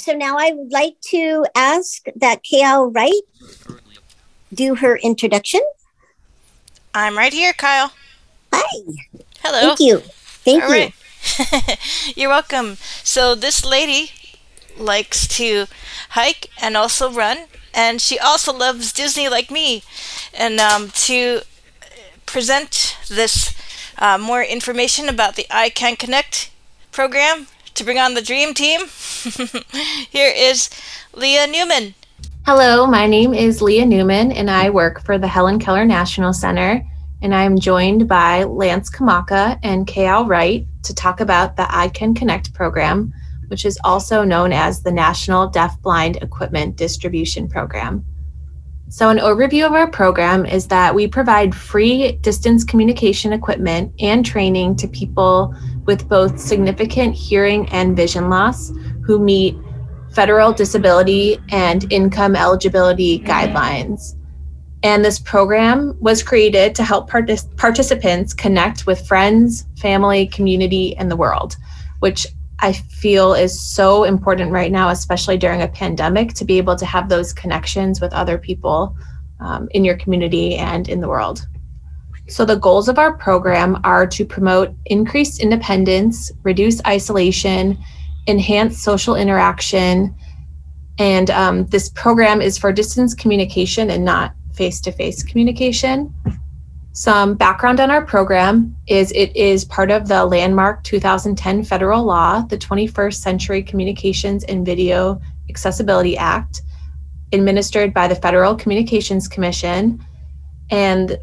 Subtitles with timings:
[0.00, 3.20] So now I would like to ask that Kyle Wright
[4.52, 5.60] do her introduction.
[6.94, 7.92] I'm right here, Kyle.
[8.50, 8.80] Hi.
[9.42, 9.60] Hello.
[9.60, 9.98] Thank you.
[9.98, 10.74] Thank All you.
[10.74, 11.78] right.
[12.16, 12.78] You're welcome.
[13.04, 14.12] So this lady
[14.78, 15.66] likes to
[16.10, 19.82] hike and also run, and she also loves Disney like me.
[20.32, 21.42] And um, to
[22.24, 23.54] present this
[23.98, 26.50] uh, more information about the I Can Connect
[26.90, 27.48] program
[27.80, 28.80] to bring on the dream team,
[30.10, 30.68] here is
[31.14, 31.94] Leah Newman.
[32.44, 36.86] Hello, my name is Leah Newman, and I work for the Helen Keller National Center.
[37.22, 42.14] And I'm joined by Lance Kamaka and Kayal Wright to talk about the I Can
[42.14, 43.14] Connect program,
[43.48, 48.04] which is also known as the National Deaf Blind Equipment Distribution Program.
[48.90, 54.26] So, an overview of our program is that we provide free distance communication equipment and
[54.26, 55.54] training to people
[55.84, 58.72] with both significant hearing and vision loss
[59.04, 59.56] who meet
[60.12, 64.16] federal disability and income eligibility guidelines.
[64.82, 71.08] And this program was created to help partic- participants connect with friends, family, community, and
[71.08, 71.54] the world,
[72.00, 72.26] which
[72.60, 76.86] I feel is so important right now, especially during a pandemic, to be able to
[76.86, 78.96] have those connections with other people
[79.40, 81.46] um, in your community and in the world.
[82.28, 87.76] So, the goals of our program are to promote increased independence, reduce isolation,
[88.28, 90.14] enhance social interaction.
[90.98, 96.14] And um, this program is for distance communication and not face to face communication.
[96.92, 102.42] Some background on our program is it is part of the landmark 2010 federal law,
[102.42, 106.62] the 21st Century Communications and Video Accessibility Act,
[107.32, 110.04] administered by the Federal Communications Commission.
[110.70, 111.16] And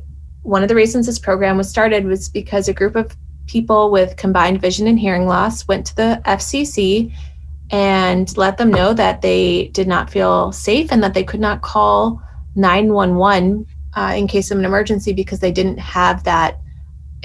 [0.44, 4.16] one of the reasons this program was started was because a group of people with
[4.16, 7.14] combined vision and hearing loss went to the FCC
[7.72, 11.62] and let them know that they did not feel safe and that they could not
[11.62, 12.22] call
[12.56, 16.60] 911 uh, in case of an emergency because they didn't have that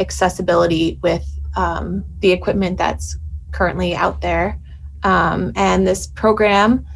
[0.01, 1.23] accessibility with
[1.55, 3.19] um, the equipment that's
[3.51, 4.59] currently out there.
[5.03, 6.87] Um, and this program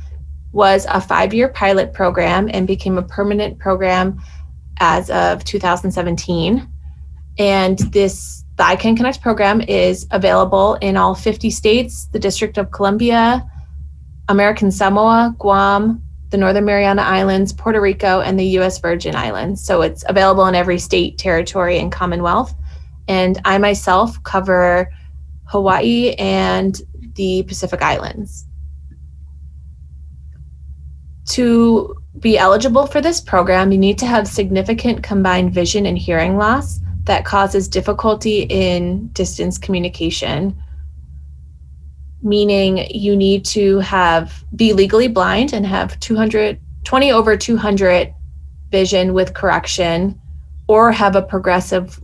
[0.53, 4.19] was a five year pilot program and became a permanent program
[4.79, 6.67] as of 2017.
[7.39, 12.57] And this the I Can Connect program is available in all 50 states, the District
[12.57, 13.47] of Columbia,
[14.31, 16.03] American Samoa, Guam,
[16.37, 19.65] the Northern Mariana Islands, Puerto Rico, and the US Virgin Islands.
[19.65, 22.55] So it's available in every state, territory, and Commonwealth.
[23.09, 24.93] And I myself cover
[25.47, 26.79] Hawaii and
[27.15, 28.45] the Pacific Islands.
[31.31, 36.37] To be eligible for this program, you need to have significant combined vision and hearing
[36.37, 40.55] loss that causes difficulty in distance communication
[42.23, 48.15] meaning you need to have be legally blind and have 200 20 over 200
[48.71, 50.21] vision with correction
[50.69, 52.01] or have a progressive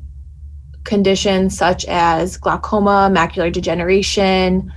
[0.85, 4.73] condition such as glaucoma macular degeneration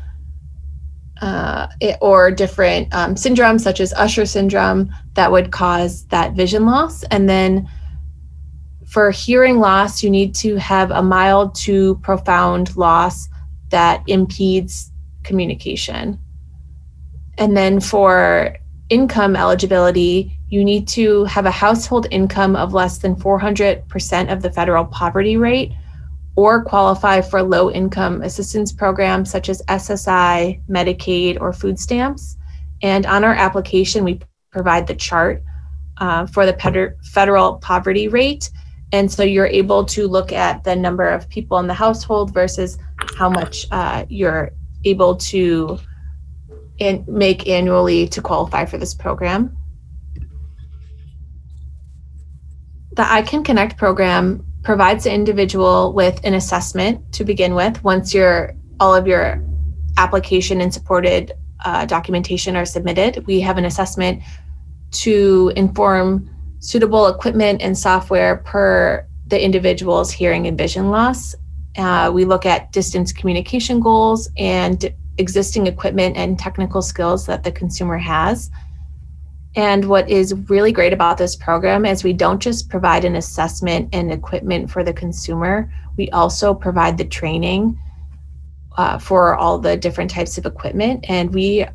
[1.22, 6.66] uh, it, or different um, syndromes such as usher syndrome that would cause that vision
[6.66, 7.04] loss.
[7.06, 7.70] And then
[8.86, 13.28] for hearing loss, you need to have a mild to profound loss
[13.70, 14.92] that impedes
[15.26, 16.20] communication.
[17.38, 18.56] And then for
[18.90, 24.52] income eligibility, you need to have a household income of less than 400% of the
[24.52, 25.74] federal poverty rate
[26.38, 32.38] or qualify for low income assistance programs such as SSI, Medicaid, or food stamps.
[32.82, 34.22] And on our application, we
[34.52, 35.44] provide the chart
[35.98, 38.50] uh, for the federal poverty rate
[38.92, 42.78] and so you're able to look at the number of people in the household versus
[43.18, 44.52] how much uh, you're
[44.86, 45.80] able to
[46.78, 49.56] in, make annually to qualify for this program.
[52.94, 58.14] The I Can Connect program provides the individual with an assessment to begin with once
[58.14, 59.44] your all of your
[59.98, 63.26] application and supported uh, documentation are submitted.
[63.26, 64.22] We have an assessment
[64.92, 66.30] to inform
[66.60, 71.36] suitable equipment and software per the individual's hearing and vision loss.
[71.78, 77.52] Uh, we look at distance communication goals and existing equipment and technical skills that the
[77.52, 78.50] consumer has.
[79.56, 83.90] And what is really great about this program is we don't just provide an assessment
[83.94, 87.80] and equipment for the consumer, we also provide the training
[88.78, 91.06] uh, for all the different types of equipment.
[91.08, 91.66] And we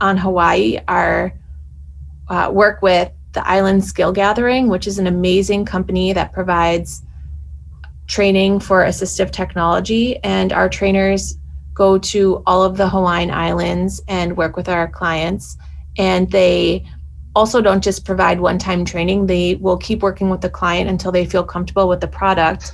[0.00, 1.32] on Hawaii are
[2.28, 7.02] uh, work with the Island Skill Gathering, which is an amazing company that provides
[8.06, 10.16] training for assistive technology.
[10.18, 11.38] And our trainers
[11.72, 15.56] go to all of the Hawaiian Islands and work with our clients.
[15.98, 16.84] And they
[17.34, 21.10] also don't just provide one time training, they will keep working with the client until
[21.10, 22.72] they feel comfortable with the product.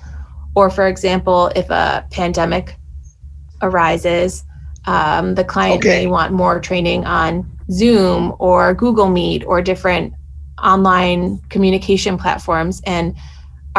[0.54, 2.76] Or, for example, if a pandemic
[3.62, 4.44] arises,
[4.86, 6.04] um, the client okay.
[6.04, 10.12] may want more training on Zoom or Google Meet or different
[10.62, 12.82] online communication platforms.
[12.84, 13.16] And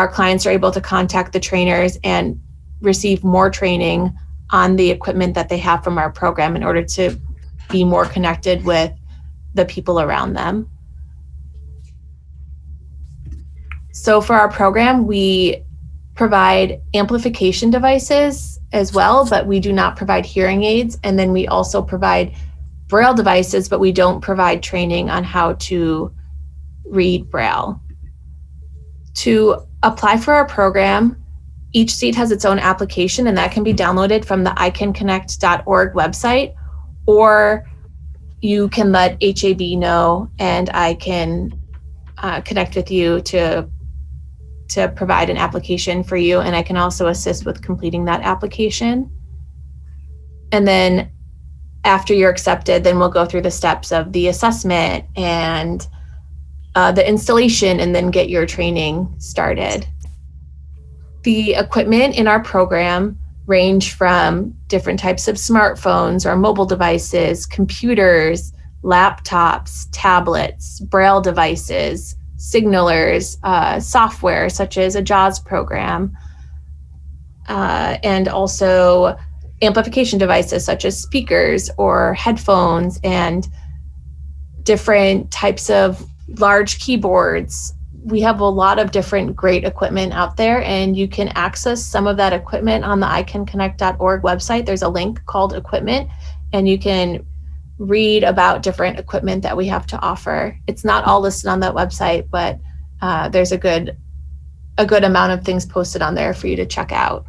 [0.01, 2.42] our clients are able to contact the trainers and
[2.81, 4.12] receive more training
[4.50, 7.15] on the equipment that they have from our program in order to
[7.69, 8.92] be more connected with
[9.53, 10.68] the people around them.
[13.92, 15.63] So, for our program, we
[16.15, 20.98] provide amplification devices as well, but we do not provide hearing aids.
[21.03, 22.33] And then we also provide
[22.88, 26.12] Braille devices, but we don't provide training on how to
[26.86, 27.80] read Braille.
[29.25, 31.22] To apply for our program,
[31.74, 36.54] each seat has its own application, and that can be downloaded from the icanconnect.org website,
[37.06, 37.66] or
[38.42, 41.60] you can let HAB know, and I can
[42.18, 43.69] uh, connect with you to
[44.69, 49.12] to provide an application for you, and I can also assist with completing that application.
[50.54, 51.12] And then
[51.84, 55.86] after you're accepted, then we'll go through the steps of the assessment and
[56.75, 59.85] uh, the installation, and then get your training started.
[61.23, 68.53] The equipment in our program range from different types of smartphones or mobile devices, computers,
[68.83, 76.17] laptops, tablets, braille devices, signalers, uh, software such as a JAWS program,
[77.47, 79.17] uh, and also
[79.62, 83.47] amplification devices such as speakers or headphones and
[84.63, 86.03] different types of
[86.38, 87.74] large keyboards
[88.04, 92.07] we have a lot of different great equipment out there, and you can access some
[92.07, 94.66] of that equipment on the icanconnect.org website.
[94.66, 96.10] There's a link called Equipment,
[96.51, 97.25] and you can
[97.78, 100.57] read about different equipment that we have to offer.
[100.68, 102.60] It's not all listed on that website, but
[103.01, 103.98] uh, there's a good
[104.77, 107.25] a good amount of things posted on there for you to check out.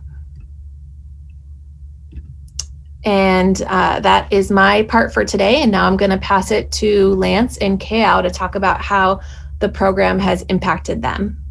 [3.04, 5.62] And uh, that is my part for today.
[5.62, 9.20] And now I'm going to pass it to Lance and Kao to talk about how
[9.58, 11.42] the program has impacted them.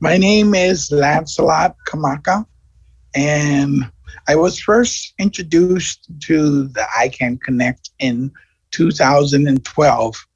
[0.00, 2.44] My name is Lancelot Kamaka,
[3.14, 3.88] and
[4.26, 8.32] I was first introduced to the iCan Connect in
[8.72, 10.26] 2012.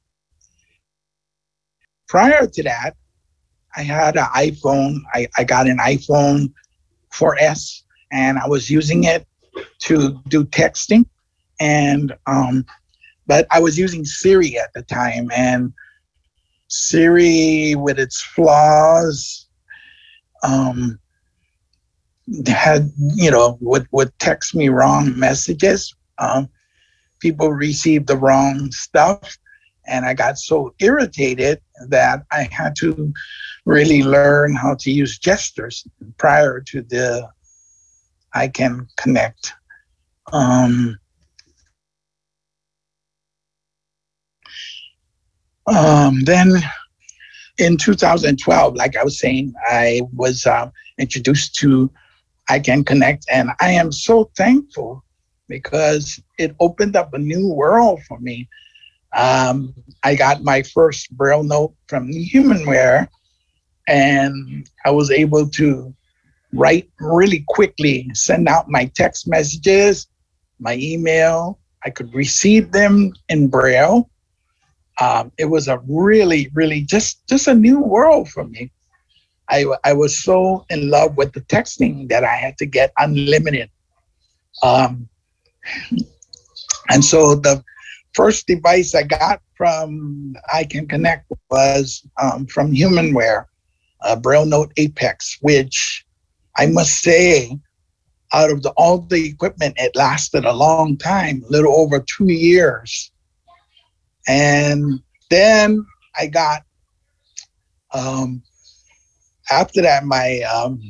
[2.07, 2.95] Prior to that,
[3.75, 5.01] I had an iPhone.
[5.13, 6.53] I, I got an iPhone
[7.13, 7.81] 4S,
[8.11, 9.26] and I was using it
[9.79, 11.05] to do texting.
[11.59, 12.65] And um,
[13.25, 15.73] but I was using Siri at the time, and
[16.67, 19.47] Siri, with its flaws,
[20.43, 20.99] um,
[22.47, 25.93] had you know would would text me wrong messages.
[26.19, 26.49] Um,
[27.19, 29.37] people received the wrong stuff,
[29.87, 33.13] and I got so irritated that I had to
[33.65, 35.85] really learn how to use gestures
[36.17, 37.29] prior to the
[38.35, 39.53] iCan Connect.
[40.31, 40.97] Um,
[45.67, 46.53] Um, then
[47.57, 51.91] in 2012, like I was saying, I was uh, introduced to
[52.49, 55.03] I Can Connect, and I am so thankful
[55.49, 58.47] because it opened up a new world for me.
[59.13, 59.73] Um,
[60.03, 63.07] I got my first Braille note from Humanware,
[63.87, 65.93] and I was able to
[66.53, 70.07] write really quickly, send out my text messages,
[70.59, 71.59] my email.
[71.85, 74.09] I could receive them in Braille
[74.99, 78.71] um, it was a really, really just just a new world for me.
[79.49, 83.69] I, I was so in love with the texting that I had to get unlimited.
[84.61, 85.07] Um,
[86.89, 87.63] and so the
[88.13, 93.45] first device I got from I Can Connect was um, from Humanware,
[94.01, 96.05] a Braille Note Apex, which
[96.57, 97.57] I must say,
[98.33, 102.31] out of the, all the equipment, it lasted a long time, a little over two
[102.31, 103.11] years.
[104.27, 104.99] And
[105.29, 105.85] then
[106.19, 106.63] I got,
[107.93, 108.41] um,
[109.49, 110.81] after that, my um,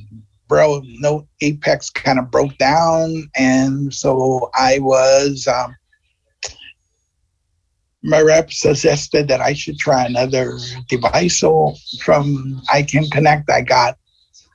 [0.48, 3.30] Braille Note Apex kind of broke down.
[3.36, 5.76] And so I was, um,
[8.04, 10.58] my rep suggested that I should try another
[10.88, 11.40] device.
[11.40, 13.98] So from iCan Connect, I got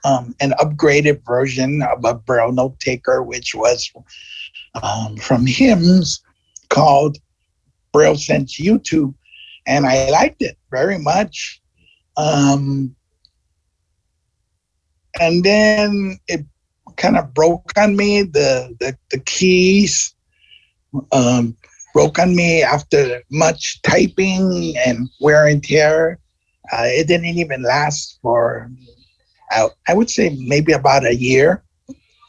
[0.04, 3.90] um, an upgraded version of a Braille note taker, which was
[4.82, 6.22] um, from HIMS
[6.68, 7.18] called
[7.92, 9.14] Braille Sense U2,
[9.66, 11.60] and I liked it very much.
[12.16, 12.94] Um,
[15.20, 16.44] and then it
[16.96, 18.22] kind of broke on me.
[18.22, 20.14] The the, the keys
[21.12, 21.56] um,
[21.92, 26.18] broke on me after much typing and wear and tear.
[26.72, 28.70] Uh, it didn't even last for,
[29.52, 31.62] I, I would say, maybe about a year,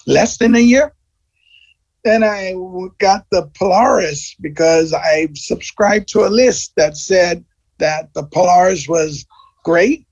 [0.06, 0.94] less than a year.
[2.04, 2.54] Then I
[3.00, 7.46] got the Polaris because I subscribed to a list that said
[7.80, 9.26] that the Polaris was
[9.64, 10.06] great.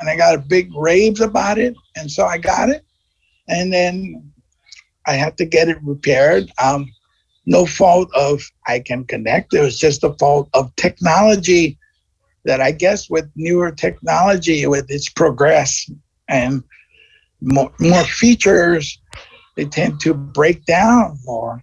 [0.00, 1.74] And I got a big raves about it.
[1.96, 2.84] And so I got it.
[3.48, 4.32] And then
[5.06, 6.50] I had to get it repaired.
[6.62, 6.90] Um,
[7.46, 9.54] no fault of I can Connect.
[9.54, 11.78] It was just a fault of technology
[12.44, 15.88] that I guess with newer technology, with its progress
[16.30, 16.62] and
[17.42, 18.98] more, more features,
[19.56, 21.62] they tend to break down more.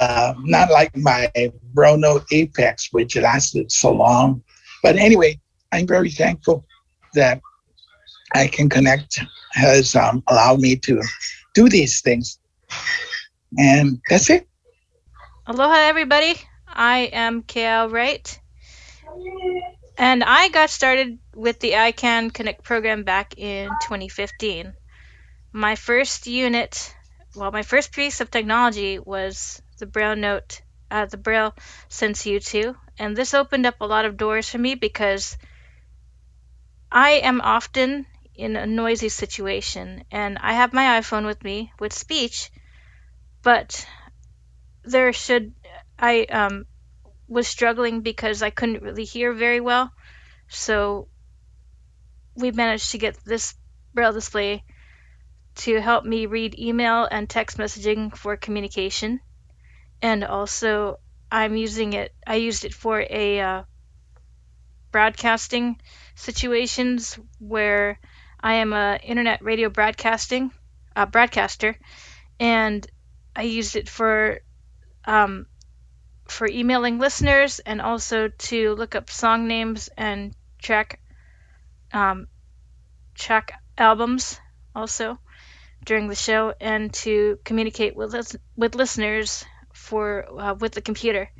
[0.00, 1.30] Uh, not like my
[1.72, 4.42] Braille Apex, which lasted so long.
[4.82, 5.40] But anyway,
[5.72, 6.64] I'm very thankful
[7.14, 7.40] that
[8.34, 9.20] I can Connect
[9.52, 11.00] has um, allowed me to
[11.54, 12.38] do these things.
[13.58, 14.48] And that's it.
[15.46, 16.34] Aloha, everybody.
[16.66, 18.40] I am Kale Wright.
[19.96, 24.74] And I got started with the iCAN Connect program back in 2015.
[25.52, 26.94] My first unit,
[27.34, 30.60] well, my first piece of technology was the Braille Note,
[30.90, 31.54] uh, the Braille
[31.88, 32.74] Sense U2.
[32.98, 35.36] And this opened up a lot of doors for me because
[36.90, 41.92] I am often in a noisy situation and I have my iPhone with me with
[41.92, 42.50] speech
[43.44, 43.86] but
[44.82, 45.54] there should
[45.98, 46.66] I um,
[47.28, 49.92] was struggling because I couldn't really hear very well.
[50.48, 51.08] So
[52.36, 53.54] we managed to get this
[53.94, 54.64] braille display
[55.54, 59.20] to help me read email and text messaging for communication.
[60.02, 61.00] And also
[61.30, 63.62] I'm using it I used it for a uh,
[64.92, 65.80] broadcasting
[66.14, 67.98] situations where
[68.40, 70.52] I am a internet radio broadcasting
[70.94, 71.76] uh, broadcaster
[72.38, 72.86] and
[73.34, 74.40] I used it for
[75.04, 75.46] um,
[76.28, 81.00] for emailing listeners and also to look up song names and track
[81.94, 82.26] um,
[83.14, 84.38] track albums
[84.74, 85.18] also
[85.84, 91.30] during the show and to communicate with with listeners for uh, with the computer.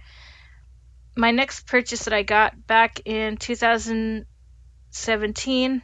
[1.17, 5.83] My next purchase that I got back in 2017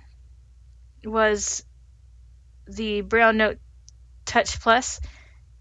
[1.04, 1.64] was
[2.66, 3.58] the Braille Note
[4.24, 5.00] Touch Plus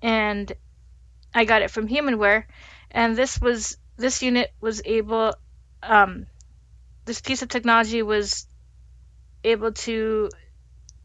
[0.01, 0.51] and
[1.33, 2.45] I got it from Humanware,
[2.91, 5.33] and this was this unit was able,
[5.83, 6.27] um,
[7.05, 8.47] this piece of technology was
[9.43, 10.29] able to,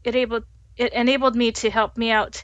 [0.03, 0.41] it able
[0.77, 2.43] it enabled me to help me out,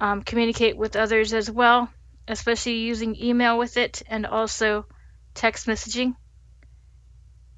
[0.00, 1.90] um, communicate with others as well,
[2.28, 4.86] especially using email with it and also
[5.34, 6.14] text messaging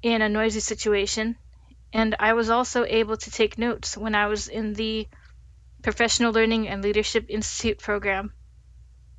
[0.01, 1.35] in a noisy situation.
[1.93, 5.07] And I was also able to take notes when I was in the
[5.83, 8.33] Professional Learning and Leadership Institute program,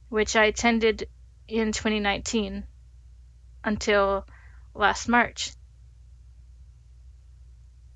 [0.09, 1.09] which I attended
[1.47, 2.65] in 2019
[3.65, 4.27] until
[4.75, 5.53] last March.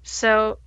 [0.07, 0.59] So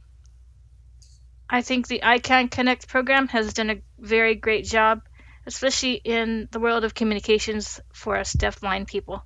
[1.50, 5.02] I think the iCAN Connect program has done a very great job,
[5.48, 9.24] especially in the world of communications for us deafblind people.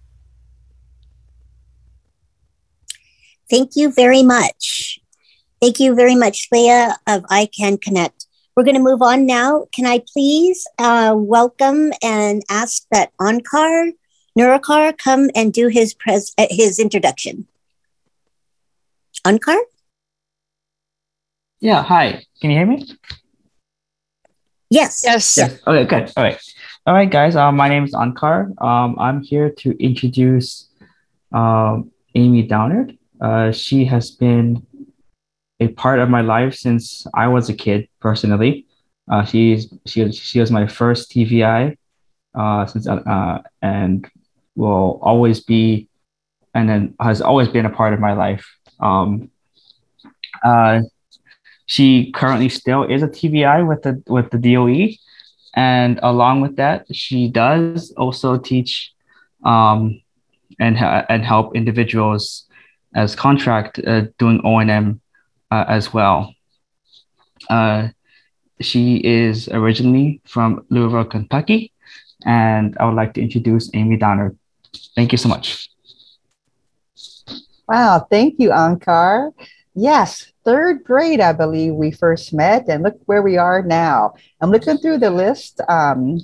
[3.50, 5.00] Thank you very much.
[5.60, 8.27] Thank you very much, Leah of iCAN Connect.
[8.55, 9.65] We're going to move on now.
[9.74, 13.93] Can I please uh, welcome and ask that Ankar
[14.38, 17.48] Nurakar come and do his pres- uh, his introduction?
[19.25, 19.58] Onkar?
[21.63, 22.22] Yeah, hi.
[22.41, 22.86] Can you hear me?
[24.70, 25.01] Yes.
[25.05, 25.38] Yes.
[25.38, 25.48] Yeah.
[25.65, 26.12] Okay, good.
[26.17, 26.38] All right.
[26.86, 27.38] All right, guys.
[27.38, 28.51] Um, my name is Ankar.
[28.62, 30.67] Um, I'm here to introduce
[31.32, 32.98] um, Amy Downard.
[33.22, 34.67] Uh, she has been
[35.62, 37.88] a part of my life since I was a kid.
[38.01, 38.65] Personally,
[39.10, 41.77] uh, she's she she was my first TVI
[42.36, 44.05] uh, since uh, and
[44.58, 45.88] will always be,
[46.53, 48.46] and then has always been a part of my life.
[48.82, 49.32] Um,
[50.43, 50.82] uh,
[51.65, 54.96] she currently still is a TVI with the with the DOE,
[55.55, 58.93] and along with that, she does also teach
[59.43, 60.01] um,
[60.60, 62.46] and and help individuals
[62.96, 65.01] as contract uh, doing O and M
[65.51, 66.34] uh, as well.
[67.50, 67.89] Uh,
[68.62, 71.72] she is originally from Louisville, Kentucky,
[72.25, 74.36] and I would like to introduce Amy Donner.
[74.96, 75.70] Thank you so much.
[77.67, 79.32] Wow, thank you, Ankar.
[79.74, 84.13] Yes, third grade, I believe we first met, and look where we are now.
[84.41, 85.62] I'm looking through the list.
[85.67, 86.19] Um,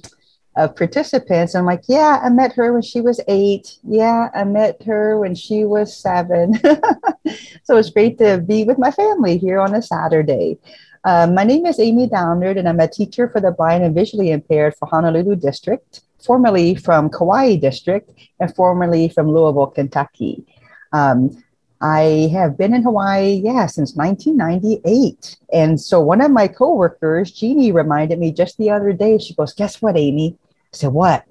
[0.60, 1.56] of participants.
[1.56, 3.78] I'm like, yeah, I met her when she was eight.
[3.84, 6.56] Yeah, I met her when she was seven.
[7.64, 10.58] so it's great to be with my family here on a Saturday.
[11.06, 14.32] Uh, my name is Amy Downard, and I'm a teacher for the blind and visually
[14.32, 20.46] impaired for Honolulu District, formerly from Kauai District, and formerly from Louisville, Kentucky.
[20.92, 21.42] Um,
[21.82, 25.38] I have been in Hawaii, yeah, since 1998.
[25.54, 29.18] And so one of my coworkers, Jeannie, reminded me just the other day.
[29.18, 30.38] She goes, "Guess what, Amy?"
[30.74, 31.24] I said, "What?"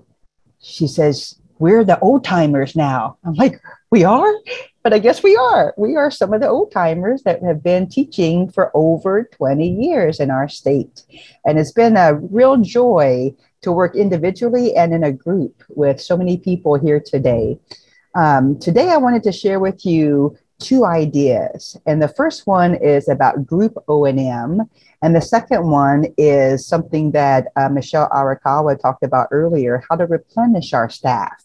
[0.61, 4.33] She says, "We're the old timers now." I'm like, "We are?"
[4.83, 5.75] But I guess we are.
[5.76, 10.19] We are some of the old timers that have been teaching for over 20 years
[10.19, 11.02] in our state.
[11.45, 16.17] And it's been a real joy to work individually and in a group with so
[16.17, 17.59] many people here today.
[18.15, 21.77] Um, today, I wanted to share with you two ideas.
[21.87, 24.62] And the first one is about group O&M.
[25.03, 30.07] And the second one is something that uh, Michelle Arakawa talked about earlier, how to
[30.07, 31.45] replenish our staff.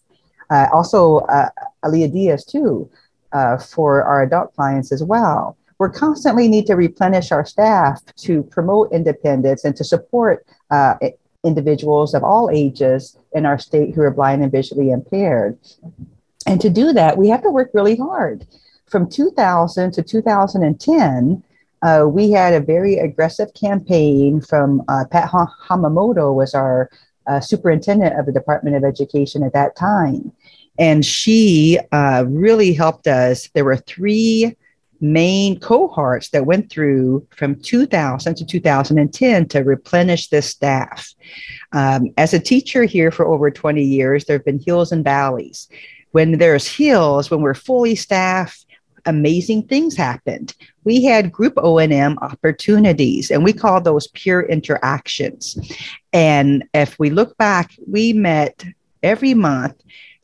[0.50, 1.48] Uh, also, uh,
[1.84, 2.90] Aliyah Diaz too,
[3.32, 5.56] uh, for our adult clients as well.
[5.78, 10.94] We constantly need to replenish our staff to promote independence and to support uh,
[11.44, 15.58] individuals of all ages in our state who are blind and visually impaired.
[16.46, 18.46] And to do that, we have to work really hard.
[18.86, 21.42] From 2000 to 2010,
[21.82, 26.90] uh, we had a very aggressive campaign from uh, Pat Hamamoto was our
[27.26, 30.32] uh, superintendent of the Department of Education at that time.
[30.78, 33.48] And she uh, really helped us.
[33.54, 34.56] There were three
[35.00, 41.14] main cohorts that went through from 2000 to 2010 to replenish this staff.
[41.72, 45.68] Um, as a teacher here for over 20 years, there have been hills and valleys
[46.14, 48.66] when there's hills, when we're fully staffed,
[49.04, 50.54] amazing things happened.
[50.84, 55.58] We had group O&M opportunities and we call those peer interactions.
[56.12, 58.64] And if we look back, we met
[59.02, 59.74] every month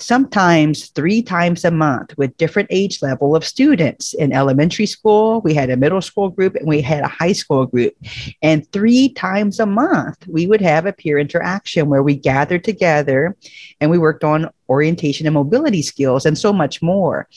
[0.03, 5.55] sometimes three times a month with different age level of students in elementary school we
[5.55, 7.95] had a middle school group and we had a high school group
[8.43, 13.37] and three times a month we would have a peer interaction where we gathered together
[13.81, 17.29] and we worked on orientation and mobility skills and so much more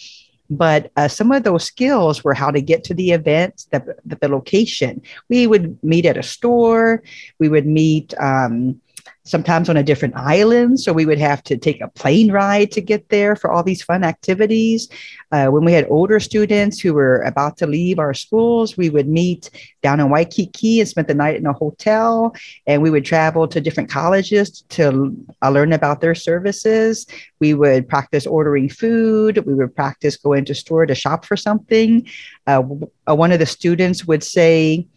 [0.49, 4.15] but uh, some of those skills were how to get to the events, the, the,
[4.17, 5.01] the, location.
[5.29, 7.01] We would meet at a store.
[7.39, 8.79] We would meet um,
[9.25, 10.79] sometimes on a different island.
[10.79, 13.81] So we would have to take a plane ride to get there for all these
[13.81, 14.89] fun activities.
[15.31, 19.07] Uh, when we had older students who were about to leave our schools, we would
[19.07, 19.49] meet
[19.81, 22.35] down in Waikiki and spend the night in a hotel.
[22.67, 27.07] And we would travel to different colleges to uh, learn about their services.
[27.39, 29.45] We would practice ordering food.
[29.45, 32.07] We would practice going to store to shop for something.
[32.45, 32.61] Uh,
[33.05, 34.87] one of the students would say,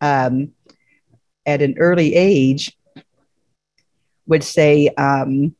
[0.00, 0.52] um,
[1.46, 2.74] at an early age,
[4.26, 5.54] would say, um,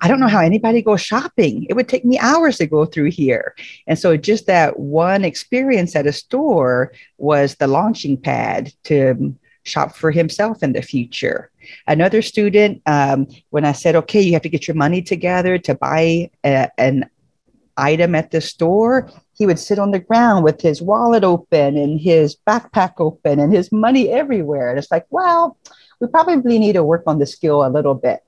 [0.00, 1.66] I don't know how anybody goes shopping.
[1.70, 3.54] It would take me hours to go through here.
[3.86, 9.96] And so just that one experience at a store was the launching pad to shop
[9.96, 11.50] for himself in the future.
[11.86, 15.74] Another student, um, when I said, okay, you have to get your money together to
[15.74, 17.08] buy a, an
[17.76, 22.00] item at the store, he would sit on the ground with his wallet open and
[22.00, 24.70] his backpack open and his money everywhere.
[24.70, 25.56] And it's like, wow,
[26.00, 28.20] we probably need to work on the skill a little bit.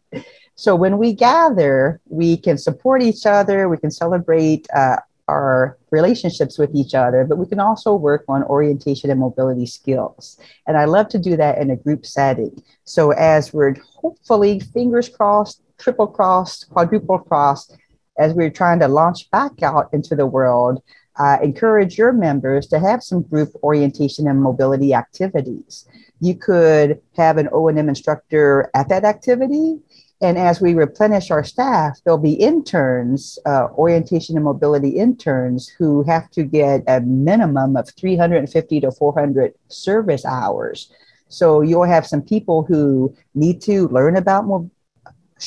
[0.55, 4.97] So when we gather, we can support each other, we can celebrate uh,
[5.29, 10.39] our relationships with each other, but we can also work on orientation and mobility skills.
[10.67, 12.61] And I love to do that in a group setting.
[12.85, 17.77] So as we're hopefully fingers crossed, triple crossed, quadruple crossed,
[18.19, 20.83] as we're trying to launch back out into the world,
[21.21, 25.87] uh, encourage your members to have some group orientation and mobility activities
[26.21, 29.79] you could have an O&M instructor at that activity.
[30.21, 36.03] And as we replenish our staff, there'll be interns, uh, orientation and mobility interns, who
[36.05, 40.91] have to get a minimum of 350 to 400 service hours.
[41.29, 44.69] So you'll have some people who need to learn about more,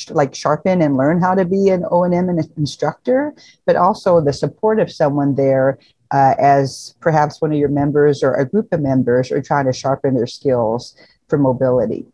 [0.08, 3.34] like sharpen and learn how to be an O&M instructor,
[3.66, 5.78] but also the support of someone there
[6.12, 9.72] uh, as perhaps one of your members or a group of members are trying to
[9.72, 10.94] sharpen their skills
[11.28, 12.06] for mobility.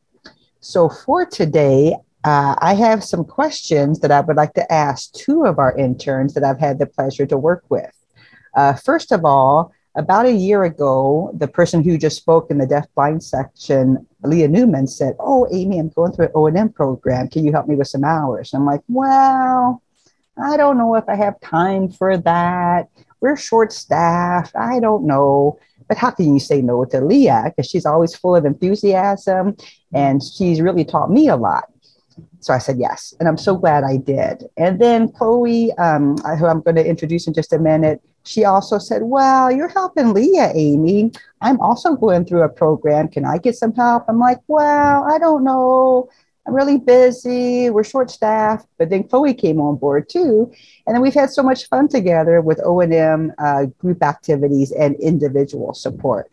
[0.60, 5.44] So for today, uh, I have some questions that I would like to ask two
[5.44, 7.90] of our interns that I've had the pleasure to work with.
[8.54, 12.66] Uh, first of all, about a year ago, the person who just spoke in the
[12.66, 17.28] deaf blind section, Leah Newman, said, "Oh, Amy, I'm going through an O&M program.
[17.28, 19.82] Can you help me with some hours?" I'm like, "Well,
[20.40, 22.88] I don't know if I have time for that
[23.20, 24.54] we're short staffed.
[24.56, 25.58] I don't know.
[25.88, 27.44] But how can you say no to Leah?
[27.46, 29.56] Because she's always full of enthusiasm
[29.92, 31.64] and she's really taught me a lot.
[32.40, 33.14] So I said yes.
[33.18, 34.44] And I'm so glad I did.
[34.56, 38.78] And then Chloe, um, who I'm going to introduce in just a minute, she also
[38.78, 41.12] said, Well, you're helping Leah, Amy.
[41.40, 43.08] I'm also going through a program.
[43.08, 44.04] Can I get some help?
[44.08, 46.08] I'm like, Well, I don't know.
[46.48, 47.68] I'm really busy.
[47.68, 48.66] We're short staffed.
[48.78, 50.50] But then Chloe came on board too.
[50.86, 55.74] And then we've had so much fun together with O&M uh, group activities and individual
[55.74, 56.30] support.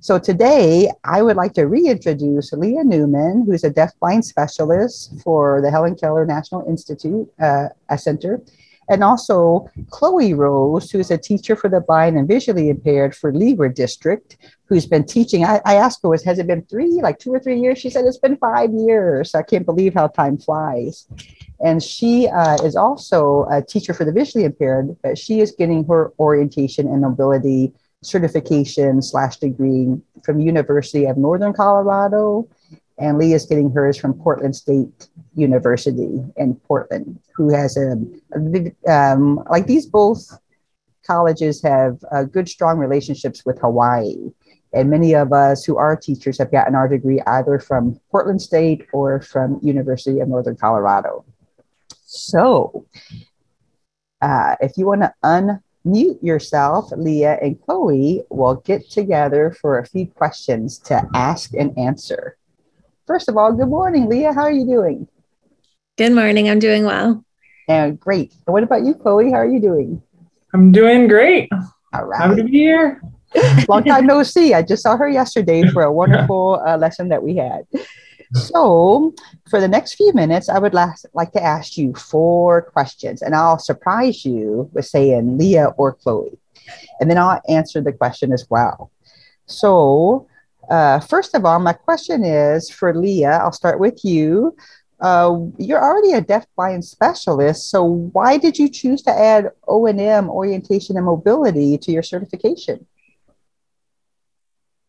[0.00, 5.70] So today, I would like to reintroduce Leah Newman, who's a deafblind specialist for the
[5.70, 8.42] Helen Keller National Institute uh, Center,
[8.88, 13.74] and also Chloe Rose, who's a teacher for the blind and visually impaired for Leeward
[13.74, 15.44] District, who's been teaching.
[15.44, 17.78] I, I asked her, has it been three, like two or three years?
[17.78, 19.34] She said it's been five years.
[19.34, 21.06] I can't believe how time flies.
[21.60, 25.84] And she uh, is also a teacher for the visually impaired, but she is getting
[25.86, 27.72] her orientation and mobility
[28.02, 32.48] certification slash degree from University of Northern Colorado,
[32.98, 37.96] and Lee is getting hers from Portland State University in Portland, who has a,
[38.34, 40.38] a um, like these both
[41.06, 44.16] colleges have uh, good, strong relationships with Hawaii.
[44.72, 48.86] And many of us who are teachers have gotten our degree either from Portland State
[48.92, 51.24] or from University of Northern Colorado.
[52.04, 52.86] So,
[54.20, 59.86] uh, if you want to unmute yourself, Leah and Chloe will get together for a
[59.86, 62.36] few questions to ask and answer.
[63.06, 64.32] First of all, good morning, Leah.
[64.32, 65.06] How are you doing?
[65.96, 66.50] Good morning.
[66.50, 67.24] I'm doing well.
[67.68, 68.34] And great.
[68.46, 69.30] And what about you, Chloe?
[69.30, 70.02] How are you doing?
[70.52, 71.48] I'm doing great.
[71.94, 72.20] All right.
[72.20, 73.00] Happy to be here.
[73.68, 74.54] Long time no see.
[74.54, 77.64] I just saw her yesterday for a wonderful uh, lesson that we had.
[78.34, 79.14] So,
[79.48, 83.36] for the next few minutes, I would last, like to ask you four questions, and
[83.36, 86.36] I'll surprise you with saying Leah or Chloe.
[87.00, 88.90] And then I'll answer the question as well.
[89.46, 90.26] So,
[90.70, 93.38] uh, first of all, my question is for Leah.
[93.42, 94.56] I'll start with you.
[95.00, 100.96] Uh, you're already a deaf-blind specialist, so why did you choose to add O&M, orientation
[100.96, 102.86] and mobility, to your certification?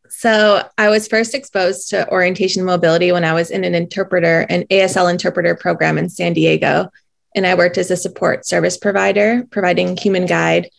[0.09, 4.45] So I was first exposed to orientation and mobility when I was in an interpreter,
[4.49, 6.89] an ASL interpreter program in San Diego.
[7.35, 10.69] And I worked as a support service provider, providing human guide.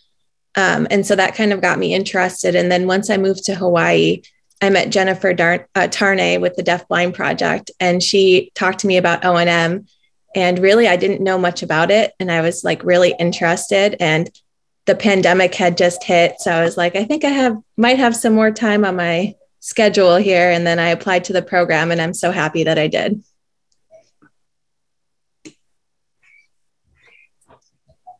[0.56, 2.54] Um, and so that kind of got me interested.
[2.54, 4.22] And then once I moved to Hawaii,
[4.60, 8.86] I met Jennifer Dar- uh, Tarnay with the Deaf Blind Project, and she talked to
[8.86, 9.86] me about O&M.
[10.34, 12.12] And really, I didn't know much about it.
[12.20, 13.96] And I was like really interested.
[13.98, 14.30] And
[14.86, 16.40] the pandemic had just hit.
[16.40, 19.34] So I was like, I think I have might have some more time on my
[19.60, 20.50] schedule here.
[20.50, 23.22] And then I applied to the program and I'm so happy that I did.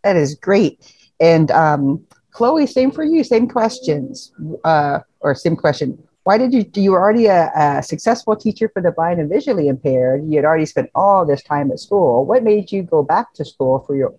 [0.05, 0.95] That is great.
[1.21, 4.33] And um, Chloe, same for you, same questions
[4.65, 6.03] uh, or same question.
[6.29, 9.67] Why did you, you were already a, a successful teacher for the blind and visually
[9.67, 10.29] impaired.
[10.29, 12.27] You had already spent all this time at school.
[12.27, 14.15] What made you go back to school for your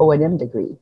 [0.00, 0.76] O&M degree?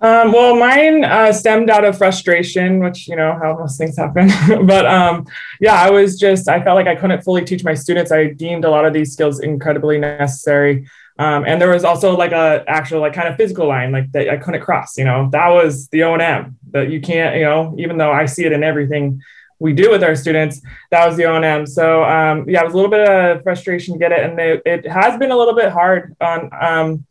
[0.00, 4.30] Um, well, mine uh, stemmed out of frustration, which you know how most things happen.
[4.66, 5.28] but um,
[5.60, 8.10] yeah, I was just I felt like I couldn't fully teach my students.
[8.10, 10.88] I deemed a lot of these skills incredibly necessary,
[11.20, 14.28] um, and there was also like a actual like kind of physical line like that
[14.28, 14.98] I couldn't cross.
[14.98, 17.36] You know, that was the O and M that you can't.
[17.36, 19.22] You know, even though I see it in everything
[19.60, 21.66] we do with our students, that was the O and M.
[21.66, 24.60] So um, yeah, it was a little bit of frustration to get it, and they,
[24.64, 27.06] it has been a little bit hard on um,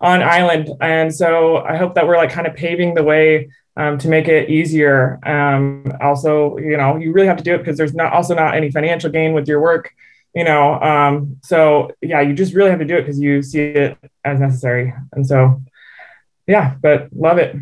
[0.00, 0.68] on island.
[0.80, 4.28] And so I hope that we're like kind of paving the way um, to make
[4.28, 5.18] it easier.
[5.26, 8.54] Um, also, you know, you really have to do it because there's not also not
[8.54, 9.90] any financial gain with your work,
[10.34, 10.80] you know.
[10.80, 14.40] Um, so yeah, you just really have to do it because you see it as
[14.40, 14.92] necessary.
[15.12, 15.62] And so,
[16.46, 17.56] yeah, but love it.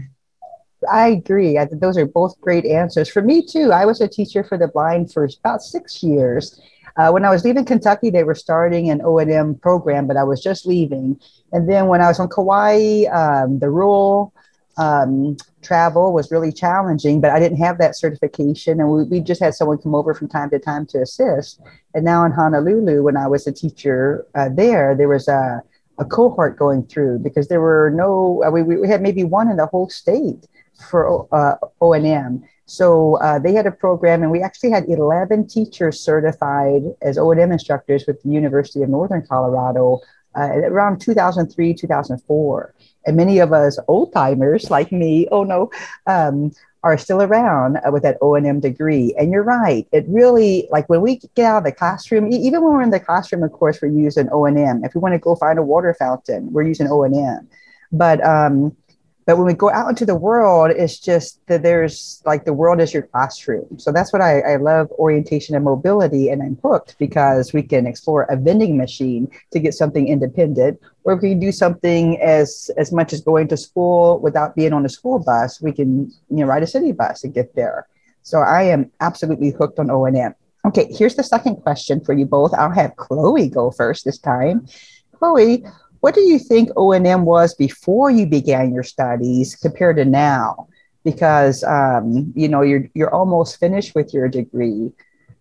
[0.89, 1.59] I agree.
[1.59, 3.09] I, those are both great answers.
[3.09, 6.61] For me, too, I was a teacher for the blind for about six years.
[6.97, 10.43] Uh, when I was leaving Kentucky, they were starting an O&M program, but I was
[10.43, 11.21] just leaving.
[11.53, 14.33] And then when I was on Kauai, um, the rural
[14.77, 18.81] um, travel was really challenging, but I didn't have that certification.
[18.81, 21.61] And we, we just had someone come over from time to time to assist.
[21.95, 25.63] And now in Honolulu, when I was a teacher uh, there, there was a,
[25.99, 29.67] a cohort going through because there were no, we, we had maybe one in the
[29.67, 30.47] whole state
[30.89, 32.43] for uh, O&M.
[32.67, 37.51] So uh, they had a program, and we actually had 11 teachers certified as O&M
[37.51, 40.01] instructors with the University of Northern Colorado
[40.37, 42.75] uh, around 2003, 2004.
[43.07, 45.71] And many of us old timers like me, oh no,
[46.07, 49.15] um, are still around uh, with that O&M degree.
[49.19, 49.87] And you're right.
[49.93, 53.01] It really, like when we get out of the classroom, even when we're in the
[53.01, 54.85] classroom, of course, we're using O&M.
[54.85, 57.49] If we want to go find a water fountain, we're using O&M.
[57.93, 58.77] But um,
[59.27, 62.81] but when we go out into the world, it's just that there's like the world
[62.81, 63.79] is your classroom.
[63.79, 66.31] So that's what I, I love orientation and mobility.
[66.31, 71.15] And I'm hooked because we can explore a vending machine to get something independent, or
[71.15, 74.85] if we can do something as as much as going to school without being on
[74.85, 77.87] a school bus, we can you know ride a city bus and get there.
[78.23, 80.35] So I am absolutely hooked on O and M.
[80.67, 82.53] Okay, here's the second question for you both.
[82.55, 84.67] I'll have Chloe go first this time.
[85.13, 85.65] Chloe,
[86.01, 90.69] what do you think O&M was before you began your studies compared to now?
[91.05, 94.93] Because um, you know you're you're almost finished with your degree.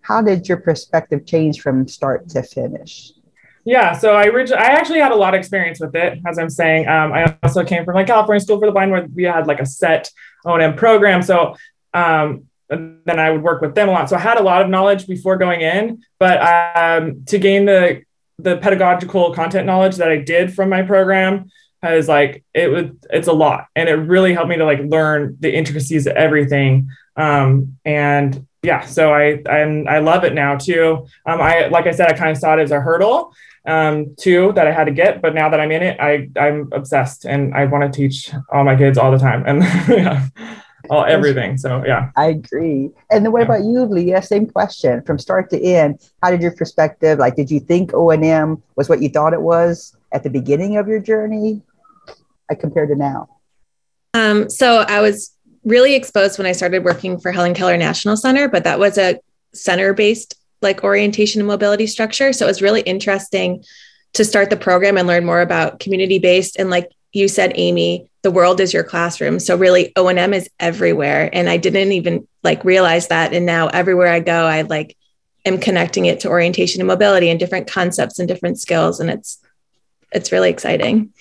[0.02, 3.12] How did your perspective change from start to finish?
[3.66, 6.20] Yeah, so I originally, I actually had a lot of experience with it.
[6.26, 9.06] As I'm saying, um, I also came from like California School for the Blind, where
[9.14, 10.10] we had like a set
[10.46, 11.22] O&M program.
[11.22, 11.56] So
[11.94, 14.10] um, then I would work with them a lot.
[14.10, 18.04] So I had a lot of knowledge before going in, but um, to gain the
[18.42, 21.50] the pedagogical content knowledge that I did from my program
[21.82, 23.68] has like it was it's a lot.
[23.76, 26.90] And it really helped me to like learn the intricacies of everything.
[27.16, 31.08] Um and yeah so i i'm i love it now too.
[31.26, 33.34] Um i like i said i kind of saw it as a hurdle
[33.66, 35.22] um too that i had to get.
[35.22, 37.26] But now that i'm in it i i'm obsessed.
[37.26, 39.44] And i want to teach all my kids all the time.
[39.46, 40.28] And yeah
[40.90, 41.58] all everything.
[41.58, 42.12] So yeah.
[42.16, 42.90] I agree.
[43.12, 43.46] And then what yeah.
[43.46, 44.22] about you, Leah?
[44.22, 46.00] Same question from start to end.
[46.24, 49.34] How did your perspective, like did you think O and M was what you thought
[49.34, 51.62] it was at the beginning of your journey?
[52.50, 53.30] I compared to now.
[54.14, 58.48] Um, so I was really exposed when I started working for Helen Keller National Center,
[58.48, 59.20] but that was a
[59.54, 62.34] center based like orientation and mobility structure.
[62.34, 63.64] So it was really interesting
[64.14, 68.10] to start the program and learn more about community based and like you said amy
[68.22, 69.40] the world is your classroom.
[69.40, 71.30] So really o&m is everywhere.
[71.32, 73.34] And i didn't even like realize that.
[73.34, 74.98] And now everywhere i go i like
[75.46, 79.00] am connecting it to orientation and mobility and different concepts and different skills.
[79.00, 79.40] And it's
[80.12, 81.14] it's really exciting.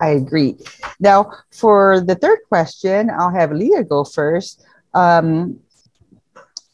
[0.00, 0.56] I agree.
[1.00, 4.64] Now for the third question i'll have leah go first.
[4.94, 5.60] Um,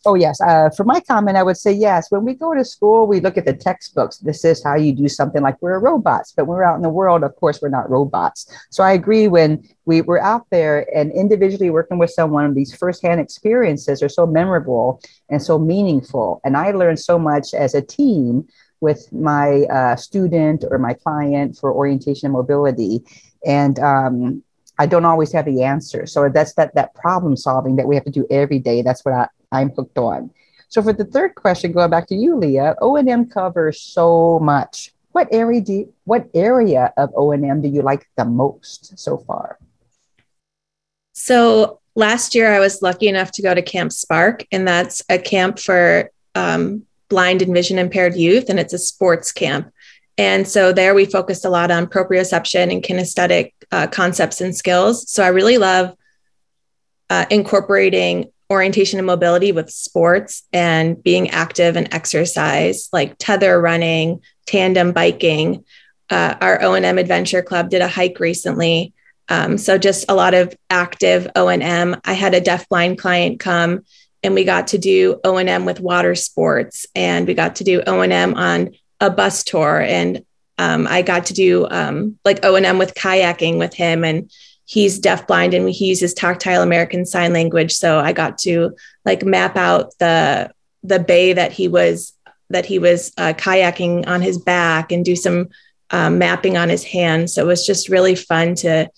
[0.06, 0.40] Oh, yes.
[0.40, 2.10] Uh, for my comment, I would say yes.
[2.10, 4.18] When we go to school, we look at the textbooks.
[4.18, 6.32] This is how you do something like we're robots.
[6.36, 8.46] But when we're out in the world, of course, we're not robots.
[8.70, 13.20] So I agree when we were out there and individually working with someone, these firsthand
[13.20, 16.40] experiences are so memorable and so meaningful.
[16.44, 18.46] And I learned so much as a team
[18.80, 23.02] with my uh, student or my client for orientation and mobility.
[23.46, 24.42] And um,
[24.78, 26.06] I don't always have the answer.
[26.06, 28.82] So that's that that problem solving that we have to do every day.
[28.82, 30.30] That's what I, I'm hooked on.
[30.68, 34.40] So for the third question, going back to you, Leah, O and M covers so
[34.40, 34.92] much.
[35.12, 38.98] What area do you, what area of O and M do you like the most
[38.98, 39.58] so far?
[41.12, 45.18] So last year, I was lucky enough to go to Camp Spark, and that's a
[45.18, 49.72] camp for um, blind and vision impaired youth, and it's a sports camp.
[50.18, 55.08] And so there we focused a lot on proprioception and kinesthetic uh, concepts and skills.
[55.08, 55.96] So I really love
[57.10, 64.20] uh, incorporating orientation and mobility with sports and being active and exercise, like tether running,
[64.46, 65.64] tandem biking.
[66.10, 68.92] Uh, our O&M Adventure Club did a hike recently.
[69.28, 71.96] Um, so just a lot of active O&M.
[72.04, 73.84] I had a deafblind client come
[74.22, 78.34] and we got to do O&M with water sports and we got to do O&M
[78.34, 80.24] on a bus tour and
[80.56, 84.30] um, I got to do um, like O&M with kayaking with him and
[84.66, 87.72] he's deafblind and he uses tactile American sign language.
[87.72, 88.74] So I got to
[89.04, 90.50] like map out the
[90.82, 92.12] the bay that he was
[92.50, 95.48] that he was uh, kayaking on his back and do some
[95.90, 97.30] um, mapping on his hand.
[97.30, 98.90] So it was just really fun to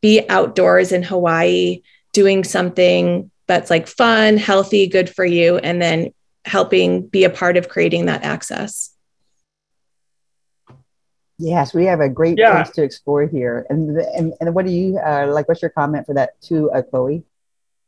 [0.00, 6.12] be outdoors in Hawaii doing something that's like fun, healthy, good for you, and then
[6.44, 8.90] helping be a part of creating that access.
[11.40, 12.62] Yes, we have a great yeah.
[12.62, 13.66] place to explore here.
[13.70, 15.48] And, and and what do you uh, like?
[15.48, 17.24] What's your comment for that too, uh, Chloe?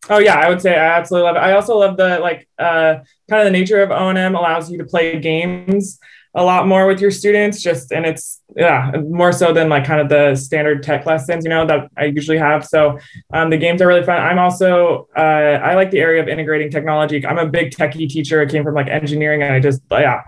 [0.08, 1.40] Oh yeah, I would say I absolutely love it.
[1.40, 2.96] I also love the like uh,
[3.28, 6.00] kind of the nature of O and M allows you to play games
[6.34, 7.62] a lot more with your students.
[7.62, 11.50] Just and it's yeah more so than like kind of the standard tech lessons you
[11.50, 12.66] know that I usually have.
[12.66, 12.98] So
[13.34, 14.18] um, the games are really fun.
[14.18, 17.24] I'm also uh, I like the area of integrating technology.
[17.26, 18.40] I'm a big techie teacher.
[18.40, 20.22] I came from like engineering, and I just yeah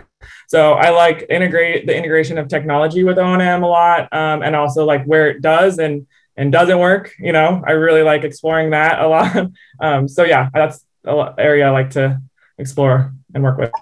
[0.48, 4.85] so I like integrate the integration of technology with O&M a lot, um, and also
[4.85, 7.12] like where it does and and doesn't work.
[7.18, 9.46] You know, I really like exploring that a lot.
[9.80, 12.20] Um, so yeah, that's an area I like to
[12.59, 13.72] explore and work with.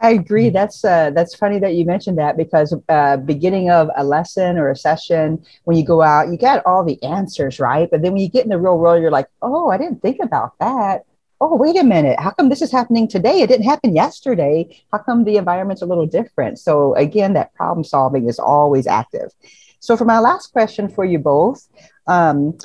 [0.00, 0.50] I agree.
[0.50, 4.70] That's uh, that's funny that you mentioned that because uh, beginning of a lesson or
[4.70, 8.22] a session, when you go out, you get all the answers right, but then when
[8.22, 11.04] you get in the real world, you're like, oh, I didn't think about that
[11.42, 13.40] oh, wait a minute, how come this is happening today?
[13.40, 14.80] It didn't happen yesterday.
[14.92, 16.60] How come the environment's a little different?
[16.60, 19.32] So, again, that problem solving is always active.
[19.80, 21.66] So, for my last question for you both,
[22.06, 22.56] um,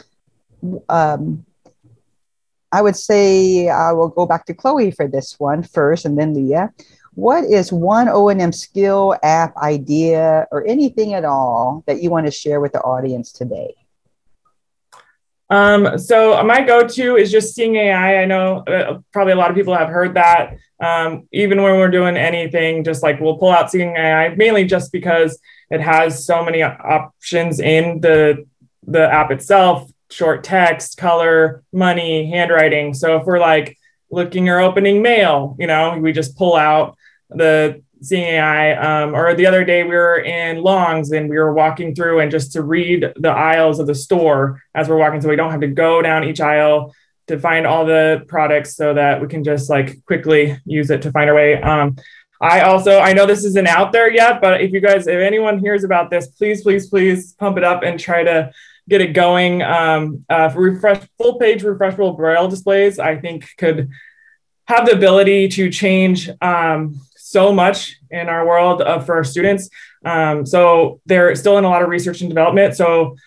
[0.89, 1.43] um,
[2.71, 6.35] I would say I will go back to Chloe for this one first and then
[6.35, 6.71] Leah.
[7.15, 12.31] What is one O&M skill, app, idea, or anything at all that you want to
[12.31, 13.73] share with the audience today?
[15.49, 18.21] Um, so my go-to is just Seeing AI.
[18.21, 20.57] I know uh, probably a lot of people have heard that.
[20.83, 24.91] Um, even when we're doing anything, just like we'll pull out Seeing AI, mainly just
[24.91, 28.45] because it has so many options in the
[28.85, 32.93] the app itself: short text, color, money, handwriting.
[32.93, 33.77] So if we're like
[34.11, 36.97] looking or opening mail, you know, we just pull out
[37.29, 38.73] the seeing AI.
[38.73, 42.31] Um, or the other day we were in Longs and we were walking through and
[42.31, 45.61] just to read the aisles of the store as we're walking, so we don't have
[45.61, 46.93] to go down each aisle
[47.27, 51.11] to find all the products, so that we can just like quickly use it to
[51.11, 51.61] find our way.
[51.61, 51.97] Um,
[52.39, 55.59] I also I know this isn't out there yet, but if you guys, if anyone
[55.59, 58.51] hears about this, please, please, please pump it up and try to
[58.87, 59.61] get it going.
[59.61, 63.89] Um, uh, refresh full page refreshable braille displays, I think could
[64.67, 69.69] have the ability to change um, so much in our world of, for our students.
[70.05, 72.75] Um, so they're still in a lot of research and development.
[72.75, 73.17] So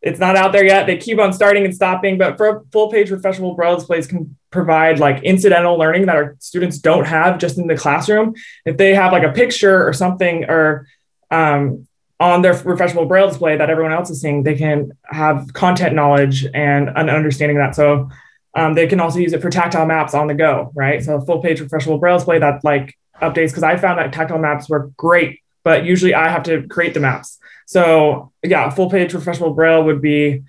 [0.00, 0.86] it's not out there yet.
[0.86, 4.98] They keep on starting and stopping, but for full page refreshable braille displays can provide
[4.98, 8.34] like incidental learning that our students don't have just in the classroom.
[8.64, 10.86] If they have like a picture or something or
[11.30, 11.86] um,
[12.20, 16.46] on their refreshable braille display that everyone else is seeing, they can have content knowledge
[16.54, 17.74] and an understanding of that.
[17.74, 18.10] So
[18.54, 21.02] um, they can also use it for tactile maps on the go, right?
[21.02, 24.68] So full page refreshable braille display that like updates because I found that tactile maps
[24.68, 27.38] were great, but usually I have to create the maps.
[27.66, 30.42] So yeah, full page refreshable braille would be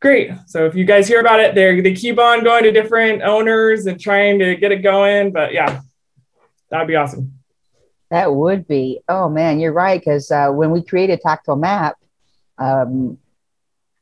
[0.00, 0.30] great.
[0.46, 3.86] So if you guys hear about it, they they keep on going to different owners
[3.86, 5.32] and trying to get it going.
[5.32, 5.80] But yeah,
[6.70, 7.34] that'd be awesome.
[8.10, 9.00] That would be.
[9.08, 10.00] Oh man, you're right.
[10.00, 11.96] Because uh, when we create a tactile map,
[12.58, 13.18] um,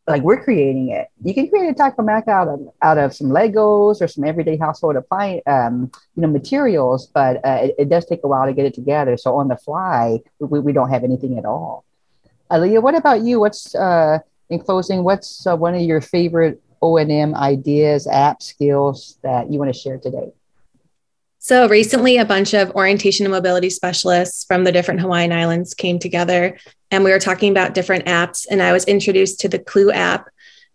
[0.08, 1.08] like we're creating it.
[1.22, 4.56] You can create a tactile map out of out of some Legos or some everyday
[4.56, 7.06] household appliance, um, you know, materials.
[7.06, 9.16] But uh, it, it, does take a while to get it together.
[9.16, 11.84] So on the fly, we, we don't have anything at all.
[12.50, 13.38] Aaliyah, what about you?
[13.40, 15.04] What's uh, in closing?
[15.04, 19.72] What's uh, one of your favorite O and M ideas, app skills that you want
[19.72, 20.32] to share today?
[21.40, 25.98] So recently, a bunch of orientation and mobility specialists from the different Hawaiian Islands came
[25.98, 26.58] together
[26.90, 28.46] and we were talking about different apps.
[28.50, 30.28] And I was introduced to the Clew app,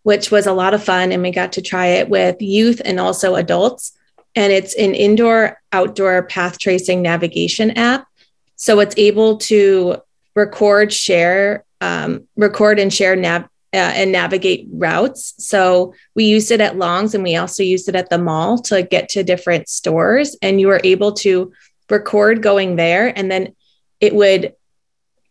[0.03, 1.11] which was a lot of fun.
[1.11, 3.97] And we got to try it with youth and also adults.
[4.35, 8.07] And it's an indoor outdoor path tracing navigation app.
[8.55, 9.97] So it's able to
[10.35, 15.33] record, share, um, record and share nav uh, and navigate routes.
[15.39, 18.83] So we used it at Longs and we also used it at the mall to
[18.83, 20.37] get to different stores.
[20.41, 21.51] And you were able to
[21.89, 23.55] record going there and then
[23.99, 24.53] it would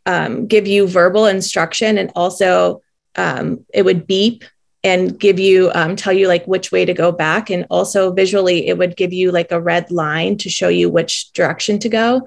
[0.07, 2.83] um, give you verbal instruction and also
[3.15, 4.45] um, it would beep
[4.85, 8.67] and give you um, tell you like which way to go back and also visually
[8.67, 12.27] it would give you like a red line to show you which direction to go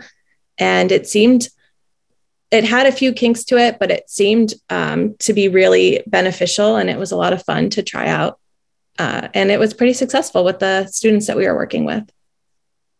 [0.58, 1.50] and it seemed
[2.52, 6.76] it had a few kinks to it, but it seemed um, to be really beneficial
[6.76, 8.40] and it was a lot of fun to try out.
[8.98, 12.10] Uh, and it was pretty successful with the students that we were working with.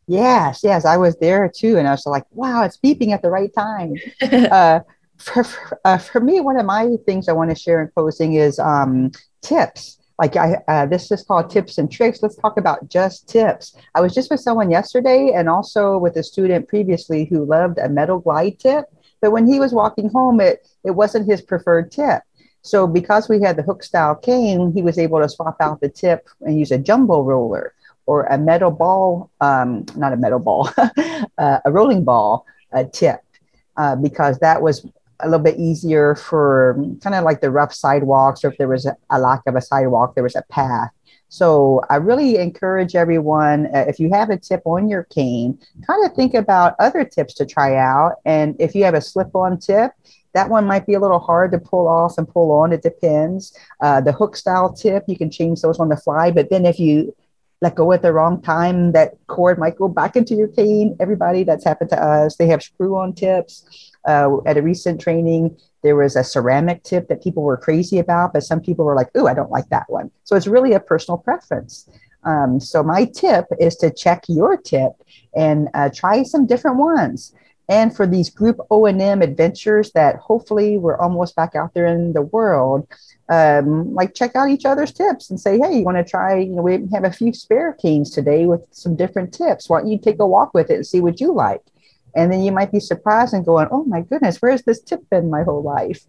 [0.08, 1.78] Yes, yes, I was there too.
[1.78, 3.96] And I was like, wow, it's beeping at the right time.
[4.22, 4.82] uh,
[5.18, 8.34] for, for, uh, for, me, one of my things I want to share in closing
[8.34, 10.00] is um, tips.
[10.20, 12.22] Like I, uh, this is called tips and tricks.
[12.22, 13.76] Let's talk about just tips.
[13.96, 17.90] I was just with someone yesterday and also with a student previously who loved a
[17.90, 18.86] metal glide tip
[19.22, 22.22] but when he was walking home, it, it wasn't his preferred tip.
[22.62, 25.90] So because we had the hook style cane, he was able to swap out the
[25.90, 27.74] tip and use a jumbo roller
[28.08, 30.70] or a metal ball, um, not a metal ball,
[31.38, 33.22] uh, a rolling ball uh, tip,
[33.78, 34.86] uh, because that was
[35.22, 38.86] a little bit easier for kind of like the rough sidewalks, or if there was
[38.86, 40.90] a, a lack of a sidewalk, there was a path.
[41.36, 46.06] So I really encourage everyone, uh, if you have a tip on your cane, kind
[46.06, 48.14] of think about other tips to try out.
[48.24, 49.92] And if you have a slip-on tip,
[50.34, 52.72] that one might be a little hard to pull off and pull on.
[52.72, 53.54] It depends.
[53.82, 56.32] Uh, the hook style tip, you can change those on the fly.
[56.32, 57.14] But then if you
[57.60, 60.96] let go at the wrong time, that cord might go back into your cane.
[61.02, 62.38] Everybody, that's happened to us.
[62.38, 63.92] They have screw on tips.
[64.08, 68.34] Uh, at a recent training, there was a ceramic tip that people were crazy about,
[68.34, 70.80] but some people were like, "Ooh, I don't like that one." So it's really a
[70.80, 71.88] personal preference.
[72.26, 74.94] Um, so my tip is to check your tip
[75.36, 77.34] and uh, try some different ones.
[77.68, 82.22] and for these group O&M adventures that hopefully we're almost back out there in the
[82.22, 82.88] world,
[83.30, 86.54] um, like check out each other's tips and say, hey, you want to try, you
[86.56, 89.68] know, we have a few spare canes today with some different tips.
[89.68, 91.64] Why don't you take a walk with it and see what you like?
[92.16, 95.30] And then you might be surprised and going, oh my goodness, where's this tip been
[95.30, 96.06] my whole life?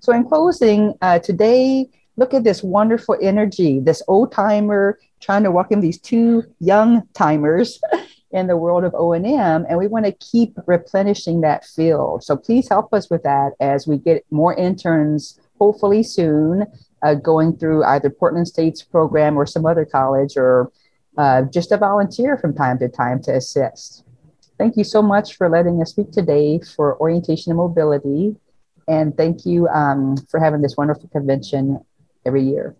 [0.00, 5.50] So in closing, uh, today, look at this wonderful energy, this old timer trying to
[5.50, 7.80] welcome these two young timers
[8.32, 12.22] in the world of O&M and we want to keep replenishing that field.
[12.22, 16.66] So please help us with that as we get more interns hopefully soon
[17.02, 20.72] uh, going through either Portland State's program or some other college or
[21.18, 24.04] uh, just a volunteer from time to time to assist.
[24.60, 28.36] Thank you so much for letting us speak today for orientation and mobility.
[28.86, 31.80] And thank you um, for having this wonderful convention
[32.26, 32.76] every year.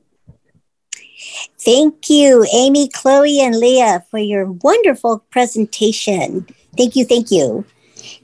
[1.59, 6.47] Thank you, Amy, Chloe, and Leah, for your wonderful presentation.
[6.77, 7.65] Thank you, thank you.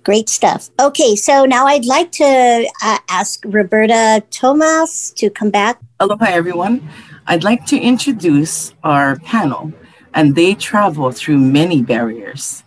[0.05, 0.69] Great stuff.
[0.79, 5.81] Okay, so now I'd like to uh, ask Roberta Tomas to come back.
[5.99, 6.87] Aloha, everyone.
[7.27, 9.73] I'd like to introduce our panel,
[10.13, 12.63] and they travel through many barriers,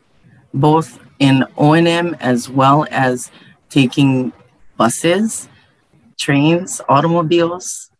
[0.53, 3.31] both in O&M as well as
[3.69, 4.31] taking
[4.77, 5.47] buses,
[6.17, 7.91] trains, automobiles,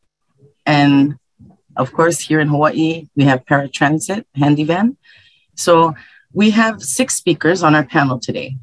[0.65, 1.17] and
[1.75, 4.97] of course, here in Hawaii, we have paratransit, handy van.
[5.55, 5.95] So
[6.33, 8.57] we have six speakers on our panel today.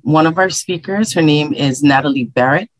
[0.00, 2.70] One of our speakers, her name is Natalie Barrett.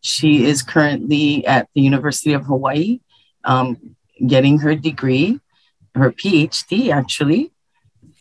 [0.00, 3.00] She is currently at the University of Hawaii
[3.44, 3.96] um,
[4.26, 5.40] getting her degree,
[5.94, 7.52] her PhD actually.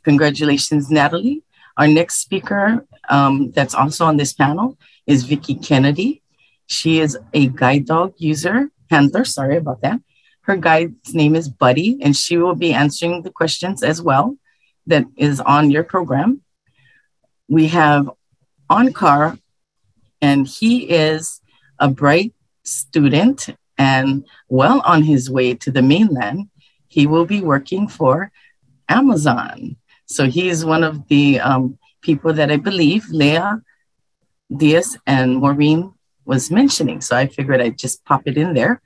[0.04, 1.43] Congratulations, Natalie.
[1.78, 6.22] Our next speaker um, that's also on this panel is Vicki Kennedy.
[6.68, 10.00] She is a guide dog user, handler, sorry about that.
[10.42, 14.38] Her guide's name is Buddy, and she will be answering the questions as well
[14.88, 16.42] that is on your program.
[17.48, 18.10] We have
[18.70, 19.40] Onkar,
[20.22, 21.42] and he is
[21.80, 26.50] a bright student and well on his way to the mainland.
[26.88, 28.32] He will be working for
[28.90, 29.78] Amazon.
[30.16, 33.62] So he's one of the um, people that I believe Leah
[34.56, 35.94] Diaz and Maureen
[36.26, 37.02] was mentioning.
[37.02, 38.82] So I figured I'd just pop it in there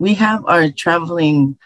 [0.00, 1.58] we have our traveling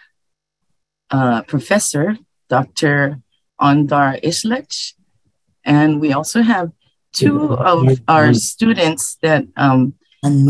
[1.11, 2.19] uh, professor,
[2.51, 3.23] Dr.
[3.59, 4.93] Onder Islech,
[5.65, 6.73] and we also have
[7.13, 9.95] two of our students that um,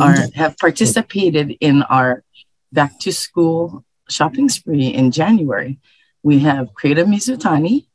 [0.00, 2.24] are, have participated in our
[2.72, 5.78] back to school shopping spree in January.
[6.22, 7.86] We have Kreda Mizutani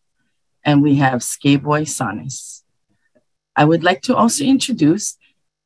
[0.69, 2.63] and we have Skateboy Sanis.
[3.55, 5.17] I would like to also introduce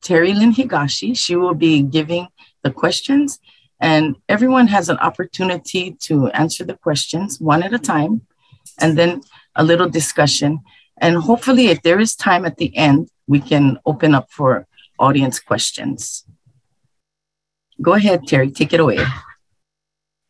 [0.01, 1.17] Terry Lynn Higashi.
[1.17, 2.27] She will be giving
[2.63, 3.39] the questions
[3.83, 8.21] and everyone has an opportunity to answer the questions one at a time,
[8.79, 9.21] and then
[9.57, 10.61] a little discussion.
[10.97, 14.67] And hopefully, if there is time at the end, we can open up for
[14.99, 16.25] audience questions.
[17.81, 18.99] Go ahead, Terry, take it away.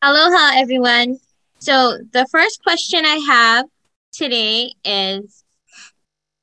[0.02, 1.20] Aloha, everyone.
[1.60, 3.66] So, the first question I have
[4.14, 5.44] today is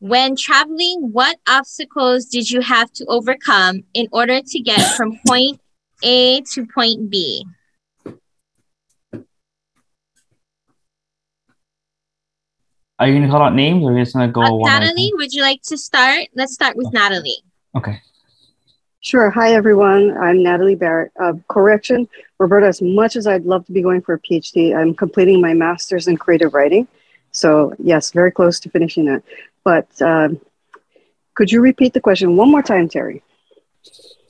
[0.01, 5.61] When traveling, what obstacles did you have to overcome in order to get from point
[6.03, 7.45] a to point B.
[12.99, 14.66] Are you going to call out names or are you just going to go uh,
[14.66, 16.29] Natalie, would you like to start?
[16.35, 17.39] Let's start with Natalie.
[17.75, 18.01] Okay.
[19.01, 19.31] Sure.
[19.31, 20.14] Hi, everyone.
[20.18, 21.11] I'm Natalie Barrett.
[21.18, 22.07] Uh, correction,
[22.39, 25.55] Roberta, as much as I'd love to be going for a PhD, I'm completing my
[25.55, 26.87] master's in creative writing.
[27.33, 29.22] So, yes, very close to finishing that.
[29.64, 30.31] But uh,
[31.35, 33.22] could you repeat the question one more time, Terry?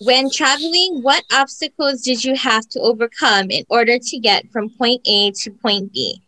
[0.00, 5.02] When traveling, what obstacles did you have to overcome in order to get from point
[5.06, 6.22] A to point B?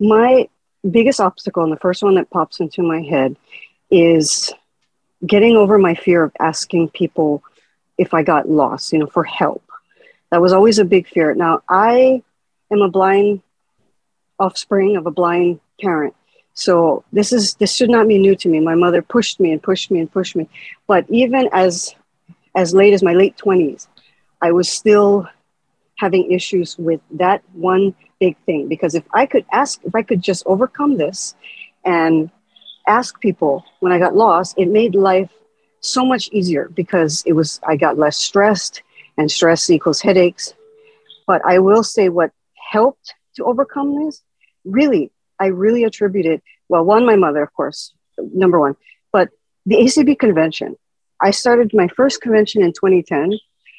[0.00, 0.48] My
[0.90, 3.36] biggest obstacle, and the first one that pops into my head,
[3.90, 4.52] is
[5.26, 7.44] getting over my fear of asking people
[7.98, 9.62] if I got lost, you know, for help.
[10.30, 11.34] That was always a big fear.
[11.34, 12.22] Now, I
[12.72, 13.42] am a blind
[14.40, 16.14] offspring of a blind parent.
[16.54, 18.60] So this is this should not be new to me.
[18.60, 20.48] My mother pushed me and pushed me and pushed me.
[20.86, 21.94] But even as
[22.54, 23.86] as late as my late 20s,
[24.42, 25.28] I was still
[25.98, 28.68] having issues with that one big thing.
[28.68, 31.34] Because if I could ask, if I could just overcome this
[31.84, 32.30] and
[32.86, 35.30] ask people when I got lost, it made life
[35.80, 38.82] so much easier because it was, I got less stressed
[39.16, 40.54] and stress equals headaches.
[41.26, 42.32] But I will say what
[42.70, 44.22] helped to overcome this
[44.70, 46.42] really, I really attribute it.
[46.68, 48.76] well, one, my mother, of course, number one,
[49.12, 49.28] but
[49.66, 50.76] the ACB convention
[51.20, 53.38] I started my first convention in 2010.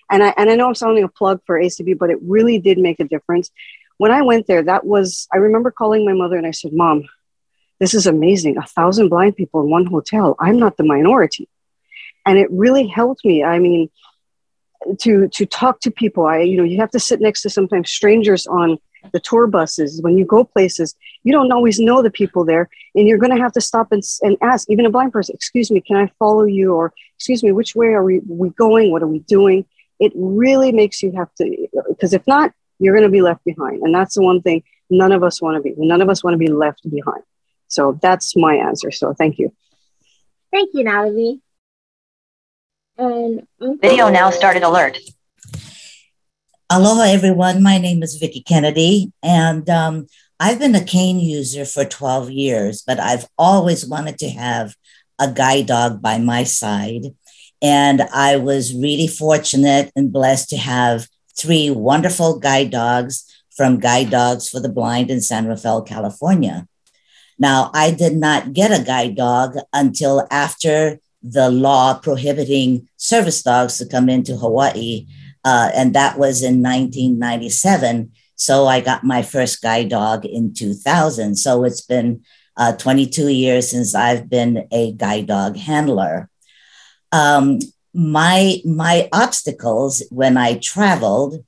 [0.09, 2.77] And I, and I know I'm sounding a plug for ACB, but it really did
[2.77, 3.49] make a difference.
[3.97, 7.07] When I went there, that was, I remember calling my mother and I said, Mom,
[7.79, 8.57] this is amazing.
[8.57, 10.35] A thousand blind people in one hotel.
[10.39, 11.47] I'm not the minority.
[12.25, 13.43] And it really helped me.
[13.43, 13.89] I mean,
[14.99, 16.25] to to talk to people.
[16.25, 18.79] I, you know, you have to sit next to sometimes strangers on
[19.13, 20.01] the tour buses.
[20.01, 23.41] When you go places, you don't always know the people there, and you're going to
[23.41, 26.43] have to stop and, and ask, even a blind person, "Excuse me, can I follow
[26.43, 28.91] you?" or "Excuse me, which way are we, we going?
[28.91, 29.65] What are we doing?"
[29.99, 33.83] It really makes you have to, because if not, you're going to be left behind,
[33.83, 35.73] and that's the one thing none of us want to be.
[35.77, 37.23] None of us want to be left behind.
[37.67, 38.91] So that's my answer.
[38.91, 39.53] So thank you.
[40.51, 41.41] Thank you, Natalie.
[42.97, 44.97] And video now started alert.
[46.73, 47.61] Aloha, everyone.
[47.61, 50.07] My name is Vicki Kennedy, and um,
[50.39, 54.75] I've been a cane user for 12 years, but I've always wanted to have
[55.19, 57.07] a guide dog by my side.
[57.61, 64.09] And I was really fortunate and blessed to have three wonderful guide dogs from Guide
[64.09, 66.69] Dogs for the Blind in San Rafael, California.
[67.37, 73.77] Now, I did not get a guide dog until after the law prohibiting service dogs
[73.79, 75.05] to come into Hawaii,
[75.43, 78.11] uh, and that was in 1997.
[78.35, 81.35] So I got my first guide dog in 2000.
[81.35, 82.23] So it's been
[82.57, 86.29] uh, 22 years since I've been a guide dog handler.
[87.11, 87.59] Um,
[87.93, 91.43] my my obstacles when I traveled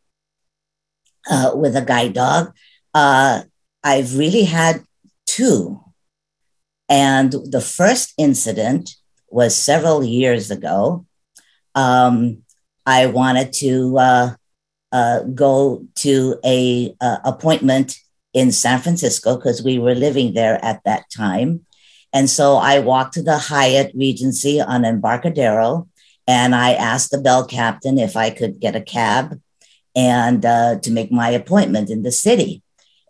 [1.30, 2.54] uh, with a guide dog,
[2.94, 3.44] uh,
[3.84, 4.84] I've really had
[5.26, 5.80] two.
[6.90, 8.96] And the first incident
[9.30, 11.06] was several years ago.
[11.76, 12.43] Um,
[12.86, 14.36] I wanted to uh,
[14.92, 17.98] uh, go to a uh, appointment
[18.34, 21.66] in San Francisco because we were living there at that time.
[22.12, 25.88] And so I walked to the Hyatt Regency on Embarcadero
[26.28, 29.40] and I asked the bell captain if I could get a cab
[29.96, 32.62] and uh, to make my appointment in the city.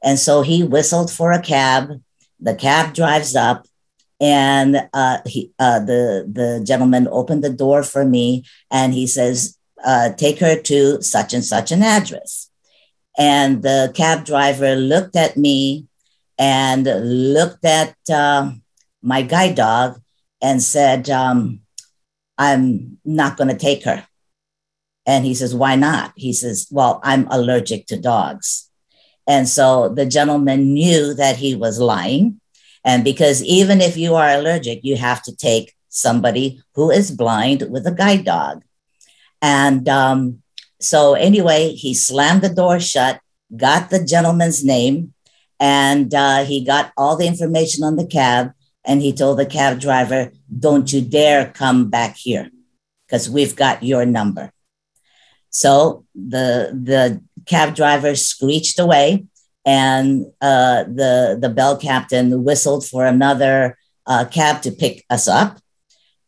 [0.03, 2.01] And so he whistled for a cab.
[2.39, 3.65] The cab drives up,
[4.19, 9.57] and uh, he, uh, the the gentleman opened the door for me, and he says,
[9.83, 12.49] uh, "Take her to such and such an address."
[13.17, 15.87] And the cab driver looked at me
[16.37, 18.51] and looked at uh,
[19.01, 20.01] my guide dog
[20.41, 21.61] and said, um,
[22.37, 24.05] "I'm not going to take her."
[25.05, 26.13] And he says, Why not?
[26.15, 28.69] He says, Well, I'm allergic to dogs.
[29.27, 32.39] And so the gentleman knew that he was lying.
[32.85, 37.67] And because even if you are allergic, you have to take somebody who is blind
[37.69, 38.63] with a guide dog.
[39.43, 40.41] And um,
[40.79, 43.19] so, anyway, he slammed the door shut,
[43.55, 45.13] got the gentleman's name,
[45.59, 48.53] and uh, he got all the information on the cab.
[48.85, 52.49] And he told the cab driver, Don't you dare come back here
[53.05, 54.51] because we've got your number.
[55.49, 59.25] So the the cab driver screeched away,
[59.65, 63.77] and uh, the the bell captain whistled for another
[64.07, 65.59] uh, cab to pick us up,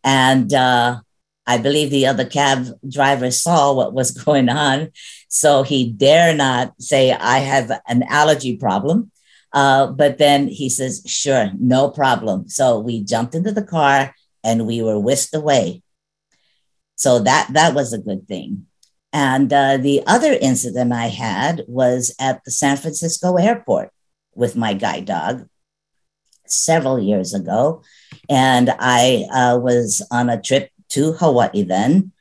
[0.04, 1.00] and uh,
[1.48, 4.92] I believe the other cab driver saw what was going on,
[5.28, 9.12] so he dare not say I have an allergy problem.
[9.54, 14.68] Uh, but then he says, "Sure, no problem." So we jumped into the car and
[14.68, 15.82] we were whisked away.
[16.96, 18.68] So that that was a good thing.
[19.12, 23.92] And uh, the other incident I had was at the San Francisco airport
[24.34, 25.48] with my guide dog
[26.48, 27.82] several years ago.
[28.30, 32.12] And I uh, was on a trip to Hawaii then.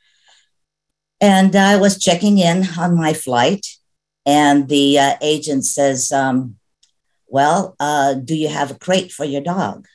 [1.20, 3.66] And I was checking in on my flight.
[4.26, 6.56] And the uh, agent says, um,
[7.26, 9.86] Well, uh, do you have a crate for your dog?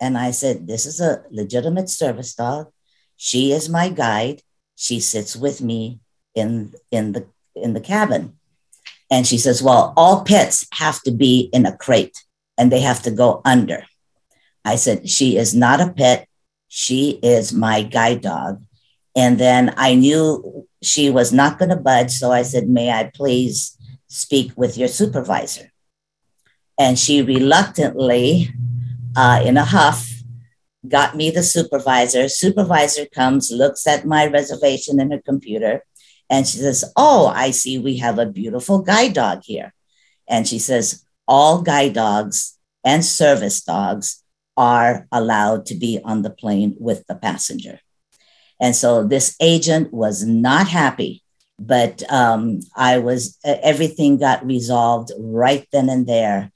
[0.00, 2.72] And I said, This is a legitimate service dog.
[3.16, 4.42] She is my guide
[4.78, 5.98] she sits with me
[6.36, 7.26] in in the
[7.56, 8.38] in the cabin
[9.10, 12.24] and she says well all pets have to be in a crate
[12.56, 13.84] and they have to go under
[14.64, 16.27] i said she is not a pet
[16.68, 18.62] she is my guide dog
[19.16, 23.10] and then i knew she was not going to budge so i said may i
[23.14, 25.72] please speak with your supervisor
[26.78, 28.50] and she reluctantly
[29.16, 30.18] uh, in a huff
[30.86, 32.28] got me the supervisor.
[32.28, 35.84] Supervisor comes, looks at my reservation in her computer,
[36.30, 39.74] and she says, Oh, I see we have a beautiful guide dog here.
[40.28, 44.22] And she says, All guide dogs and service dogs
[44.58, 47.78] are allowed to be on the plane with the passenger.
[48.60, 51.22] And so this agent was not happy,
[51.60, 56.50] but um, I was, everything got resolved right then and there.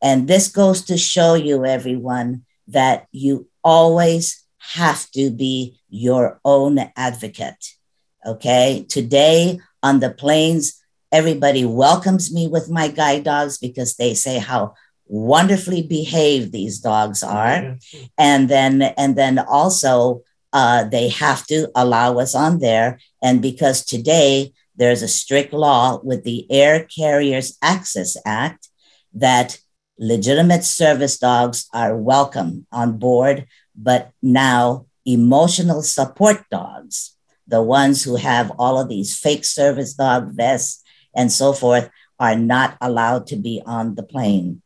[0.00, 6.78] And this goes to show you, everyone, that you always have to be your own
[6.96, 7.76] advocate.
[8.24, 8.86] Okay.
[8.88, 14.72] Today on the planes, everybody welcomes me with my guide dogs because they say how
[15.06, 17.76] wonderfully behaved these dogs are.
[18.18, 20.22] And then and then also
[20.52, 22.98] uh, they have to allow us on there.
[23.22, 28.68] And because today there's a strict law with the air carriers access act
[29.14, 29.58] that
[29.98, 33.46] legitimate service dogs are welcome on board
[33.76, 40.32] but now emotional support dogs the ones who have all of these fake service dog
[40.32, 40.82] vests
[41.14, 44.61] and so forth are not allowed to be on the plane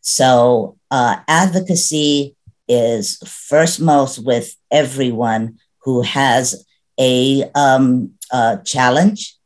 [0.00, 2.36] so uh, advocacy
[2.68, 6.64] is first most with everyone who has
[6.98, 9.36] a um, uh, challenge.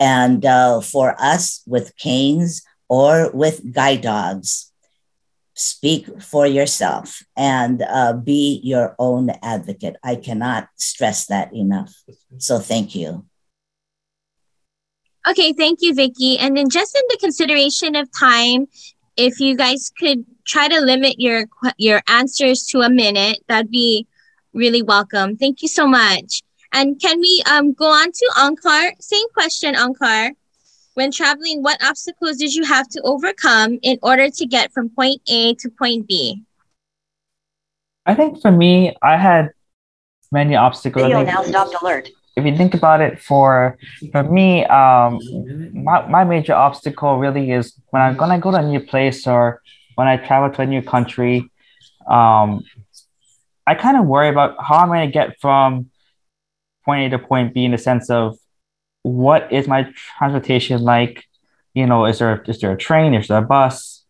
[0.00, 4.70] And uh, for us with canes or with guide dogs,
[5.54, 9.96] speak for yourself and uh, be your own advocate.
[10.04, 11.92] I cannot stress that enough.
[12.38, 13.26] So thank you.
[15.28, 16.38] Okay, thank you, Vicki.
[16.38, 18.66] And then just in the consideration of time,
[19.18, 21.44] if you guys could try to limit your
[21.76, 24.06] your answers to a minute, that'd be
[24.54, 25.36] really welcome.
[25.36, 26.42] Thank you so much.
[26.72, 28.92] And can we um go on to Ankar?
[29.00, 30.30] Same question, Ankar.
[30.94, 35.20] When traveling, what obstacles did you have to overcome in order to get from point
[35.28, 36.42] A to point B?
[38.06, 39.50] I think for me, I had
[40.32, 41.04] many obstacles.
[41.04, 43.76] Video now stopped alert if you think about it, for
[44.12, 45.18] for me, um,
[45.72, 49.60] my, my major obstacle really is when I'm gonna go to a new place or
[49.96, 51.50] when I travel to a new country.
[52.08, 52.62] Um,
[53.66, 55.90] I kind of worry about how I'm gonna get from
[56.84, 58.38] point A to point B in the sense of
[59.02, 61.24] what is my transportation like?
[61.74, 63.14] You know, is there is there a train?
[63.14, 64.04] Is there a bus?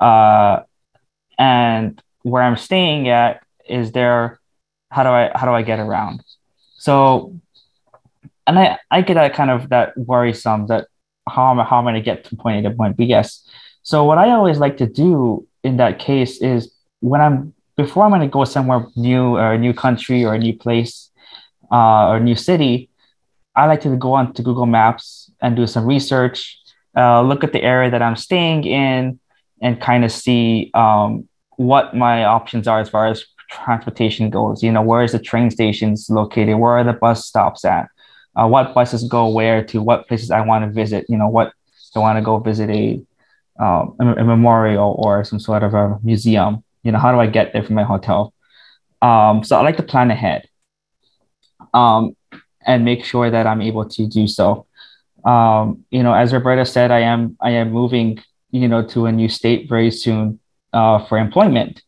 [0.00, 0.60] Uh,
[1.38, 4.40] and where I'm staying at, is there?
[4.90, 6.22] How do I how do I get around?
[6.78, 7.34] So
[8.46, 10.88] and I, I get that kind of that worrisome that
[11.28, 13.04] how am, how am I going to get from point A to point B?
[13.04, 13.46] Yes.
[13.82, 18.10] So what I always like to do in that case is when I'm before I'm
[18.10, 21.10] going to go somewhere new or a new country or a new place
[21.72, 22.90] uh, or a new city,
[23.56, 26.58] I like to go on to Google Maps and do some research,
[26.96, 29.18] uh, look at the area that I'm staying in,
[29.60, 34.62] and kind of see um, what my options are as far as transportation goes.
[34.62, 36.58] You know, where is the train stations located?
[36.58, 37.88] Where are the bus stops at?
[38.36, 41.06] Uh, what buses go where to what places I want to visit.
[41.08, 41.52] You know, what
[41.94, 43.00] I want to go visit a,
[43.60, 46.64] um, a, memorial or some sort of a museum.
[46.82, 48.34] You know, how do I get there from my hotel?
[49.00, 50.48] Um, so I like to plan ahead
[51.72, 52.16] um,
[52.66, 54.66] and make sure that I'm able to do so.
[55.24, 58.18] Um, you know, as Roberta said, I am I am moving,
[58.50, 60.40] you know, to a new state very soon
[60.72, 61.82] uh, for employment,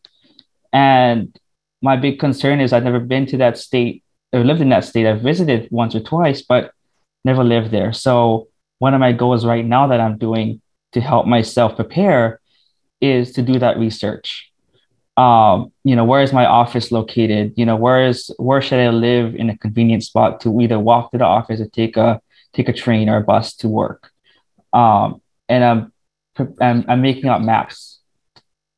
[0.73, 1.37] and
[1.81, 5.07] my big concern is I've never been to that state I've lived in that state.
[5.07, 6.71] I've visited once or twice, but
[7.23, 7.93] never lived there.
[7.93, 8.47] So
[8.79, 10.61] one of my goals right now that I'm doing
[10.93, 12.39] to help myself prepare
[13.01, 14.51] is to do that research.
[15.15, 17.53] Um, you know, where is my office located?
[17.55, 21.11] You know, where is where should I live in a convenient spot to either walk
[21.11, 22.21] to the office or take a
[22.53, 24.11] take a train or a bus to work?
[24.73, 25.93] Um, and I'm,
[26.61, 27.99] I'm I'm making up maps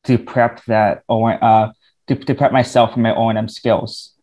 [0.05, 1.71] to prep that or uh,
[2.07, 4.13] to, to prep myself for my O and M skills.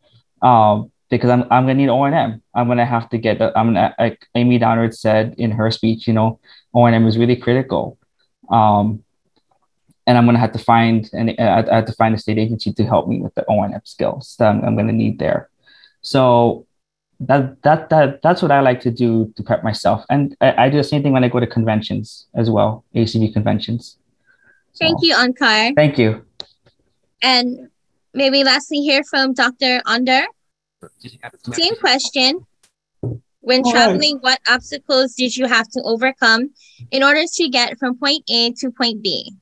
[0.40, 2.42] Um, because I'm, I'm gonna need O&M.
[2.54, 3.40] I'm gonna have to get.
[3.40, 6.40] I'm gonna like Amy Downard said in her speech, you know,
[6.74, 7.98] O&M is really critical.
[8.50, 9.04] Um,
[10.06, 12.72] and I'm gonna have to find and I, I have to find a state agency
[12.72, 15.48] to help me with the O&M skills that I'm, I'm gonna need there.
[16.00, 16.66] So
[17.20, 20.04] that that that that's what I like to do to prep myself.
[20.10, 23.32] And I, I do the same thing when I go to conventions as well, ACB
[23.32, 23.98] conventions.
[24.72, 25.74] So, Thank you, Ankar.
[25.74, 26.24] Thank you.
[27.22, 27.70] And
[28.12, 29.80] maybe lastly hear from Dr.
[29.86, 30.26] Onder.
[31.52, 32.46] Same question.
[33.40, 34.22] When All traveling, right.
[34.22, 36.50] what obstacles did you have to overcome
[36.90, 39.32] in order to get from point A to point B?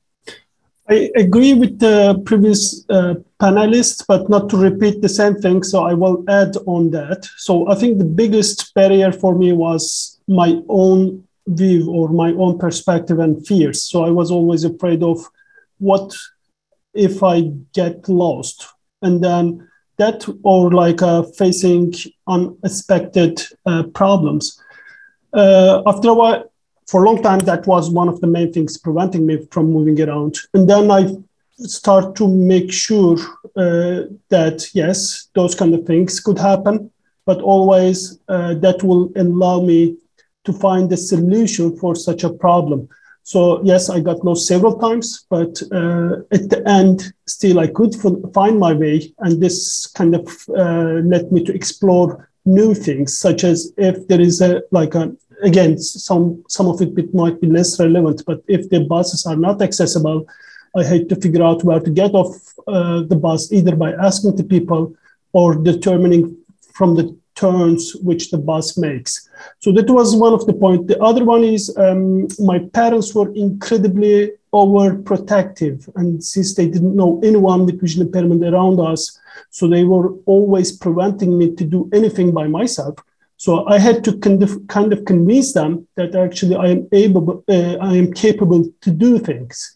[0.87, 5.63] I agree with the previous uh, panelists, but not to repeat the same thing.
[5.63, 7.25] So I will add on that.
[7.37, 12.59] So I think the biggest barrier for me was my own view or my own
[12.59, 13.81] perspective and fears.
[13.81, 15.25] So I was always afraid of
[15.79, 16.15] what
[16.93, 18.67] if I get lost?
[19.01, 19.67] And then
[19.97, 21.93] that or like uh, facing
[22.27, 24.61] unexpected uh, problems.
[25.33, 26.51] Uh, after a while,
[26.87, 29.99] for a long time, that was one of the main things preventing me from moving
[30.01, 30.37] around.
[30.53, 31.15] And then I
[31.57, 33.17] start to make sure
[33.55, 36.91] uh, that yes, those kind of things could happen,
[37.25, 39.97] but always uh, that will allow me
[40.43, 42.87] to find a solution for such a problem.
[43.25, 47.95] So yes, I got lost several times, but uh, at the end, still I could
[48.35, 53.43] find my way, and this kind of uh, led me to explore new things, such
[53.43, 55.11] as if there is a like a
[55.41, 59.59] again some some of it might be less relevant, but if the buses are not
[59.59, 60.27] accessible,
[60.77, 64.35] I had to figure out where to get off uh, the bus, either by asking
[64.35, 64.93] the people
[65.33, 66.37] or determining
[66.73, 69.29] from the turns which the bus makes.
[69.59, 70.87] So that was one of the points.
[70.87, 77.19] The other one is um, my parents were incredibly overprotective, and since they didn't know
[77.23, 79.19] anyone with vision impairment around us,
[79.49, 82.95] so they were always preventing me to do anything by myself.
[83.37, 87.43] So I had to kind of, kind of convince them that actually I am able,
[87.49, 89.75] uh, I am capable to do things,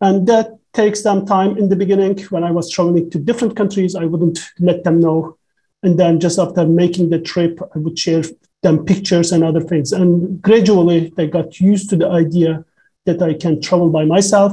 [0.00, 2.16] and that takes them time in the beginning.
[2.30, 5.36] When I was traveling to different countries, I wouldn't let them know
[5.82, 8.22] and then just after making the trip, I would share
[8.62, 9.92] them pictures and other things.
[9.92, 12.64] And gradually, they got used to the idea
[13.06, 14.52] that I can travel by myself,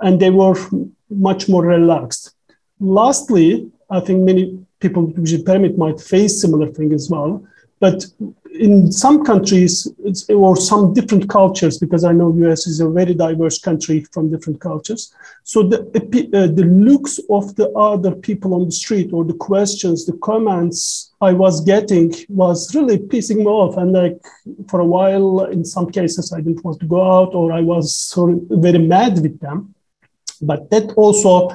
[0.00, 0.54] and they were
[1.08, 2.34] much more relaxed.
[2.78, 7.46] Lastly, I think many people with impairment might face similar thing as well.
[7.80, 8.04] But
[8.52, 9.88] in some countries
[10.28, 14.60] or some different cultures, because I know US is a very diverse country from different
[14.60, 15.14] cultures.
[15.44, 15.78] So the,
[16.34, 21.12] uh, the looks of the other people on the street or the questions, the comments
[21.22, 23.78] I was getting was really pissing me off.
[23.78, 24.20] And like
[24.68, 27.96] for a while, in some cases, I didn't want to go out or I was
[27.96, 29.74] sort of very mad with them.
[30.42, 31.50] But that also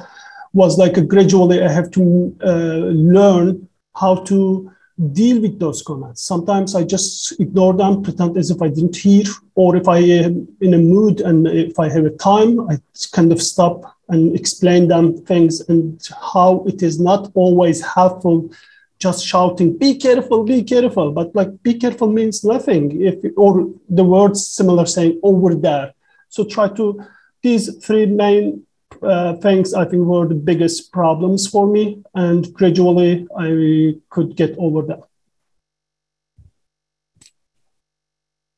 [0.52, 4.72] was like a gradually I have to uh, learn how to
[5.12, 6.22] deal with those comments.
[6.22, 9.24] Sometimes I just ignore them, pretend as if I didn't hear,
[9.54, 12.78] or if I am in a mood and if I have a time, I
[13.12, 15.60] kind of stop and explain them things.
[15.68, 16.00] And
[16.32, 18.50] how it is not always helpful
[18.98, 21.12] just shouting be careful be careful.
[21.12, 23.02] But like be careful means nothing.
[23.02, 25.92] If or the words similar saying over there.
[26.28, 27.04] So try to
[27.42, 28.65] these three main
[29.02, 34.56] uh, things I think were the biggest problems for me, and gradually I could get
[34.58, 35.02] over them.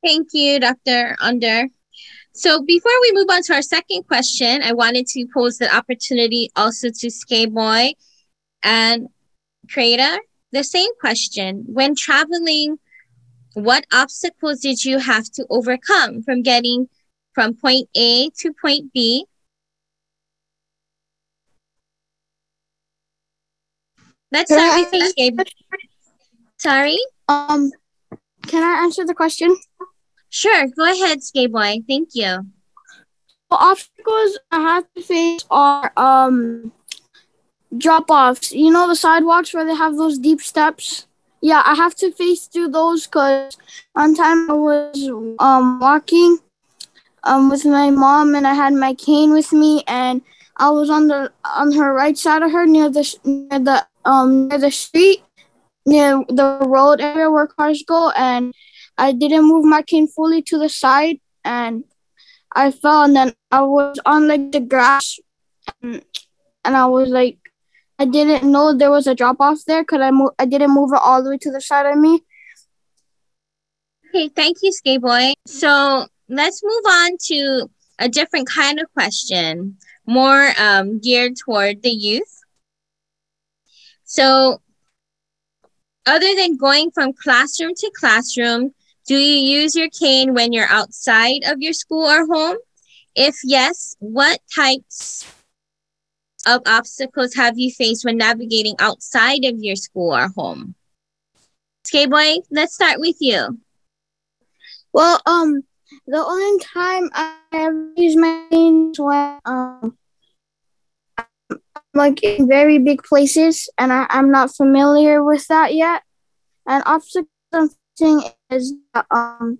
[0.05, 1.17] Thank you, Dr.
[1.21, 1.67] Onder.
[2.33, 6.51] So before we move on to our second question, I wanted to pose the opportunity
[6.55, 7.95] also to Skaboy
[8.63, 9.09] and
[9.71, 10.19] Creator.
[10.53, 11.65] The same question.
[11.67, 12.79] When traveling,
[13.55, 16.89] what obstacles did you have to overcome from getting
[17.33, 19.27] from point A to point B
[24.31, 25.41] Let's start with Gabe.
[26.59, 26.99] Sorry?
[27.29, 27.71] Um,
[28.47, 29.57] can I answer the question?
[30.31, 31.21] Sure, go ahead,
[31.51, 31.81] Boy.
[31.89, 32.47] Thank you.
[33.51, 36.73] The obstacles I have to face are um
[37.77, 38.53] drop offs.
[38.53, 41.07] You know the sidewalks where they have those deep steps?
[41.41, 43.57] Yeah, I have to face through those because
[43.93, 46.39] one time I was um walking
[47.23, 50.23] um with my mom and I had my cane with me and
[50.57, 54.49] I was on the on her right side of her near the near the um
[54.49, 55.23] near the street
[55.87, 56.47] near the
[56.77, 58.53] road area where cars go and
[58.97, 61.85] I didn't move my cane fully to the side and
[62.55, 65.19] I fell and then I was on like the grass
[65.83, 66.03] and,
[66.65, 67.39] and I was like
[67.99, 70.93] I didn't know there was a drop off there because I mo- I didn't move
[70.93, 72.23] it all the way to the side of me.
[74.09, 75.33] Okay, thank you, Skaboy.
[75.47, 81.91] So let's move on to a different kind of question, more um, geared toward the
[81.91, 82.38] youth.
[84.09, 84.63] So,
[86.07, 88.73] other than going from classroom to classroom,
[89.07, 92.57] do you use your cane when you're outside of your school or home?
[93.15, 95.27] If yes, what types
[96.47, 100.75] of obstacles have you faced when navigating outside of your school or home?
[101.85, 103.59] Skaboy, let's start with you.
[104.95, 105.65] Well, um,
[106.07, 109.99] the only time I ever use my cane is when um
[111.95, 116.03] like in very big places, and I, I'm not familiar with that yet.
[116.67, 117.29] And obstacle
[117.99, 119.59] thing is that, um,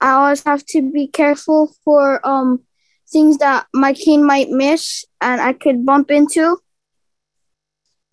[0.00, 2.62] I always have to be careful for um
[3.08, 6.58] things that my cane might miss and I could bump into.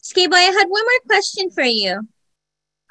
[0.02, 2.08] Skaboy, I had one more question for you.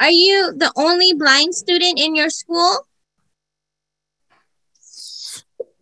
[0.01, 2.87] Are you the only blind student in your school?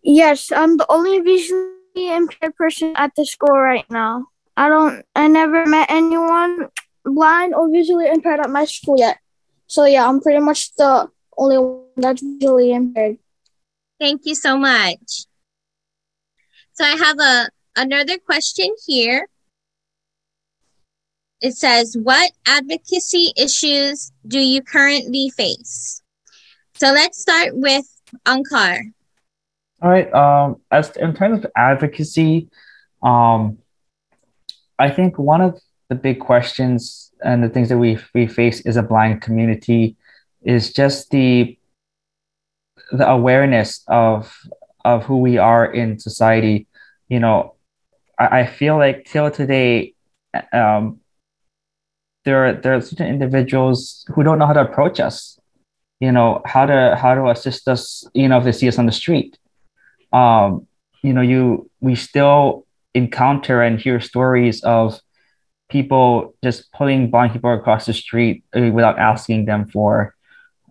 [0.03, 4.27] Yes, I'm the only visually impaired person at the school right now.
[4.57, 5.05] I don't.
[5.15, 6.69] I never met anyone
[7.05, 9.19] blind or visually impaired at my school yet.
[9.67, 13.19] So yeah, I'm pretty much the only one that's visually impaired.
[13.99, 15.27] Thank you so much.
[16.73, 19.29] So I have a another question here.
[21.41, 26.03] It says, "What advocacy issues do you currently face?"
[26.77, 27.87] So let's start with
[28.27, 28.93] Ankar.
[29.83, 30.13] All right.
[30.13, 32.49] Um, as in terms of advocacy,
[33.03, 33.59] um,
[34.79, 38.77] I think one of the big questions and the things that we we face as
[38.77, 39.97] a blind community
[40.43, 41.59] is just the
[42.93, 44.37] the awareness of
[44.85, 46.67] of who we are in society.
[47.09, 47.55] You know,
[48.19, 49.95] I, I feel like till today,
[50.53, 51.01] um,
[52.25, 55.39] there there are certain individuals who don't know how to approach us.
[56.01, 58.07] You know how to how to assist us.
[58.15, 59.39] You know if they see us on the street.
[60.13, 60.67] Um,
[61.03, 65.01] you know you we still encounter and hear stories of
[65.69, 70.15] people just pulling blind people across the street uh, without asking them for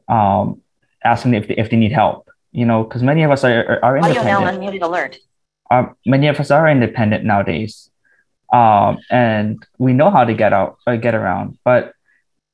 [0.07, 0.61] um,
[1.03, 3.97] asking if they, if they need help you know because many of us are, are
[3.97, 4.27] independent.
[4.27, 5.17] Audio now alert.
[5.71, 7.89] Uh, many of us are independent nowadays
[8.51, 11.93] um, and we know how to get out uh, get around but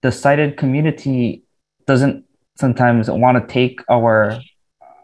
[0.02, 1.44] the sighted community
[1.88, 2.26] doesn't
[2.56, 4.40] sometimes want to take our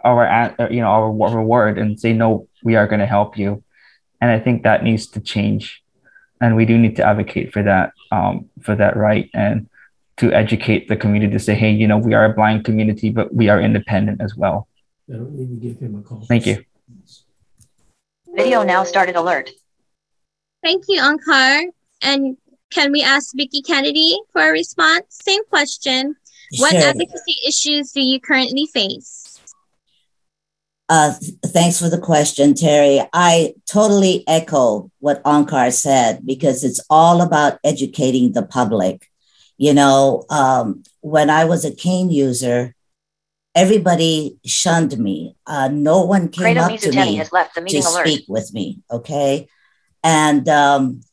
[0.04, 3.64] our uh, you know our reward and say no we are going to help you
[4.20, 5.84] and i think that needs to change
[6.40, 9.70] and we do need to advocate for that um, for that right and
[10.18, 13.34] to educate the community to say hey you know we are a blind community but
[13.34, 14.68] we are independent as well
[15.12, 16.22] I don't need to give him a call.
[16.22, 16.64] Thank you.
[18.34, 19.50] Video now started alert.
[20.64, 21.64] Thank you, Ankar.
[22.02, 22.38] And
[22.70, 25.06] can we ask Vicki Kennedy for a response?
[25.10, 26.16] Same question.
[26.58, 26.82] What sure.
[26.82, 29.21] advocacy issues do you currently face?
[30.92, 31.14] Uh,
[31.46, 33.00] thanks for the question, Terry.
[33.14, 39.08] I totally echo what Ankar said because it's all about educating the public.
[39.58, 42.76] You know, um, when I was a cane user,
[43.56, 45.38] everybody shunned me.
[45.48, 48.08] Uh, no one came up to me has left the meeting to alert.
[48.08, 48.82] speak with me.
[48.92, 49.48] Okay,
[50.04, 51.04] and um,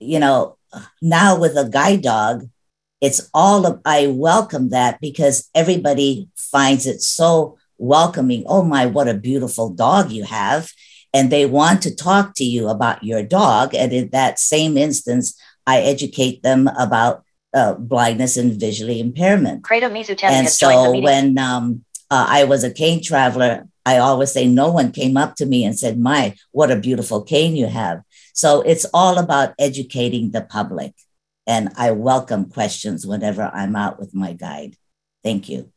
[0.00, 0.58] you know
[1.00, 2.48] now with a guide dog,
[3.00, 8.44] it's all of, I welcome that because everybody finds it so welcoming.
[8.46, 10.70] Oh my, what a beautiful dog you have.
[11.14, 13.74] And they want to talk to you about your dog.
[13.74, 17.24] And in that same instance, I educate them about
[17.54, 19.62] uh, blindness and visually impairment.
[20.34, 24.92] and so when um, uh, I was a cane traveler, I always say no one
[24.92, 28.02] came up to me and said, My, what a beautiful cane you have.
[28.34, 30.92] So it's all about educating the public.
[31.46, 34.76] And I welcome questions whenever I'm out with my guide.
[35.24, 35.72] Thank you.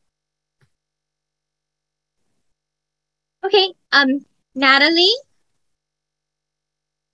[3.44, 5.14] Okay, um, Natalie,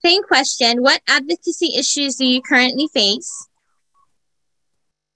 [0.04, 0.82] same question.
[0.82, 3.48] What advocacy issues do you currently face?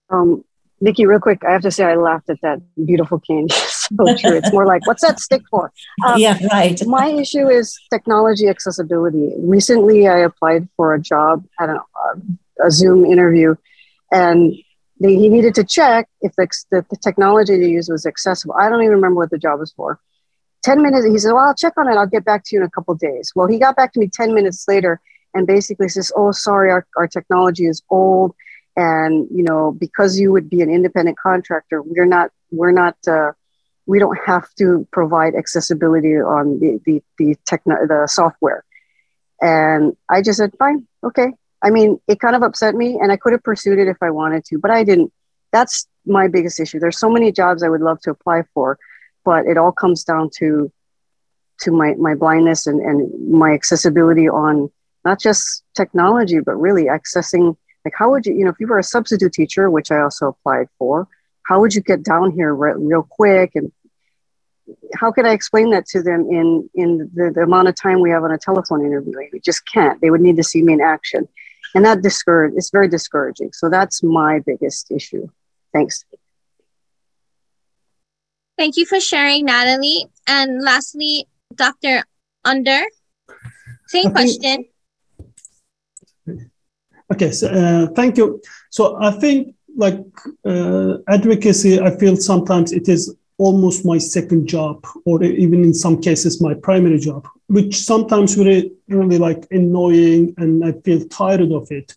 [0.10, 0.44] Um,
[0.80, 3.48] Nikki, real quick, I have to say I laughed at that beautiful cane.
[3.50, 4.36] so true.
[4.38, 5.72] It's more like, what's that stick for?
[6.06, 6.82] Um, yeah, right.
[6.88, 9.32] my issue is technology accessibility.
[9.38, 11.80] Recently, I applied for a job at a,
[12.66, 13.56] a Zoom interview,
[14.12, 14.54] and
[15.00, 18.56] they, he needed to check if the, the, the technology they used was accessible.
[18.60, 20.00] I don't even remember what the job was for.
[20.64, 21.96] 10 minutes, he said, Well, I'll check on it.
[21.96, 23.32] I'll get back to you in a couple days.
[23.36, 25.02] Well, he got back to me 10 minutes later
[25.34, 28.36] and basically says, Oh, sorry, our, our technology is old
[28.76, 33.32] and you know because you would be an independent contractor we're not we're not uh,
[33.86, 38.64] we don't have to provide accessibility on the the the, techno- the software
[39.42, 43.18] and i just said fine okay i mean it kind of upset me and i
[43.18, 45.12] could have pursued it if i wanted to but i didn't
[45.52, 48.78] that's my biggest issue there's so many jobs i would love to apply for
[49.24, 50.72] but it all comes down to
[51.62, 54.72] to my my blindness and and my accessibility on
[55.06, 57.56] not just technology but really accessing
[57.86, 60.28] like, how would you, you know, if you were a substitute teacher, which I also
[60.28, 61.08] applied for,
[61.44, 63.52] how would you get down here re- real quick?
[63.56, 63.72] And
[64.96, 68.12] how could I explain that to them in, in the, the amount of time we
[68.12, 69.14] have on a telephone interview?
[69.34, 70.00] We just can't.
[70.02, 71.28] They would need to see me in action.
[71.74, 73.52] And that discourage, it's very discouraging.
[73.54, 75.28] So that's my biggest issue.
[75.74, 76.06] Thanks.
[78.58, 80.06] Thank you for sharing, Natalie.
[80.28, 82.04] And lastly, Dr.
[82.46, 82.84] Onder,
[83.88, 84.66] same question.
[87.12, 88.42] Okay, so uh, thank you.
[88.70, 90.00] So I think like
[90.46, 96.00] uh, advocacy, I feel sometimes it is almost my second job, or even in some
[96.00, 101.72] cases my primary job, which sometimes really really like annoying, and I feel tired of
[101.72, 101.96] it.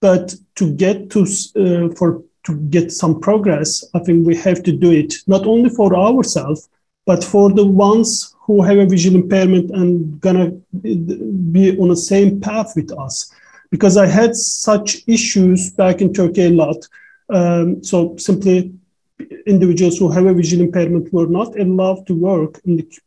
[0.00, 4.72] But to get to uh, for to get some progress, I think we have to
[4.72, 6.68] do it not only for ourselves,
[7.06, 10.50] but for the ones who have a visual impairment and gonna
[10.82, 13.32] be on the same path with us
[13.70, 16.76] because I had such issues back in Turkey a lot.
[17.30, 18.72] Um, so simply
[19.46, 22.98] individuals who have a visual impairment were not allowed to work in the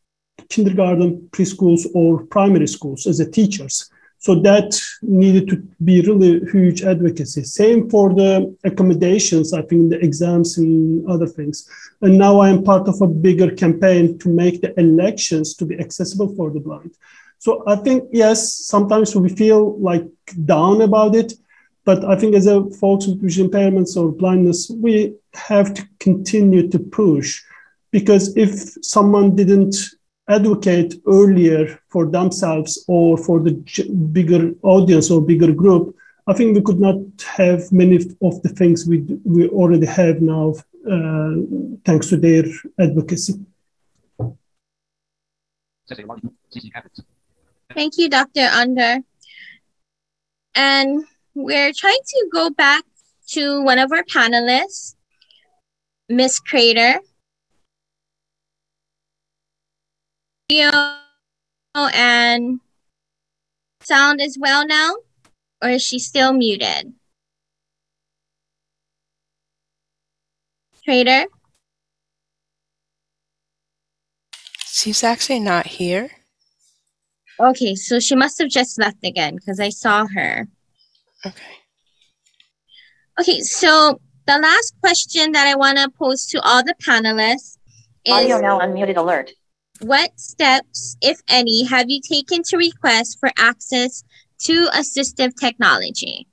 [0.50, 3.90] kindergarten, preschools, or primary schools as a teachers.
[4.22, 7.44] So that needed to be really huge advocacy.
[7.44, 11.68] Same for the accommodations, I think, the exams and other things.
[12.02, 15.80] And now I am part of a bigger campaign to make the elections to be
[15.80, 16.92] accessible for the blind.
[17.40, 20.06] So I think yes, sometimes we feel like
[20.46, 21.34] down about it,
[21.84, 26.70] but I think as a folks with vision impairments or blindness, we have to continue
[26.70, 27.42] to push
[27.90, 28.52] because if
[28.86, 29.76] someone didn't
[30.32, 33.54] advocate earlier for themselves or for the
[34.12, 35.96] bigger audience or bigger group,
[36.28, 40.54] I think we could not have many of the things we, we already have now,
[40.90, 41.34] uh,
[41.86, 42.46] thanks to their
[42.80, 43.34] advocacy.
[47.74, 48.48] Thank you, Dr.
[48.54, 49.00] Onder.
[50.56, 51.04] And
[51.34, 52.84] we're trying to go back
[53.30, 54.96] to one of our panelists,
[56.10, 57.00] Miss Crater.
[60.60, 62.60] And
[63.82, 64.96] sound as well now,
[65.62, 66.94] or is she still muted?
[70.84, 71.26] Trader?
[74.66, 76.10] She's actually not here.
[77.40, 80.48] Okay, so she must have just left again because I saw her.
[81.26, 81.44] Okay.
[83.20, 87.58] Okay, so the last question that I want to pose to all the panelists
[88.06, 89.32] is Audio now unmuted alert.
[89.82, 94.04] What steps, if any, have you taken to request for access
[94.44, 96.28] to assistive technology?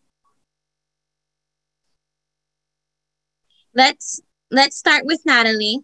[3.74, 4.20] Let's
[4.50, 5.80] let's start with Natalie.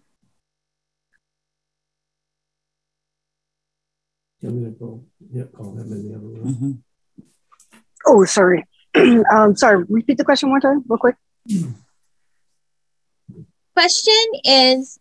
[4.43, 6.73] Mm-hmm.
[8.07, 8.67] Oh, sorry.
[9.33, 9.85] um, sorry.
[9.89, 11.17] Repeat the question one time, real quick.
[13.75, 14.99] Question is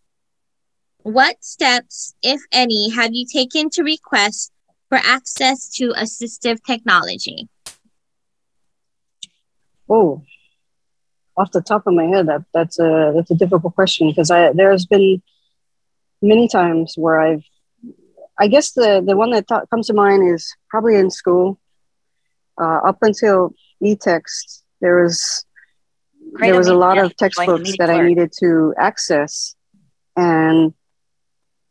[1.04, 4.50] What steps, if any, have you taken to request
[4.88, 7.46] for access to assistive technology?
[9.86, 10.22] Oh,
[11.36, 14.52] off the top of my head, that that's a that's a difficult question because I
[14.52, 15.20] there's been
[16.22, 17.44] many times where I've
[18.38, 21.60] I guess the the one that th- comes to mind is probably in school.
[22.58, 23.52] Uh, up until
[23.82, 25.44] e-text, there was
[26.32, 29.54] Great there was a lot of textbooks that I needed to access,
[30.16, 30.72] and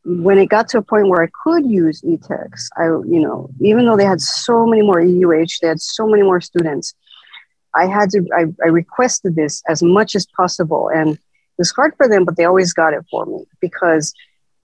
[0.06, 3.86] when it got to a point where I could use e-text, I you know even
[3.86, 6.94] though they had so many more EUH, they had so many more students.
[7.76, 11.20] I had to I, I requested this as much as possible, and it
[11.58, 14.14] was hard for them, but they always got it for me because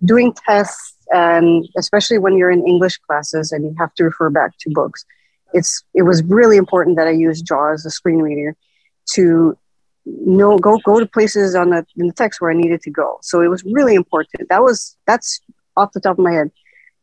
[0.03, 4.51] doing tests and especially when you're in English classes and you have to refer back
[4.59, 5.05] to books,
[5.53, 8.55] it's it was really important that I use JAWS, the screen reader,
[9.13, 9.57] to
[10.25, 13.19] know go go to places on the in the text where I needed to go.
[13.21, 14.49] So it was really important.
[14.49, 15.39] That was that's
[15.77, 16.51] off the top of my head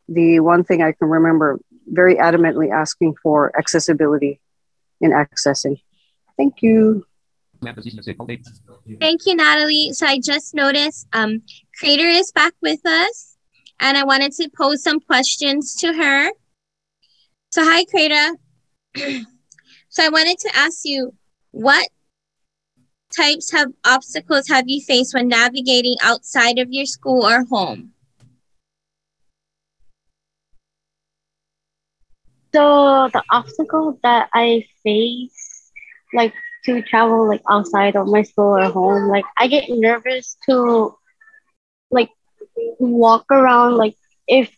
[0.09, 4.41] the one thing I can remember very adamantly asking for accessibility
[5.01, 5.81] in accessing.
[6.37, 7.05] Thank you.
[9.01, 9.93] Thank you, Natalie.
[9.93, 11.43] So I just noticed um
[11.79, 13.37] Crater is back with us,
[13.81, 16.31] and I wanted to pose some questions to her.
[17.51, 18.37] So hi, Crater.
[19.89, 21.15] so I wanted to ask you,
[21.53, 21.89] what
[23.17, 27.93] types of obstacles have you faced when navigating outside of your school or home?
[32.55, 35.71] So the obstacle that I face,
[36.15, 36.33] like
[36.65, 40.97] to travel like outside of my school or home, like I get nervous to
[41.91, 42.11] like
[42.79, 43.77] walk around.
[43.77, 43.95] Like
[44.27, 44.51] if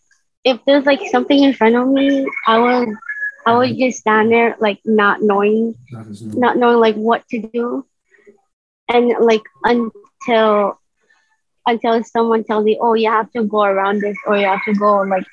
[0.43, 2.89] if there's like something in front of me, I would
[3.45, 3.79] I would mm-hmm.
[3.79, 5.75] just stand there like not knowing
[6.19, 7.85] not knowing like what to do,
[8.89, 10.79] and like until
[11.65, 14.73] until someone tells me, oh, you have to go around this, or you have to
[14.73, 15.25] go like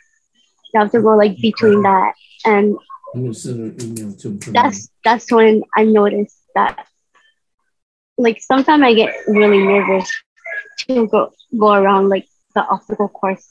[0.73, 2.77] you have to go like between that and
[4.53, 6.87] that's that's when I noticed that
[8.19, 10.11] like sometimes I get really nervous
[10.81, 13.47] to go go around like the obstacle course.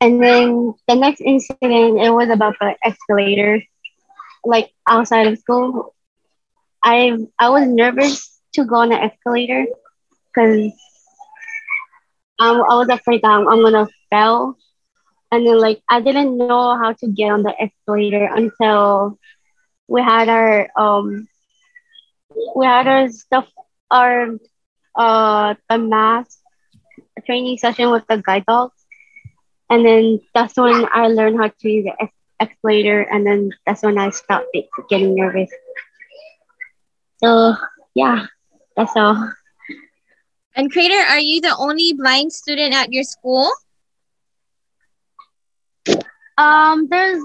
[0.00, 3.62] And then the next incident it was about the escalator,
[4.44, 5.94] like outside of school.
[6.82, 9.66] I I was nervous to go on the escalator
[10.34, 10.72] because
[12.38, 14.56] um, I was afraid that I'm, I'm gonna fail.
[15.32, 19.18] And then like I didn't know how to get on the escalator until
[19.88, 21.26] we had our um
[22.56, 23.48] we had our stuff
[23.90, 24.28] our
[24.96, 26.28] uh the math
[27.26, 28.86] training session with the guide dogs
[29.70, 32.08] and then that's when I learned how to use the
[32.40, 33.00] escalator.
[33.02, 34.56] And then that's when I stopped
[34.88, 35.50] getting nervous
[37.22, 37.54] so
[37.94, 38.26] yeah
[38.76, 39.32] that's all
[40.54, 43.48] And Crater, are you the only blind student at your school?
[46.36, 47.22] Um, there's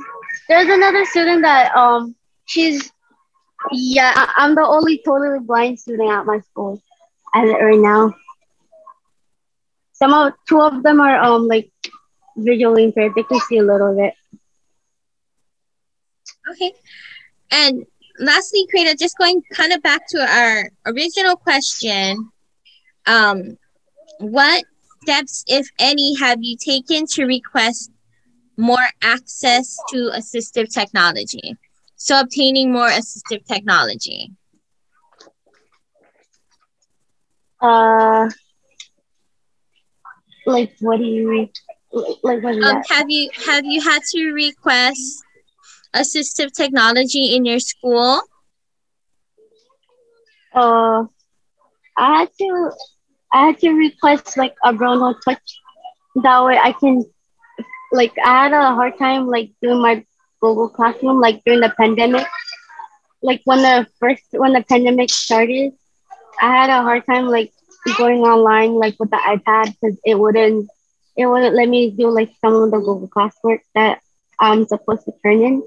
[0.48, 2.16] there's another student that um
[2.46, 2.92] she's
[3.72, 6.82] yeah I, I'm the only totally blind student at my school
[7.34, 8.14] as it right now.
[9.94, 11.72] Some of two of them are um like
[12.38, 13.14] visually impaired.
[13.16, 14.14] They can see a little bit.
[16.52, 16.74] Okay.
[17.52, 17.86] And
[18.20, 22.30] lastly, Crater, just going kind of back to our original question.
[23.06, 23.58] Um,
[24.20, 24.64] what
[25.02, 27.92] steps, if any, have you taken to request
[28.58, 31.58] more access to assistive technology?
[31.96, 34.32] So obtaining more assistive technology.
[37.62, 38.30] Uh,
[40.46, 41.54] like what do you like?
[42.22, 45.23] What Um, have you have you had to request
[45.96, 48.22] assistive technology in your school?
[50.54, 51.06] Uh,
[51.98, 52.72] I had to,
[53.32, 55.60] I had to request like a BrailleNote Touch.
[56.22, 57.04] That way I can,
[57.92, 60.06] like, I had a hard time like doing my
[60.42, 62.28] Google Classroom like during the pandemic.
[63.22, 65.72] Like when the first when the pandemic started,
[66.42, 67.54] I had a hard time like
[67.98, 70.70] going online like with the iPad because it wouldn't,
[71.16, 74.02] it wouldn't let me do like some of the Google classwork that
[74.40, 75.64] I'm supposed to turn in.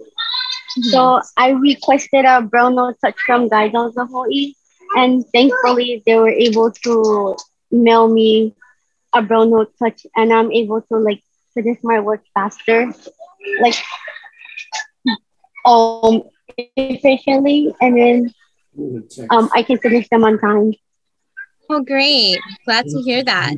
[0.83, 4.53] So I requested a BrailleNote Touch from Guidance Hawaii,
[4.97, 7.37] and thankfully they were able to
[7.71, 8.55] mail me
[9.15, 11.23] a BrailleNote Touch, and I'm able to like
[11.55, 12.93] finish my work faster,
[13.61, 13.75] like
[15.65, 16.23] um
[16.57, 18.35] efficiently, and then
[19.31, 20.75] um I can finish them on time.
[21.69, 22.39] Oh, great!
[22.65, 23.57] Glad to hear that.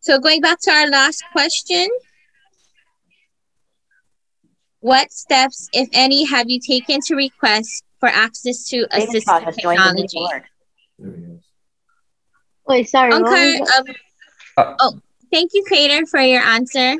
[0.00, 1.88] So going back to our last question.
[4.84, 9.44] What steps, if any, have you taken to request for access to David Scott assistive
[9.46, 10.28] has joined the meeting
[10.98, 11.40] technology?
[12.68, 13.10] Wait, sorry.
[13.12, 13.94] what was Ankar,
[14.58, 15.00] um, oh,
[15.32, 16.96] thank you, Crater, for your answer.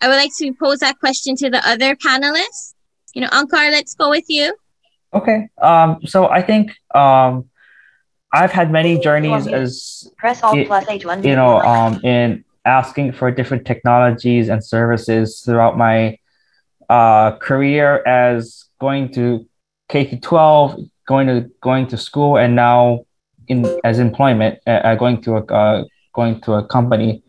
[0.00, 2.74] I would like to pose that question to the other panelists.
[3.14, 4.52] You know, Ankar, let's go with you.
[5.14, 5.48] Okay.
[5.62, 7.48] Um, so I think um,
[8.32, 11.22] I've had many journeys as Press Alt y- plus H one.
[11.22, 16.18] you know um, in asking for different technologies and services throughout my
[16.90, 19.46] uh, career as going to
[19.88, 20.76] K to twelve,
[21.06, 23.06] going to going to school, and now
[23.46, 27.22] in as employment, uh, uh, going to a uh, going to a company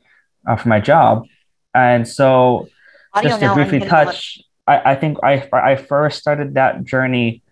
[0.48, 1.26] uh, for my job,
[1.74, 2.68] and so
[3.14, 7.44] Audio just to briefly touch, I, I think I I first started that journey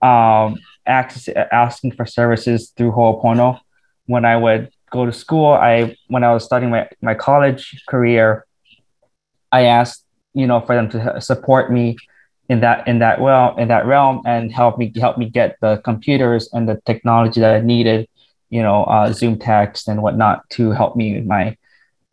[0.00, 3.60] um, access, asking for services through Ho'opono.
[4.06, 8.46] When I would go to school, I when I was starting my, my college career,
[9.52, 10.04] I asked
[10.34, 11.96] you know for them to support me
[12.48, 15.80] in that in that well in that realm and help me help me get the
[15.84, 18.08] computers and the technology that I needed,
[18.50, 21.56] you know, uh, Zoom text and whatnot to help me in my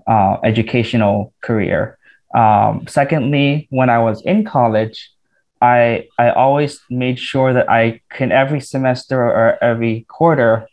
[0.07, 1.97] uh, educational career.
[2.35, 5.11] Um, secondly, when I was in college,
[5.59, 10.67] I I always made sure that I can every semester or every quarter,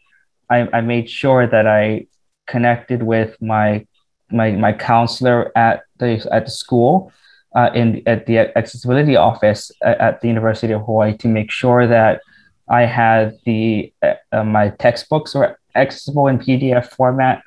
[0.51, 2.07] I, I made sure that I
[2.47, 3.86] connected with my
[4.30, 7.12] my my counselor at the at the school,
[7.55, 11.86] uh, in at the accessibility office at, at the University of Hawaii to make sure
[11.86, 12.20] that
[12.68, 17.42] I had the uh, uh, my textbooks were accessible in PDF format,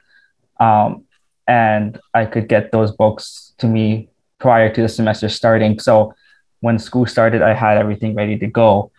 [0.60, 1.05] um,
[1.47, 5.80] and I could get those books to me prior to the semester starting.
[5.80, 6.14] So
[6.60, 8.91] when school started, I had everything ready to go.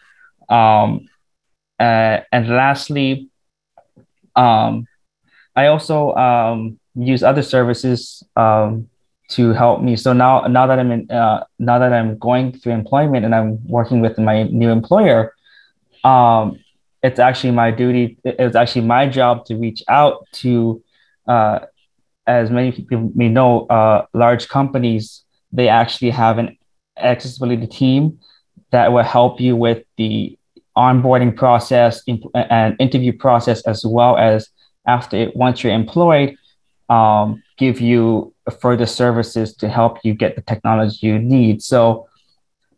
[0.49, 1.09] Um,
[1.79, 3.29] uh, and lastly,
[4.35, 4.87] um,
[5.55, 8.89] I also um, use other services um,
[9.29, 9.97] to help me.
[9.97, 13.67] So now, now that I'm in, uh, now that I'm going through employment and I'm
[13.69, 15.35] working with my new employer,
[16.05, 16.59] um,
[17.03, 18.19] it's actually my duty.
[18.25, 20.83] It's actually my job to reach out to,
[21.27, 21.61] uh,
[22.27, 25.25] as many people may know, uh, large companies.
[25.53, 26.57] They actually have an
[26.97, 28.19] accessibility team
[28.71, 30.39] that will help you with the
[30.77, 32.03] onboarding process
[32.35, 34.49] and interview process as well as
[34.87, 36.37] after it, once you're employed
[36.89, 42.09] um, give you further services to help you get the technology you need so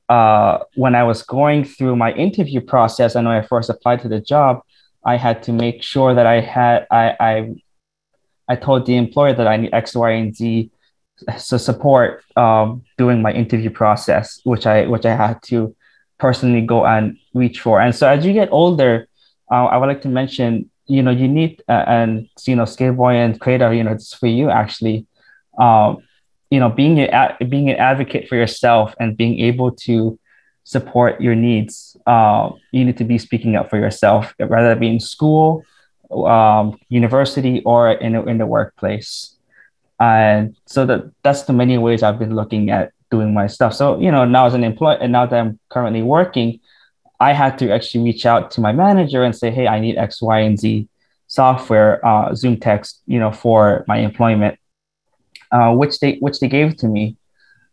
[0.08, 4.08] uh, when i was going through my interview process and when i first applied to
[4.08, 4.60] the job
[5.04, 7.54] i had to make sure that i had i i,
[8.48, 10.70] I told the employer that i need x y and z
[11.38, 15.74] so support um, doing my interview process, which I which I had to
[16.18, 17.80] personally go and reach for.
[17.80, 19.08] And so as you get older,
[19.50, 23.14] uh, I would like to mention, you know, you need uh, and you know, Skateboy
[23.14, 25.06] and Creator, you know, it's for you actually.
[25.58, 25.98] Um,
[26.50, 30.18] you know, being a, being an advocate for yourself and being able to
[30.64, 31.96] support your needs.
[32.06, 35.62] Uh, you need to be speaking up for yourself, whether it be in school,
[36.10, 39.36] um, university, or in in the workplace
[40.00, 43.74] and so that that's the many ways I've been looking at doing my stuff.
[43.74, 46.60] So you know now as an employee and now that I'm currently working,
[47.20, 50.22] I had to actually reach out to my manager and say, hey, I need X,
[50.22, 50.88] Y, and Z
[51.26, 54.58] software, uh, Zoom text, you know, for my employment,
[55.52, 57.16] uh, which they which they gave to me,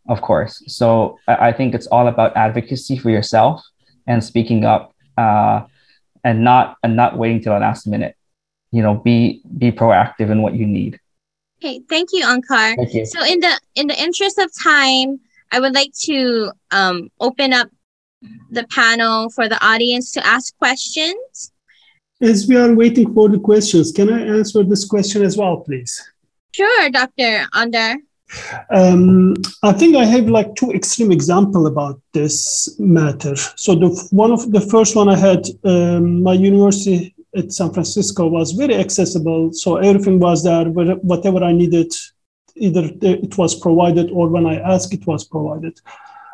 [0.08, 0.62] of course.
[0.66, 3.64] So I, I think it's all about advocacy for yourself
[4.06, 5.64] and speaking up, uh,
[6.22, 8.14] and not and not waiting till the last minute.
[8.70, 11.00] you know, be be proactive in what you need.
[11.58, 12.76] Okay, thank you, Ankar.
[12.76, 13.06] Thank you.
[13.06, 15.20] So in the in the interest of time,
[15.50, 17.68] I would like to um, open up
[18.50, 21.52] the panel for the audience to ask questions.
[22.20, 26.02] As we are waiting for the questions, can I answer this question as well, please?
[26.52, 27.46] Sure, Dr.
[27.54, 27.96] Onder.
[28.70, 33.36] Um, I think I have like two extreme example about this matter.
[33.36, 38.26] So the one of the first one I had, um, my university at San Francisco
[38.26, 39.52] was very accessible.
[39.52, 41.92] So everything was there, whatever I needed,
[42.56, 45.80] either it was provided or when I asked, it was provided.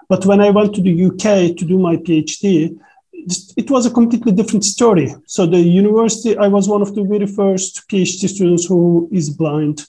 [0.09, 2.78] But when I went to the UK to do my PhD,
[3.56, 5.14] it was a completely different story.
[5.26, 9.86] So the university, I was one of the very first PhD students who is blind,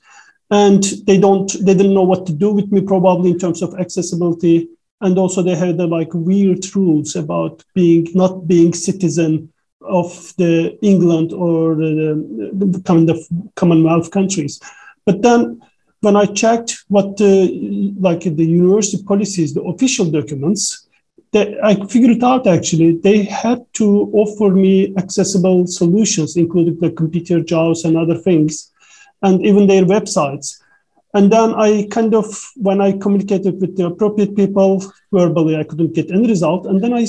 [0.52, 3.76] and they don't, they didn't know what to do with me probably in terms of
[3.76, 4.70] accessibility,
[5.02, 9.52] and also they had the, like weird rules about being not being citizen
[9.82, 13.20] of the England or the, the, the kind of
[13.56, 14.60] Commonwealth countries.
[15.06, 15.62] But then
[16.06, 17.34] when I checked what the,
[18.00, 20.88] like the university policies, the official documents,
[21.36, 27.42] I figured it out actually they had to offer me accessible solutions, including the computer
[27.42, 28.72] JAWS and other things,
[29.22, 30.62] and even their websites.
[31.14, 32.26] And then I kind of,
[32.56, 36.68] when I communicated with the appropriate people verbally, I couldn't get any result.
[36.68, 37.06] And then I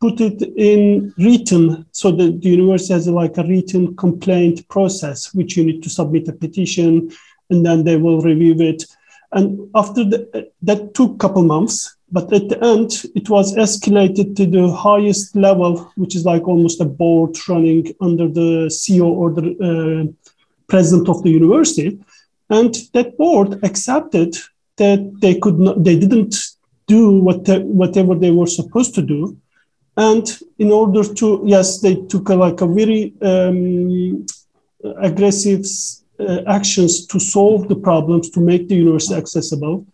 [0.00, 5.56] put it in written so that the university has like a written complaint process which
[5.56, 7.10] you need to submit a petition
[7.50, 8.84] and then they will review it.
[9.32, 14.46] And after the, that took couple months but at the end it was escalated to
[14.46, 19.46] the highest level which is like almost a board running under the ceo or the
[19.68, 20.30] uh,
[20.70, 21.98] president of the university.
[22.48, 24.36] And that board accepted
[24.76, 26.34] that they could not they didn't
[26.86, 27.46] do what
[27.80, 29.36] whatever they were supposed to do.
[29.96, 30.26] And
[30.58, 34.26] in order to, yes, they took a, like a very um,
[35.08, 35.66] aggressive
[36.46, 39.86] actions to solve the problems to make the university accessible.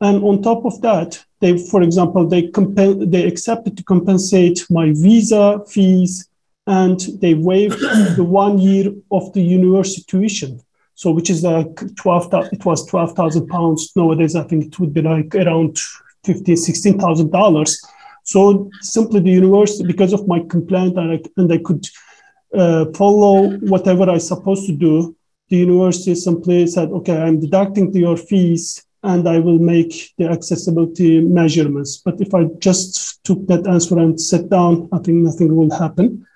[0.00, 4.92] And on top of that, they, for example, they comp- they accepted to compensate my
[4.92, 6.28] visa fees,
[6.66, 7.80] and they waived
[8.16, 10.60] the one year of the university tuition.
[10.94, 12.28] So, which is like twelve.
[12.52, 14.34] It was twelve thousand pounds nowadays.
[14.36, 15.78] I think it would be like around
[16.24, 17.80] fifteen, sixteen thousand dollars
[18.26, 21.86] so simply the university, because of my complaint and I, and I could
[22.52, 25.14] uh, follow whatever I supposed to do,
[25.48, 31.20] the university simply said, okay, I'm deducting your fees and I will make the accessibility
[31.20, 31.98] measurements.
[31.98, 36.26] But if I just took that answer and sat down, I think nothing will happen.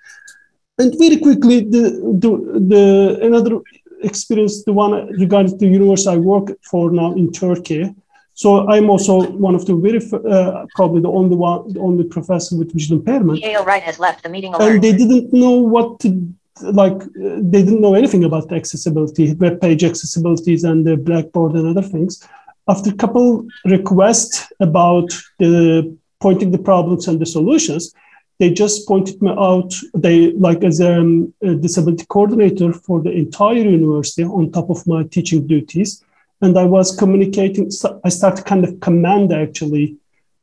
[0.79, 1.83] And very quickly, the,
[2.23, 2.31] the,
[2.73, 3.61] the another
[4.03, 7.95] experience, the one regarding the university I work for now in Turkey,
[8.41, 12.57] so I'm also one of the very, uh, probably the only one, the only professor
[12.57, 13.41] with vision impairment.
[13.41, 14.73] Yale Wright has left the meeting alert.
[14.73, 16.33] And they didn't know what to,
[16.63, 21.69] like, they didn't know anything about the accessibility, web page accessibilities and the Blackboard and
[21.69, 22.27] other things.
[22.69, 27.95] After a couple requests about the pointing the problems and the solutions,
[28.39, 29.75] they just pointed me out.
[29.95, 35.03] They like as um, a disability coordinator for the entire university on top of my
[35.05, 36.03] teaching duties
[36.41, 37.71] and I was communicating.
[37.71, 39.97] So I started kind of command actually,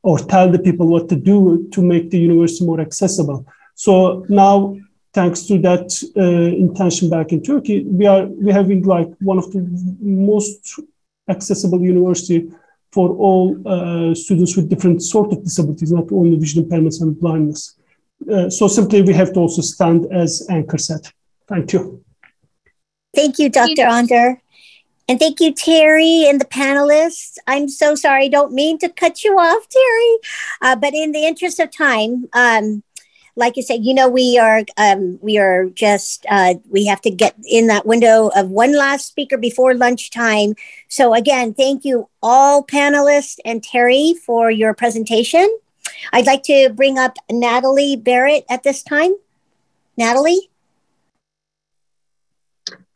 [0.03, 3.45] or tell the people what to do to make the university more accessible.
[3.75, 4.77] So now,
[5.13, 9.51] thanks to that uh, intention back in Turkey, we are we having like one of
[9.51, 9.61] the
[10.01, 10.79] most
[11.29, 12.49] accessible university
[12.91, 17.75] for all uh, students with different sort of disabilities, not only vision impairments and blindness.
[18.31, 21.11] Uh, so simply, we have to also stand as anchor set.
[21.47, 22.03] Thank you.
[23.15, 23.85] Thank you, Dr.
[23.87, 24.41] Onder.
[25.09, 27.37] And thank you, Terry, and the panelists.
[27.47, 30.17] I'm so sorry, I don't mean to cut you off, Terry.
[30.61, 32.83] Uh, but in the interest of time, um,
[33.37, 37.11] like you said, you know, we are um, we are just uh, we have to
[37.11, 40.55] get in that window of one last speaker before lunchtime.
[40.89, 45.47] So again, thank you all panelists and Terry for your presentation.
[46.11, 49.13] I'd like to bring up Natalie Barrett at this time.
[49.95, 50.49] Natalie.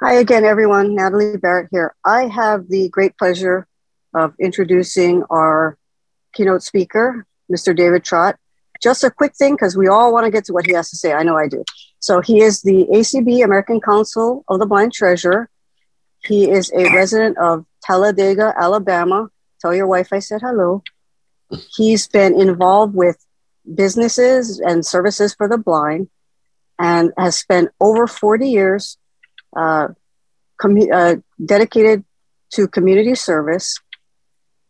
[0.02, 0.96] Hi again, everyone.
[0.96, 1.94] Natalie Barrett here.
[2.04, 3.68] I have the great pleasure
[4.16, 5.78] of introducing our
[6.34, 7.76] keynote speaker, Mr.
[7.76, 8.38] David Trott.
[8.82, 10.98] Just a quick thing, because we all want to get to what he has to
[10.98, 11.14] say.
[11.14, 11.64] I know I do.
[12.00, 15.50] So he is the ACB, American Council of the Blind Treasurer.
[16.24, 19.30] He is a resident of Talladega, Alabama.
[19.60, 20.84] Tell your wife I said hello.
[21.76, 23.18] He's been involved with
[23.76, 26.10] businesses and services for the blind
[26.80, 28.98] and has spent over 40 years
[29.56, 29.90] uh,
[30.64, 32.04] uh, dedicated
[32.54, 33.80] to community service,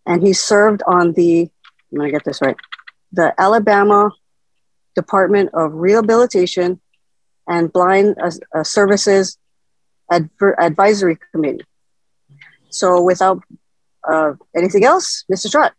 [0.06, 1.50] and he served on the,
[1.92, 2.56] I'm going to get this right,
[3.12, 4.12] the Alabama
[4.96, 6.80] Department of Rehabilitation
[7.48, 9.38] and Blind uh, uh, Services
[10.12, 11.66] Adver- Advisory Committee.
[12.70, 13.42] So without
[14.10, 15.52] uh, anything else, Mr.
[15.52, 15.74] Trott.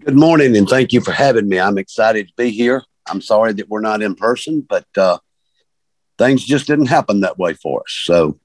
[0.00, 1.58] Good morning, and thank you for having me.
[1.58, 2.82] I'm excited to be here.
[3.06, 5.18] I'm sorry that we're not in person, but uh,
[6.18, 8.00] things just didn't happen that way for us.
[8.04, 8.38] So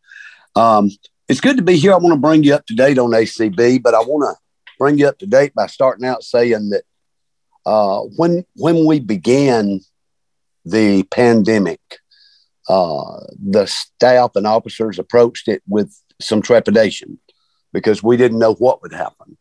[0.55, 0.89] um,
[1.27, 1.93] it's good to be here.
[1.93, 4.39] I want to bring you up to date on ACB, but I want to
[4.77, 6.83] bring you up to date by starting out saying that
[7.65, 9.81] uh, when when we began
[10.65, 11.79] the pandemic,
[12.67, 17.19] uh, the staff and officers approached it with some trepidation
[17.73, 19.37] because we didn't know what would happen.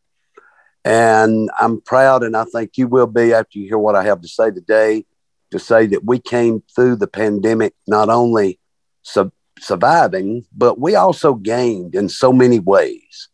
[0.84, 4.20] And I'm proud, and I think you will be after you hear what I have
[4.22, 5.04] to say today,
[5.50, 8.58] to say that we came through the pandemic not only
[9.02, 13.28] sub- surviving, but we also gained in so many ways.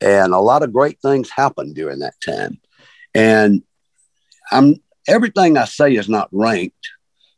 [0.00, 2.60] And a lot of great things happened during that time.
[3.14, 3.62] And
[4.52, 4.76] I'm
[5.08, 6.90] everything I say is not ranked,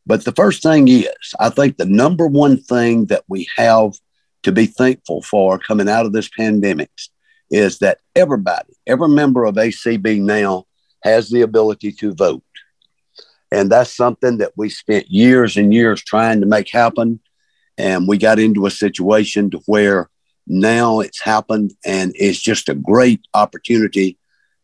[0.07, 3.93] but the first thing is I think the number one thing that we have
[4.43, 6.91] to be thankful for coming out of this pandemic
[7.51, 10.67] is that everybody, every member of ACB now
[11.03, 12.43] has the ability to vote.
[13.51, 17.21] And that's something that we spent years and years trying to make happen.
[17.79, 20.11] And we got into a situation to where
[20.47, 24.19] now it's happened and it's just a great opportunity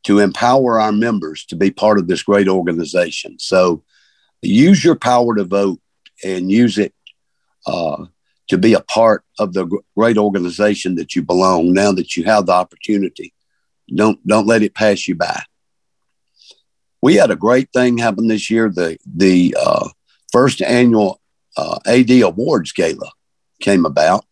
[0.05, 3.39] to empower our members to be part of this great organization.
[3.39, 3.83] So
[4.43, 5.81] use your power to vote
[6.25, 6.95] and use it
[7.67, 8.07] uh,
[8.49, 12.47] to be a part of the great organization that you belong now that you have
[12.47, 13.33] the opportunity.
[13.95, 15.43] Don't don't let it pass you by.
[17.03, 18.69] We had a great thing happen this year.
[18.69, 19.89] The the uh,
[20.33, 21.21] first annual
[21.57, 23.11] uh, AD Awards Gala
[23.61, 24.25] came about,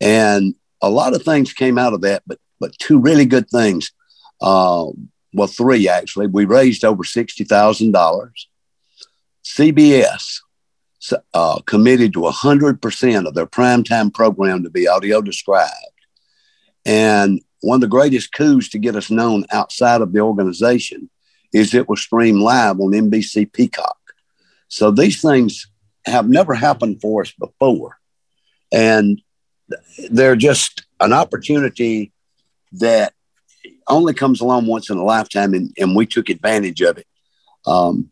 [0.00, 2.22] and a lot of things came out of that.
[2.26, 3.92] But but two really good things.
[4.40, 4.86] Uh,
[5.32, 6.26] well, three actually.
[6.26, 8.48] We raised over sixty thousand dollars.
[9.44, 10.40] CBS
[11.34, 15.72] uh, committed to 100% of their primetime program to be audio described.
[16.84, 21.10] And one of the greatest coups to get us known outside of the organization
[21.52, 23.98] is it was streamed live on NBC Peacock.
[24.68, 25.68] So these things
[26.04, 27.96] have never happened for us before.
[28.72, 29.20] And
[30.10, 32.12] they're just an opportunity
[32.72, 33.14] that
[33.88, 37.06] only comes along once in a lifetime, and, and we took advantage of it.
[37.66, 38.10] Um,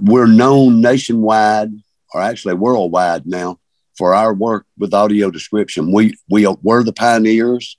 [0.00, 1.70] we're known nationwide
[2.12, 3.58] or actually worldwide now
[3.96, 5.92] for our work with audio description.
[5.92, 7.76] We we were the pioneers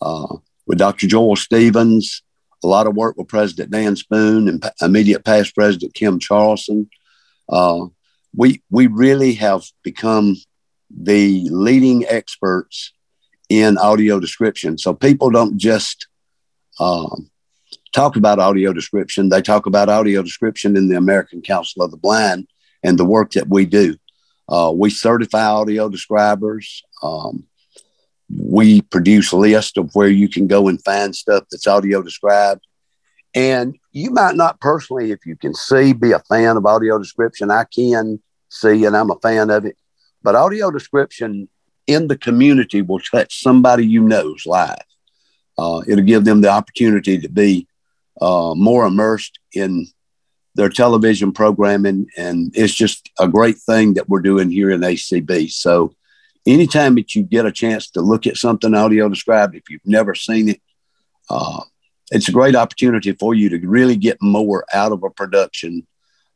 [0.00, 0.36] uh,
[0.66, 1.06] with Dr.
[1.06, 2.22] Joel Stevens,
[2.62, 6.88] a lot of work with President Dan Spoone and immediate past President Kim Charlson.
[7.48, 7.86] Uh,
[8.34, 10.36] we we really have become
[10.90, 12.92] the leading experts
[13.48, 14.78] in audio description.
[14.78, 16.06] So people don't just
[16.82, 17.30] um,
[17.92, 21.96] talk about audio description; they talk about audio description in the American Council of the
[21.96, 22.48] Blind
[22.82, 23.96] and the work that we do.
[24.48, 26.82] Uh, we certify audio describers.
[27.02, 27.44] Um,
[28.28, 32.66] we produce lists of where you can go and find stuff that's audio described.
[33.34, 37.50] And you might not personally, if you can see, be a fan of audio description.
[37.50, 39.76] I can see, and I'm a fan of it.
[40.22, 41.48] But audio description
[41.86, 44.84] in the community will touch somebody you know's life.
[45.62, 47.68] Uh, it'll give them the opportunity to be
[48.20, 49.86] uh, more immersed in
[50.56, 52.06] their television programming.
[52.16, 55.52] And it's just a great thing that we're doing here in ACB.
[55.52, 55.94] So
[56.46, 60.16] anytime that you get a chance to look at something audio described, if you've never
[60.16, 60.60] seen it,
[61.30, 61.60] uh,
[62.10, 65.86] it's a great opportunity for you to really get more out of a production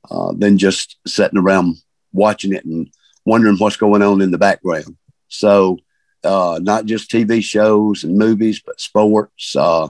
[0.09, 1.77] uh, than just sitting around
[2.13, 2.89] watching it and
[3.25, 4.97] wondering what's going on in the background.
[5.29, 5.79] So,
[6.27, 9.89] uh, not just TV shows and movies, but sports, uh,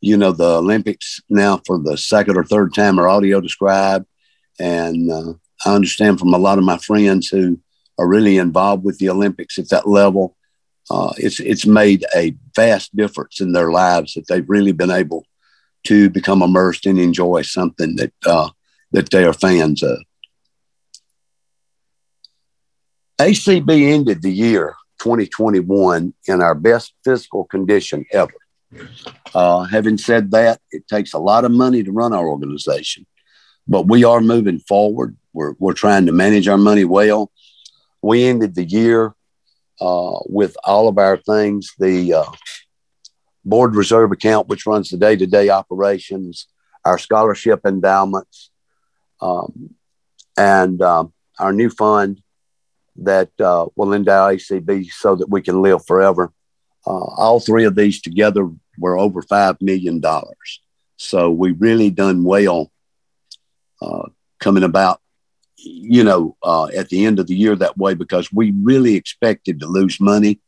[0.00, 4.06] you know, the Olympics now for the second or third time are audio described.
[4.58, 5.34] And uh,
[5.64, 7.60] I understand from a lot of my friends who
[7.98, 10.36] are really involved with the Olympics at that level,
[10.90, 15.26] uh, it's, it's made a vast difference in their lives that they've really been able
[15.84, 18.48] to become immersed and enjoy something that, uh,
[18.92, 19.98] that they are fans of.
[23.18, 28.32] ACB ended the year 2021 in our best physical condition ever.
[29.34, 33.06] Uh, having said that, it takes a lot of money to run our organization,
[33.68, 35.16] but we are moving forward.
[35.32, 37.30] We're, we're trying to manage our money well.
[38.02, 39.14] We ended the year
[39.80, 42.24] uh, with all of our things the uh,
[43.44, 46.48] board reserve account, which runs the day to day operations,
[46.84, 48.50] our scholarship endowments,
[49.20, 49.74] um,
[50.36, 52.22] and um, our new fund
[52.98, 56.32] that uh, will endow ACB so that we can live forever.
[56.86, 60.02] Uh, all three of these together were over $5 million.
[60.96, 62.70] So we really done well
[63.82, 64.08] uh,
[64.38, 65.00] coming about
[65.58, 69.60] you know, uh, at the end of the year that way because we really expected
[69.60, 70.40] to lose money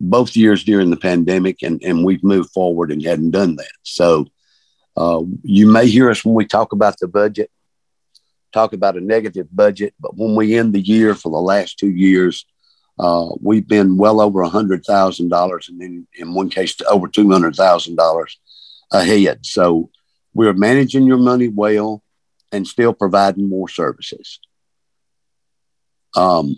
[0.00, 3.70] both years during the pandemic, and, and we've moved forward and hadn't done that.
[3.84, 4.26] So
[4.96, 7.51] uh, you may hear us when we talk about the budget,
[8.52, 11.90] talk about a negative budget, but when we end the year for the last two
[11.90, 12.46] years,
[12.98, 17.08] uh, we've been well over a hundred thousand dollars, and in, in one case, over
[17.08, 18.38] two hundred thousand dollars
[18.92, 19.44] ahead.
[19.44, 19.90] So
[20.34, 22.02] we're managing your money well
[22.52, 24.38] and still providing more services.
[26.14, 26.56] Um,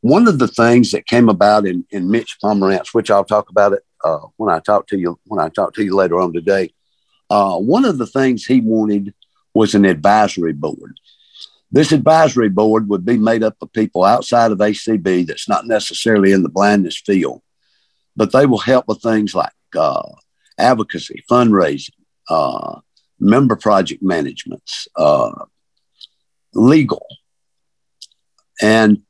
[0.00, 3.72] one of the things that came about in, in Mitch Pomerantz, which I'll talk about
[3.72, 6.72] it uh, when I talk to you when I talk to you later on today.
[7.30, 9.12] Uh, one of the things he wanted
[9.54, 10.98] was an advisory board.
[11.70, 16.32] This advisory board would be made up of people outside of ACB that's not necessarily
[16.32, 17.42] in the blindness field,
[18.16, 20.08] but they will help with things like uh,
[20.58, 21.90] advocacy, fundraising,
[22.30, 22.80] uh,
[23.20, 25.30] member project managements, uh,
[26.54, 27.04] legal.
[28.62, 29.02] And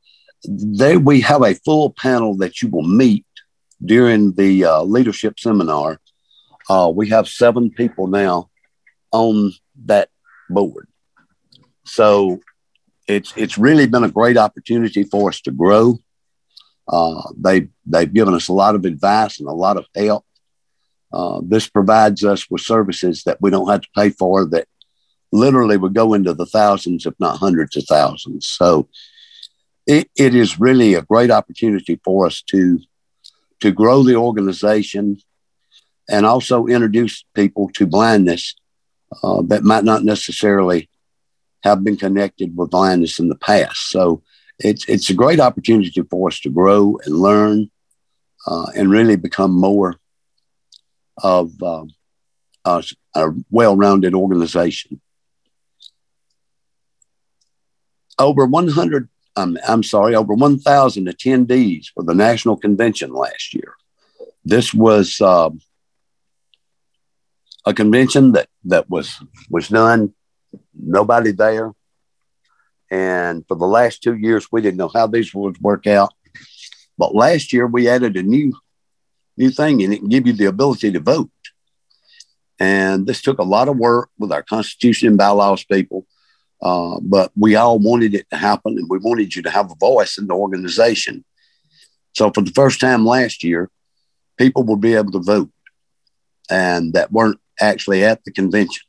[0.47, 3.25] they, we have a full panel that you will meet
[3.83, 6.01] during the uh, leadership seminar.
[6.69, 8.49] Uh, we have seven people now
[9.11, 9.53] on
[9.85, 10.09] that
[10.49, 10.87] board.
[11.85, 12.39] So
[13.07, 15.99] it's it's really been a great opportunity for us to grow.
[16.87, 20.25] Uh, they they've given us a lot of advice and a lot of help.
[21.11, 24.67] Uh, this provides us with services that we don't have to pay for that
[25.31, 28.45] literally would go into the thousands, if not hundreds of thousands.
[28.45, 28.89] So
[29.87, 32.79] it, it is really a great opportunity for us to
[33.59, 35.17] to grow the organization
[36.09, 38.55] and also introduce people to blindness
[39.23, 40.89] uh, that might not necessarily
[41.63, 43.89] have been connected with blindness in the past.
[43.89, 44.23] So
[44.59, 47.71] it's it's a great opportunity for us to grow and learn
[48.47, 49.95] uh, and really become more
[51.21, 51.85] of uh,
[52.65, 52.83] a,
[53.15, 55.01] a well-rounded organization.
[58.17, 63.75] Over 100, um, I'm sorry, over 1,000 attendees for the national convention last year.
[64.43, 65.51] This was uh,
[67.65, 69.19] a convention that that was
[69.49, 70.13] was done,
[70.73, 71.73] nobody there,
[72.89, 76.13] and for the last two years we didn't know how these would work out.
[76.97, 78.53] But last year we added a new
[79.37, 81.29] new thing and it can give you the ability to vote.
[82.59, 86.05] And this took a lot of work with our constitution and bylaws people,
[86.61, 89.75] uh, but we all wanted it to happen and we wanted you to have a
[89.75, 91.23] voice in the organization.
[92.13, 93.69] So for the first time last year,
[94.37, 95.51] people will be able to vote
[96.49, 98.83] and that weren't actually at the convention.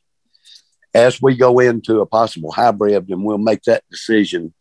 [0.93, 4.53] As we go into a possible hybrid, and we'll make that decision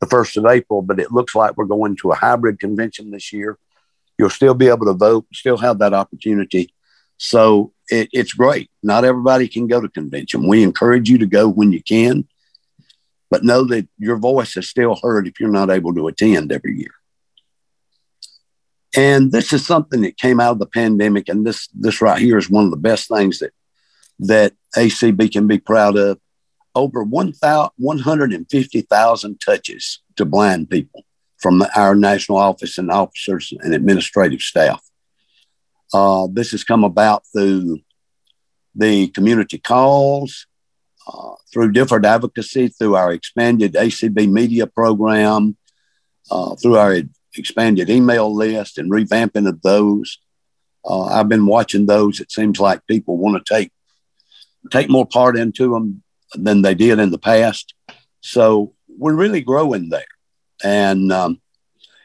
[0.00, 3.32] the first of April, but it looks like we're going to a hybrid convention this
[3.32, 3.58] year
[4.18, 6.72] you'll still be able to vote, still have that opportunity.
[7.16, 8.70] So it, it's great.
[8.82, 10.48] Not everybody can go to convention.
[10.48, 12.26] We encourage you to go when you can,
[13.30, 16.78] but know that your voice is still heard if you're not able to attend every
[16.78, 16.92] year.
[18.96, 22.38] And this is something that came out of the pandemic, and this this right here
[22.38, 23.52] is one of the best things that
[24.20, 26.18] that ACB can be proud of.
[26.76, 31.04] Over 150,000 touches to blind people
[31.38, 34.82] from our national office and officers and administrative staff.
[35.92, 37.78] Uh, this has come about through
[38.74, 40.46] the community calls,
[41.06, 45.56] uh, through different advocacy, through our expanded ACB media program,
[46.30, 47.02] uh, through our
[47.36, 50.18] expanded email list and revamping of those.
[50.84, 52.20] Uh, I've been watching those.
[52.20, 53.72] It seems like people want to take
[54.70, 56.02] take more part into them
[56.34, 57.74] than they did in the past.
[58.20, 60.06] So we're really growing there
[60.62, 61.40] and um,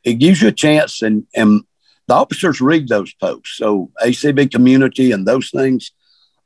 [0.03, 1.01] it gives you a chance.
[1.01, 1.63] And and
[2.07, 3.55] the officers read those posts.
[3.57, 5.91] So ACB community and those things.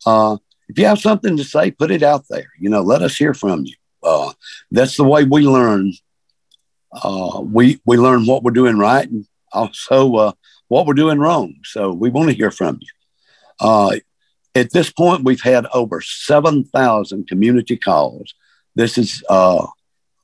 [0.05, 0.37] Uh,
[0.67, 2.51] if you have something to say, put it out there.
[2.59, 3.75] You know, let us hear from you.
[4.01, 4.33] Uh,
[4.71, 5.93] that's the way we learn.
[6.93, 10.31] Uh, we we learn what we're doing right and also uh,
[10.67, 11.55] what we're doing wrong.
[11.63, 12.87] So we want to hear from you.
[13.59, 13.97] Uh,
[14.55, 18.33] at this point, we've had over seven thousand community calls.
[18.75, 19.67] This is uh,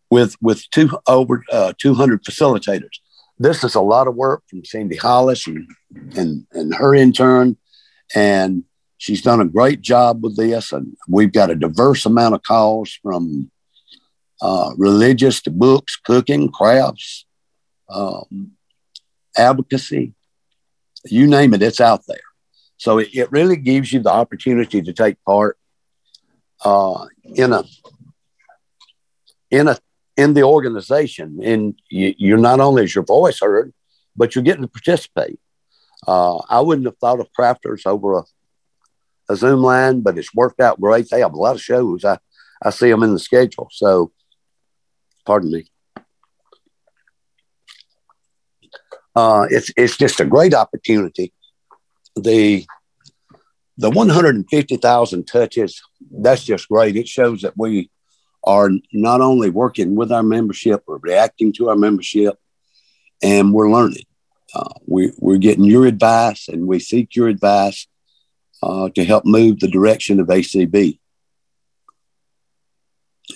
[0.09, 2.99] with with two over uh, 200 facilitators.
[3.37, 5.67] This is a lot of work from Cindy Hollis and,
[6.15, 7.57] and and her intern,
[8.13, 8.63] and
[8.97, 10.71] she's done a great job with this.
[10.71, 13.49] And we've got a diverse amount of calls from
[14.41, 17.25] uh, religious to books, cooking, crafts,
[17.89, 18.51] um,
[19.37, 20.13] advocacy,
[21.05, 22.17] you name it, it's out there.
[22.77, 25.57] So it, it really gives you the opportunity to take part
[26.63, 27.63] uh, in a
[29.51, 29.77] in a
[30.15, 31.39] in the organization.
[31.43, 33.73] And you, you're not only is your voice heard,
[34.15, 35.39] but you're getting to participate.
[36.07, 38.23] Uh, I wouldn't have thought of crafters over a,
[39.29, 41.09] a Zoom line, but it's worked out great.
[41.09, 42.05] They have a lot of shows.
[42.05, 42.17] I,
[42.63, 43.69] I see them in the schedule.
[43.71, 44.11] So
[45.29, 45.63] pardon me.
[49.15, 51.31] Uh, it's it's just a great opportunity.
[52.15, 52.65] The
[53.77, 55.81] the 150,000 touches,
[56.11, 56.95] that's just great.
[56.95, 57.91] It shows that we
[58.43, 62.39] are not only working with our membership, we're reacting to our membership,
[63.21, 64.07] and we're learning.
[64.55, 67.87] Uh, we, we're getting your advice, and we seek your advice
[68.63, 70.99] uh, to help move the direction of ACB.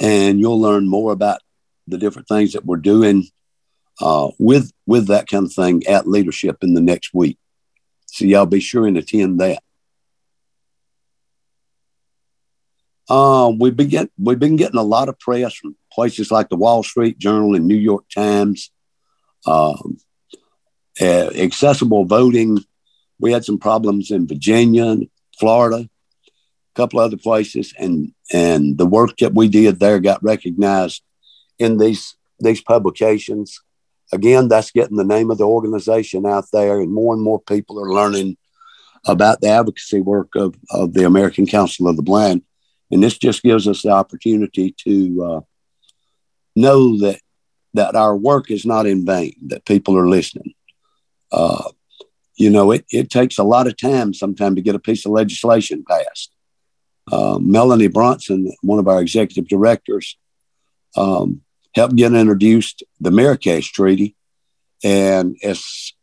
[0.01, 1.42] And you'll learn more about
[1.87, 3.25] the different things that we're doing
[4.01, 7.37] uh, with with that kind of thing at leadership in the next week.
[8.07, 9.61] So y'all be sure and attend that.
[13.09, 16.83] Uh, we've been we've been getting a lot of press from places like the Wall
[16.83, 18.71] Street Journal and New York Times.
[19.45, 19.97] Um,
[21.01, 22.59] uh, accessible voting.
[23.19, 24.97] We had some problems in Virginia,
[25.39, 31.01] Florida, a couple other places, and and the work that we did there got recognized
[31.59, 33.61] in these these publications.
[34.11, 37.79] Again, that's getting the name of the organization out there, and more and more people
[37.79, 38.37] are learning
[39.05, 42.43] about the advocacy work of, of the American Council of the Blind.
[42.91, 45.41] And this just gives us the opportunity to uh,
[46.55, 47.19] know that
[47.73, 50.53] that our work is not in vain, that people are listening.
[51.31, 51.71] Uh,
[52.35, 55.11] you know, it, it takes a lot of time sometimes to get a piece of
[55.11, 56.31] legislation passed.
[57.11, 60.17] Uh, Melanie Brunson, one of our executive directors,
[60.95, 61.41] um,
[61.75, 64.15] helped get introduced the Marrakesh Treaty.
[64.83, 65.93] And as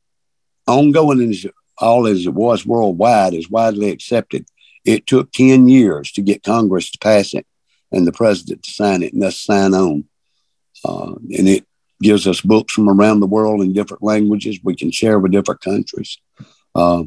[0.67, 1.47] ongoing as
[1.79, 4.47] all as it was worldwide, is widely accepted.
[4.85, 7.47] It took 10 years to get Congress to pass it
[7.93, 10.05] and the president to sign it and us sign on.
[10.85, 11.67] Uh, and it
[12.01, 15.61] gives us books from around the world in different languages we can share with different
[15.61, 16.19] countries.
[16.75, 17.05] Uh,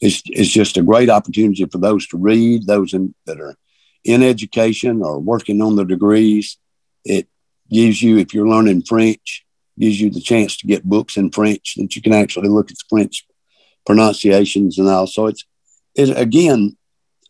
[0.00, 3.56] it's, it's just a great opportunity for those to read, those in, that are
[4.04, 6.58] in education or working on their degrees.
[7.04, 7.28] It
[7.70, 9.44] gives you, if you're learning French,
[9.78, 12.76] gives you the chance to get books in French that you can actually look at
[12.76, 13.26] the French
[13.86, 15.06] pronunciations and all.
[15.06, 15.44] So it's,
[15.94, 16.76] it, again,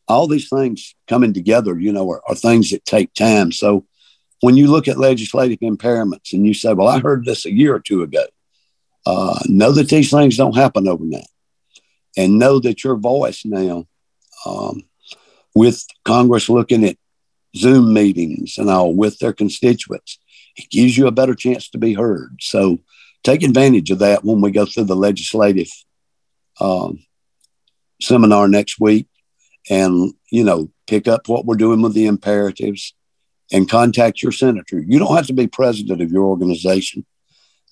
[0.06, 3.52] all these things coming together, you know, are, are things that take time.
[3.52, 3.86] So
[4.40, 7.74] when you look at legislative imperatives and you say, well, I heard this a year
[7.74, 8.24] or two ago,
[9.06, 11.28] uh, know that these things don't happen overnight
[12.16, 13.86] and know that your voice now,
[14.46, 14.82] um,
[15.54, 16.96] with Congress looking at
[17.56, 20.18] Zoom meetings and all with their constituents,
[20.58, 22.36] it gives you a better chance to be heard.
[22.40, 22.80] So
[23.22, 25.68] take advantage of that when we go through the legislative
[26.60, 27.04] um,
[28.02, 29.06] seminar next week
[29.70, 32.94] and, you know, pick up what we're doing with the imperatives
[33.52, 34.80] and contact your senator.
[34.80, 37.06] You don't have to be president of your organization.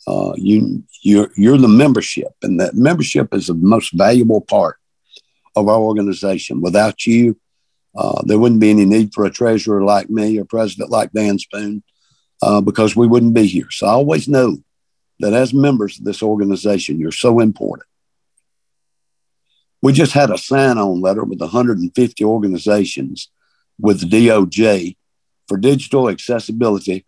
[0.07, 4.77] Uh, you you're you're the membership, and that membership is the most valuable part
[5.57, 6.61] of our organization.
[6.61, 7.37] Without you,
[7.97, 11.41] uh, there wouldn't be any need for a treasurer like me or president like Dan
[11.41, 11.83] Spoone,
[12.43, 13.71] uh, because we wouldn't be here.
[13.71, 14.59] So I always know
[15.21, 17.89] that as members of this organization, you're so important.
[19.83, 23.31] We just had a sign-on letter with 150 organizations
[23.79, 24.97] with the DOJ
[25.49, 27.07] for digital accessibility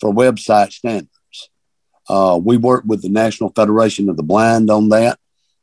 [0.00, 1.08] for website standards.
[2.08, 5.18] Uh, we work with the National Federation of the Blind on that.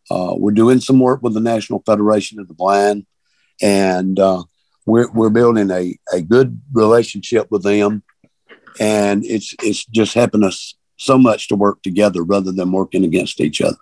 [0.10, 3.06] Uh, we're doing some work with the National Federation of the Blind,
[3.61, 4.44] and uh,
[4.86, 8.03] we're, we're building a, a good relationship with them.
[8.79, 13.39] And it's, it's just helping us so much to work together rather than working against
[13.39, 13.77] each other.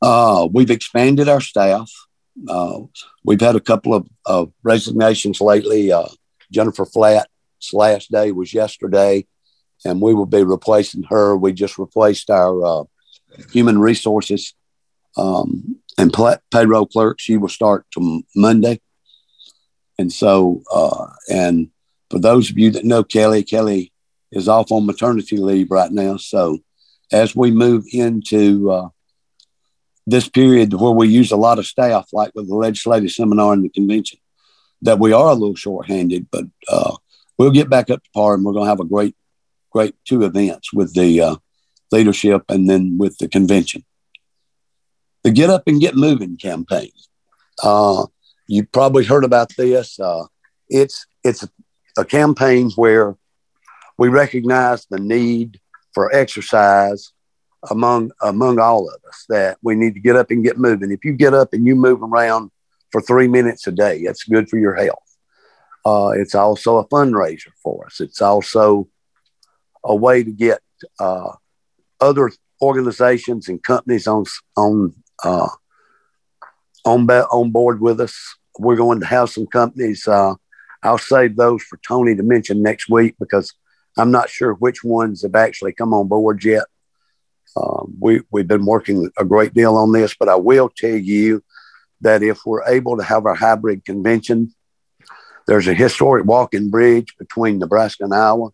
[0.00, 1.90] Uh, we've expanded our staff.
[2.48, 2.80] Uh,
[3.24, 5.90] we've had a couple of, of resignations lately.
[5.90, 6.06] Uh,
[6.52, 9.26] Jennifer Flatt's last day was yesterday,
[9.84, 11.36] and we will be replacing her.
[11.36, 12.84] We just replaced our uh,
[13.52, 14.54] human resources
[15.16, 16.14] um, and
[16.52, 17.18] payroll clerk.
[17.18, 18.80] She will start to Monday.
[19.98, 21.70] And so, uh, and
[22.10, 23.92] for those of you that know Kelly, Kelly
[24.30, 26.16] is off on maternity leave right now.
[26.16, 26.58] So,
[27.12, 28.88] as we move into uh,
[30.06, 33.64] this period where we use a lot of staff, like with the legislative seminar and
[33.64, 34.18] the convention,
[34.82, 36.96] that we are a little short-handed, but uh,
[37.38, 39.16] we'll get back up to par, and we're going to have a great,
[39.70, 41.36] great two events with the uh,
[41.90, 43.84] leadership and then with the convention.
[45.24, 46.90] The Get Up and Get Moving campaign.
[47.62, 48.06] Uh,
[48.46, 49.98] you probably heard about this.
[49.98, 50.24] Uh,
[50.68, 51.42] it's it's
[51.98, 53.16] a, campaign where
[53.96, 55.58] we recognize the need
[55.94, 57.12] for exercise
[57.70, 60.92] among among all of us that we need to get up and get moving.
[60.92, 62.50] If you get up and you move around
[62.92, 65.16] for three minutes a day, it's good for your health.
[65.86, 68.00] Uh, it's also a fundraiser for us.
[68.00, 68.88] It's also
[69.84, 70.60] a way to get
[71.00, 71.32] uh,
[72.00, 74.24] other organizations and companies on
[74.56, 74.92] on
[75.24, 75.48] uh,
[76.86, 78.36] on on board with us.
[78.58, 80.08] We're going to have some companies.
[80.08, 80.34] Uh,
[80.82, 83.52] I'll save those for Tony to mention next week because
[83.98, 86.64] I'm not sure which ones have actually come on board yet.
[87.56, 91.42] Um, we, we've been working a great deal on this, but I will tell you
[92.02, 94.54] that if we're able to have our hybrid convention,
[95.46, 98.50] there's a historic walking bridge between Nebraska and Iowa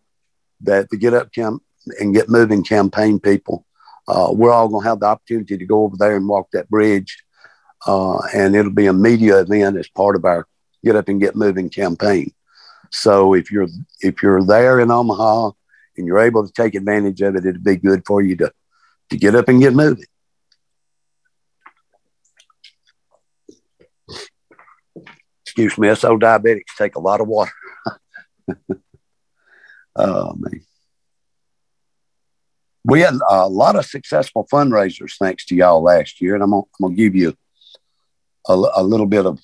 [0.61, 1.61] that the Get Up Camp
[1.99, 3.65] and Get Moving campaign people,
[4.07, 6.69] uh, we're all going to have the opportunity to go over there and walk that
[6.69, 7.22] bridge.
[7.85, 10.47] Uh, and it'll be a media event as part of our
[10.83, 12.31] Get Up and Get Moving campaign.
[12.91, 13.67] So if you're
[14.01, 15.51] if you're there in Omaha
[15.97, 18.51] and you're able to take advantage of it, it'd be good for you to
[19.09, 20.05] to get up and get moving.
[25.45, 27.51] Excuse me, old diabetics take a lot of water.
[29.95, 30.61] oh man.
[32.85, 36.63] We had a lot of successful fundraisers thanks to y'all last year, and I'm gonna,
[36.63, 37.33] I'm gonna give you
[38.47, 39.39] a, a little bit of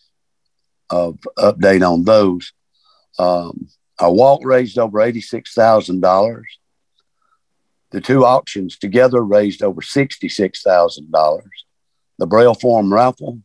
[0.89, 2.51] of update on those.
[3.17, 3.69] Um,
[3.99, 6.41] our walk raised over $86,000.
[7.91, 11.41] The two auctions together raised over $66,000.
[12.17, 13.41] The Braille Forum raffle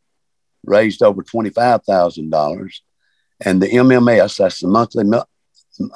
[0.65, 2.75] raised over $25,000.
[3.45, 5.05] And the MMS, that's the monthly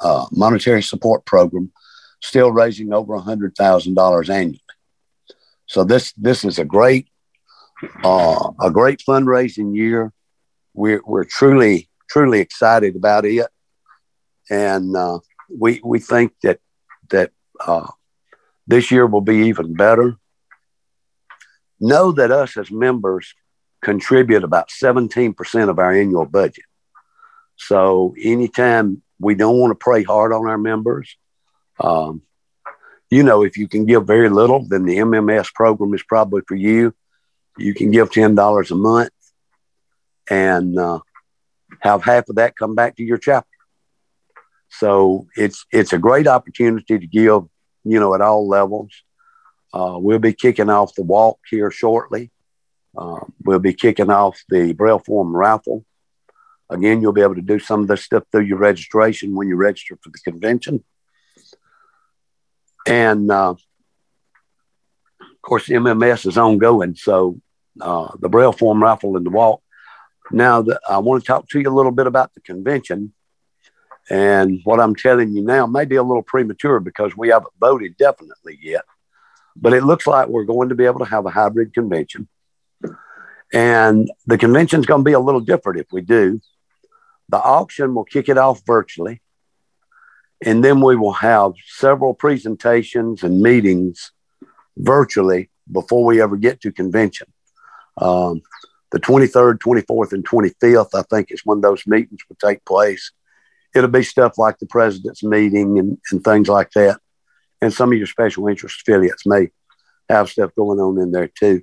[0.01, 1.71] uh, monetary support program,
[2.21, 4.61] still raising over $100,000 annually.
[5.67, 7.07] So this this is a great
[8.03, 10.11] uh, a great fundraising year.
[10.73, 13.45] We're, we're truly truly excited about it
[14.49, 15.19] and uh,
[15.49, 16.59] we we think that
[17.09, 17.87] that uh,
[18.67, 20.15] this year will be even better.
[21.79, 23.33] Know that us as members
[23.81, 26.65] contribute about 17% of our annual budget.
[27.55, 31.15] So anytime we don't want to pray hard on our members,
[31.79, 32.21] um,
[33.09, 36.55] you know, if you can give very little, then the MMS program is probably for
[36.55, 36.93] you.
[37.59, 39.11] You can give $10 a month
[40.29, 40.99] and uh,
[41.81, 43.47] have half of that come back to your chapter.
[44.69, 47.43] So it's it's a great opportunity to give,
[47.83, 48.91] you know, at all levels.
[49.73, 52.31] Uh, we'll be kicking off the walk here shortly.
[52.97, 55.85] Uh, we'll be kicking off the Braille Forum raffle.
[56.69, 59.55] Again, you'll be able to do some of this stuff through your registration when you
[59.55, 60.83] register for the convention.
[62.87, 63.55] And uh,
[65.21, 66.95] of course, MMS is ongoing.
[66.95, 67.39] So
[67.81, 69.61] uh, the Braille Forum raffle and the walk.
[70.31, 73.13] Now, the, I want to talk to you a little bit about the convention.
[74.09, 77.97] And what I'm telling you now may be a little premature because we haven't voted
[77.97, 78.83] definitely yet.
[79.55, 82.27] But it looks like we're going to be able to have a hybrid convention.
[83.51, 86.39] And the convention is going to be a little different if we do.
[87.29, 89.21] The auction will kick it off virtually.
[90.43, 94.11] And then we will have several presentations and meetings
[94.77, 97.27] virtually before we ever get to convention.
[97.99, 98.41] Um,
[98.91, 103.11] the 23rd, 24th, and 25th, I think, is when those meetings will take place
[103.75, 106.99] it'll be stuff like the president's meeting and, and things like that.
[107.61, 109.49] And some of your special interest affiliates may
[110.09, 111.61] have stuff going on in there too.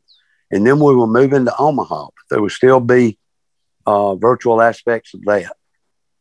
[0.51, 2.09] And then we will move into Omaha.
[2.31, 3.19] There will still be
[3.87, 5.57] uh, virtual aspects of that.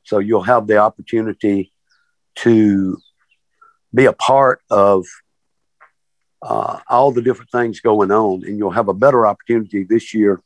[0.03, 1.71] So you'll have the opportunity
[2.37, 2.97] to
[3.93, 5.05] be a part of
[6.45, 8.43] uh, all the different things going on.
[8.45, 10.41] And you'll have a better opportunity this year,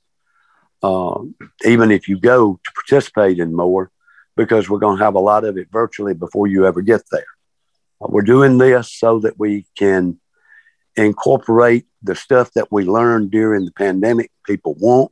[0.81, 1.19] uh,
[1.65, 3.91] even if you go to participate in more,
[4.37, 7.25] because we're going to have a lot of it virtually before you ever get there.
[7.99, 10.19] We're doing this so that we can
[10.95, 15.11] incorporate the stuff that we learned during the pandemic people want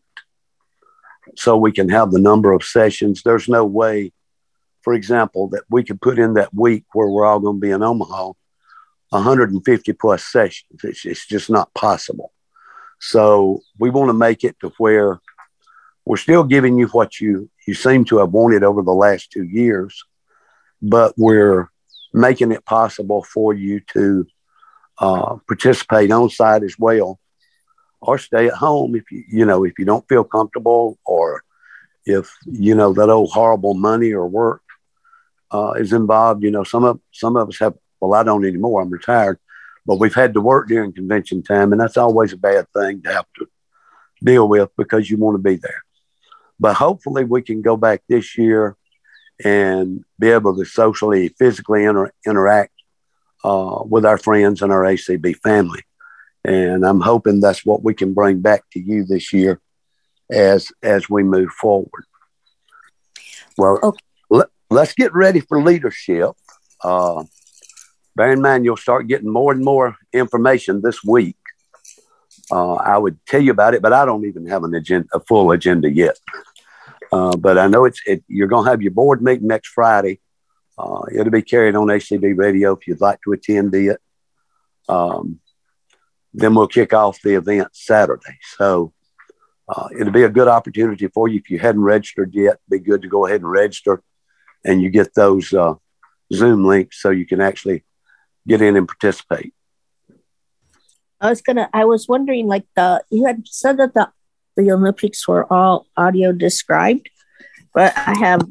[1.35, 3.23] so we can have the number of sessions.
[3.23, 4.13] There's no way,
[4.83, 7.71] for example, that we could put in that week where we're all going to be
[7.71, 8.31] in Omaha
[9.09, 10.83] 150 plus sessions.
[10.83, 12.33] It's, it's just not possible.
[12.99, 15.19] So we want to make it to where
[16.05, 19.43] we're still giving you what you you seem to have wanted over the last two
[19.43, 20.03] years,
[20.81, 21.69] but we're
[22.13, 24.25] making it possible for you to
[24.99, 27.19] uh, participate on site as well,
[27.99, 31.43] or stay at home if you you know if you don't feel comfortable, or
[32.05, 34.61] if you know that old horrible money or work
[35.51, 36.41] uh, is involved.
[36.43, 37.75] You know, some of some of us have.
[37.99, 38.81] Well, I don't anymore.
[38.81, 39.39] I'm retired,
[39.85, 43.13] but we've had to work during convention time, and that's always a bad thing to
[43.13, 43.47] have to
[44.23, 45.83] deal with because you want to be there.
[46.59, 48.75] But hopefully, we can go back this year
[49.43, 52.73] and be able to socially, physically inter- interact
[53.43, 55.81] uh, with our friends and our ACB family.
[56.43, 59.59] And I'm hoping that's what we can bring back to you this year
[60.31, 62.05] as as we move forward.
[63.57, 63.99] Well, okay.
[64.29, 66.31] let, us get ready for leadership.
[66.83, 67.23] Uh,
[68.17, 71.37] bear in mind, you'll start getting more and more information this week.
[72.51, 75.19] Uh, I would tell you about it, but I don't even have an agenda, a
[75.19, 76.17] full agenda yet.
[77.11, 80.19] Uh, but I know it's it, you're going to have your board meeting next Friday.
[80.77, 83.99] Uh, it'll be carried on ACB radio if you'd like to attend it.
[84.89, 85.39] Um,
[86.33, 88.37] then we'll kick off the event Saturday.
[88.57, 88.93] So
[89.69, 92.57] uh, it'll be a good opportunity for you if you hadn't registered yet.
[92.69, 94.01] Be good to go ahead and register,
[94.65, 95.75] and you get those uh,
[96.33, 97.83] Zoom links so you can actually
[98.47, 99.53] get in and participate.
[101.19, 101.69] I was gonna.
[101.73, 104.09] I was wondering, like the you had said that the
[104.55, 107.09] the Olympics were all audio described,
[107.73, 108.47] but I have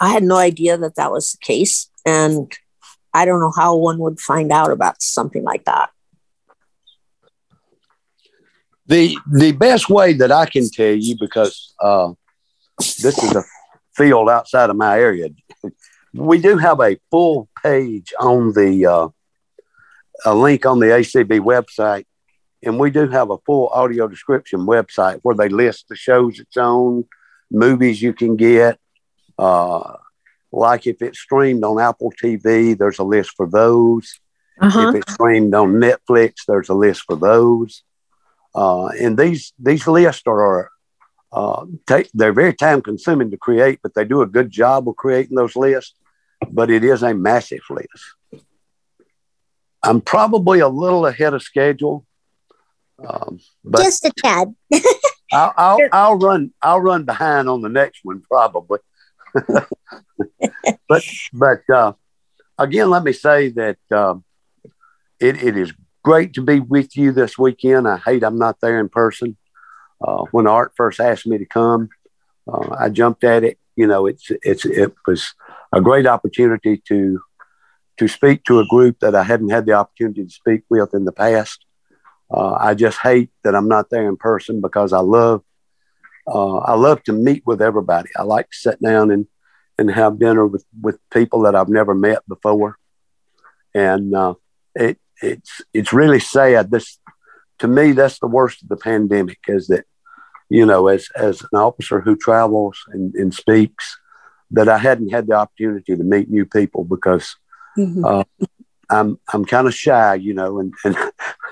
[0.00, 2.52] I had no idea that that was the case, and
[3.14, 5.90] I don't know how one would find out about something like that.
[8.86, 12.12] The the best way that I can tell you because uh,
[12.78, 13.44] this is a
[13.96, 15.30] field outside of my area,
[16.14, 19.08] we do have a full page on the uh,
[20.24, 22.06] a link on the ACB website,
[22.62, 26.56] and we do have a full audio description website where they list the shows it's
[26.56, 27.04] on,
[27.50, 28.78] movies you can get.
[29.38, 29.96] Uh,
[30.50, 34.18] like if it's streamed on Apple TV, there's a list for those.
[34.60, 34.88] Uh-huh.
[34.88, 37.82] If it's streamed on Netflix, there's a list for those.
[38.54, 40.70] Uh, and these these lists are
[41.32, 44.96] uh, take, they're very time consuming to create, but they do a good job of
[44.96, 45.94] creating those lists.
[46.50, 48.44] But it is a massive list.
[49.82, 52.06] I'm probably a little ahead of schedule,
[53.06, 54.54] um, but Just a tad.
[55.32, 58.78] I'll, I'll, I'll run I'll run behind on the next one probably.
[60.88, 61.92] but but uh,
[62.58, 64.24] again, let me say that um,
[65.20, 65.72] it, it is
[66.02, 67.86] great to be with you this weekend.
[67.86, 69.36] I hate I'm not there in person.
[70.00, 71.88] Uh, when Art first asked me to come,
[72.46, 73.58] uh, I jumped at it.
[73.76, 75.34] You know, it's it's it was
[75.72, 77.20] a great opportunity to
[77.98, 81.04] to speak to a group that I hadn't had the opportunity to speak with in
[81.04, 81.64] the past.
[82.30, 85.42] Uh, I just hate that I'm not there in person because I love
[86.26, 88.10] uh, I love to meet with everybody.
[88.16, 89.26] I like to sit down and
[89.78, 92.78] and have dinner with with people that I've never met before,
[93.74, 94.34] and uh,
[94.74, 96.70] it it's it's really sad.
[96.70, 96.98] This
[97.58, 99.84] to me, that's the worst of the pandemic is that
[100.50, 103.98] you know, as as an officer who travels and, and speaks,
[104.50, 107.36] that I hadn't had the opportunity to meet new people because
[107.78, 108.04] Mm-hmm.
[108.04, 108.24] uh,
[108.90, 110.96] I'm I'm kind of shy, you know, and, and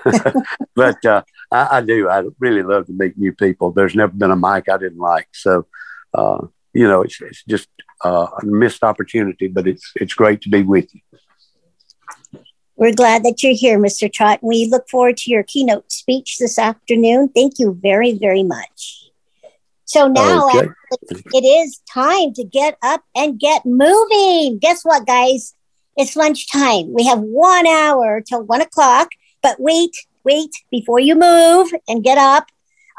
[0.75, 2.09] but uh, I, I do.
[2.09, 3.71] I really love to meet new people.
[3.71, 5.67] There's never been a mic I didn't like, so
[6.13, 7.69] uh, you know, it's it's just
[8.03, 11.01] uh, a missed opportunity, but it's it's great to be with you.
[12.77, 14.11] We're glad that you're here, Mr.
[14.11, 14.39] Trott.
[14.43, 17.29] We look forward to your keynote speech this afternoon.
[17.29, 19.09] Thank you very, very much.
[19.85, 20.59] So now Okay.
[20.59, 24.59] actually, it is time to get up and get moving.
[24.59, 25.55] Guess what, guys?
[25.95, 26.93] It's lunchtime.
[26.93, 29.09] We have one hour till one o'clock.
[29.41, 32.45] But wait, wait, before you move and get up,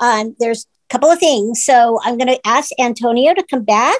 [0.00, 1.64] um, there's a couple of things.
[1.64, 3.98] So I'm going to ask Antonio to come back,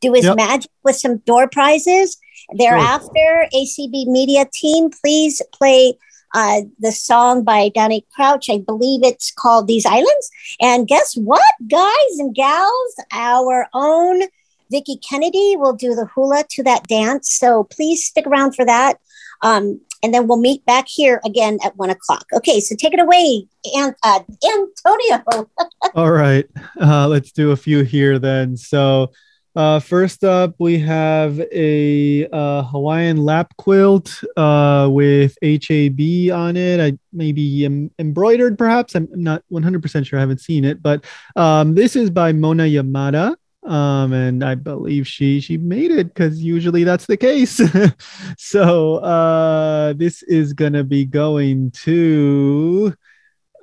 [0.00, 0.36] do his Yep.
[0.36, 2.16] magic with some door prizes.
[2.52, 5.94] Thereafter, ACB Media Team, please play
[6.34, 8.48] uh, the song by Danny Couch.
[8.50, 10.30] I believe it's called These Islands.
[10.60, 12.94] And guess what, guys and gals?
[13.12, 14.22] Our own
[14.70, 17.32] Vicki Kennedy will do the hula to that dance.
[17.32, 18.98] So please stick around for that.
[19.42, 22.26] Um, and then we'll meet back here again at one o'clock.
[22.32, 25.48] Okay, so take it away, An- uh, Antonio.
[25.94, 26.46] All right,
[26.80, 28.56] uh, let's do a few here then.
[28.56, 29.10] So,
[29.56, 36.80] uh, first up, we have a uh, Hawaiian lap quilt uh, with HAB on it.
[36.80, 38.94] I maybe em- embroidered, perhaps.
[38.94, 40.18] I'm not 100% sure.
[40.18, 41.04] I haven't seen it, but
[41.36, 43.36] um, this is by Mona Yamada.
[43.64, 47.60] Um, and I believe she she made it because usually that's the case.
[48.38, 52.94] so uh, this is gonna be going to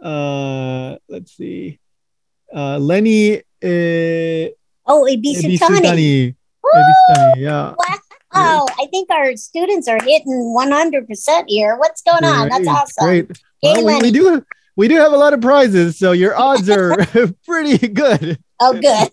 [0.02, 1.80] uh, let's see,
[2.54, 3.42] uh, Lenny.
[4.88, 5.60] Oh, Ibisitani.
[5.60, 6.36] Ibisitani.
[6.66, 7.74] Ibisitani, yeah.
[8.34, 11.78] Wow, I think our students are hitting 100% here.
[11.78, 12.50] What's going on?
[12.50, 13.06] That's awesome.
[13.06, 13.42] Great.
[13.64, 14.46] Well, we, we do
[14.76, 16.98] we do have a lot of prizes, so your odds are
[17.46, 18.38] pretty good.
[18.60, 19.10] Oh, good.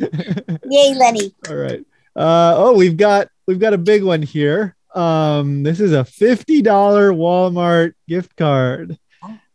[0.70, 1.34] Yay, Lenny.
[1.48, 1.84] All right.
[2.14, 4.76] Uh, oh, we've got we've got a big one here.
[4.94, 8.98] Um, this is a fifty dollar Walmart gift card.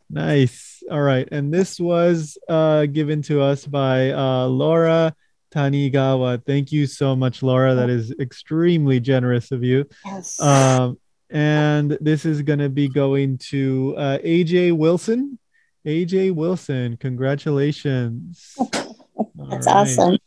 [0.09, 0.83] Nice.
[0.91, 5.15] All right, and this was uh, given to us by uh, Laura
[5.55, 6.43] Tanigawa.
[6.45, 7.75] Thank you so much, Laura.
[7.75, 9.87] That is extremely generous of you.
[10.05, 10.39] Yes.
[10.41, 10.99] Um,
[11.29, 15.39] and this is going to be going to uh, AJ Wilson.
[15.85, 18.55] AJ Wilson, congratulations.
[19.35, 20.17] That's awesome.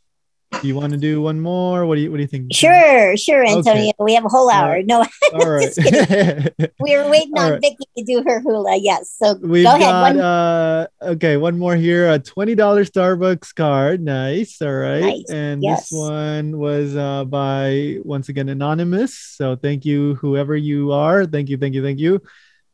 [0.63, 1.85] Do you want to do one more?
[1.87, 2.53] What do you What do you think?
[2.55, 3.53] Sure, sure, Okay.
[3.59, 3.93] Antonio.
[3.99, 4.71] We have a whole hour.
[4.71, 4.87] right.
[4.87, 5.05] No,
[5.35, 5.71] All right.
[5.75, 6.69] just kidding.
[6.81, 7.61] we were waiting All on right.
[7.61, 8.77] Vicki to do her hula.
[8.77, 9.15] Yes.
[9.23, 9.81] So We've go ahead.
[9.81, 12.11] got One, uh okay, one more here.
[12.11, 14.01] A twenty dollar Starbucks card.
[14.03, 14.61] Nice.
[14.63, 15.01] All right.
[15.03, 15.31] Nice.
[15.31, 15.91] And Yes.
[15.91, 19.15] this one was uh by once again anonymous.
[19.19, 21.27] So thank you, whoever you are.
[21.27, 22.23] Thank you, thank you, thank you.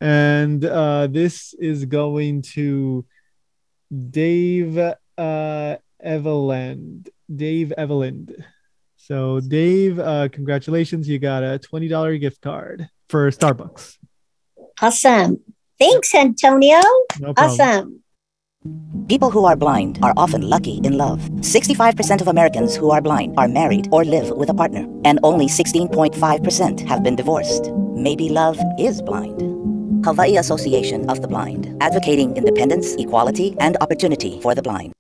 [0.01, 3.05] And uh this is going to
[3.93, 7.09] Dave uh Eveland.
[7.35, 8.33] Dave Eveland.
[8.97, 11.09] So Dave, uh congratulations.
[11.09, 13.99] You got a twenty dollar gift card for Starbucks.
[14.81, 15.41] awesome.
[15.79, 16.81] Thanks, Antonio.
[17.21, 18.01] No awesome.
[19.09, 21.21] People who are blind are often lucky in love.
[21.45, 25.47] 65% of Americans who are blind are married or live with a partner, and only
[25.47, 27.71] 16.5% have been divorced.
[27.95, 29.37] Maybe love is blind.
[30.07, 34.93] Hawaii Association of the Blind, advocating independence, equality, and opportunity for the blind.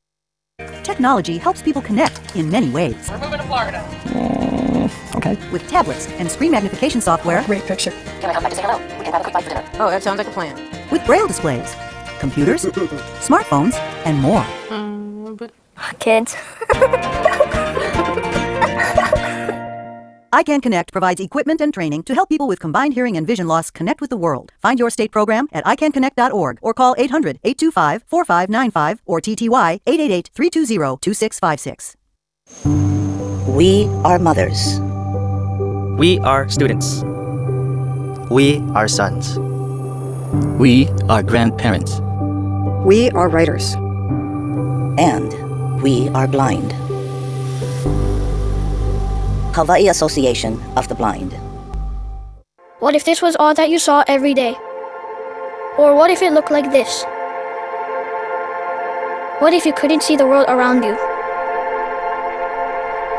[0.84, 3.10] Technology helps people connect in many ways.
[3.10, 3.84] We're moving to Florida.
[4.04, 5.36] Mm, okay.
[5.50, 7.42] With tablets and screen magnification software.
[7.44, 7.90] Great picture.
[8.20, 8.78] Can I come back to say hello?
[8.98, 9.64] We can have a quick bite for dinner.
[9.80, 10.54] Oh, that sounds like a plan.
[10.92, 11.74] With braille displays,
[12.20, 13.74] computers, smartphones,
[14.04, 14.44] and more.
[14.68, 15.50] Mm,
[15.98, 16.36] Kids.
[20.34, 24.00] iCanConnect provides equipment and training to help people with combined hearing and vision loss connect
[24.00, 24.52] with the world.
[24.60, 30.98] Find your state program at icanconnect.org or call 800 825 4595 or TTY 888 320
[31.00, 31.96] 2656.
[33.54, 34.80] We are mothers.
[35.96, 37.04] We are students.
[38.28, 39.38] We are sons.
[40.58, 42.00] We are grandparents.
[42.84, 43.74] We are writers.
[44.98, 46.83] And we are blind.
[49.54, 51.32] Hawaii Association of the Blind.
[52.80, 54.56] What if this was all that you saw every day?
[55.78, 57.04] Or what if it looked like this?
[59.38, 60.94] What if you couldn't see the world around you?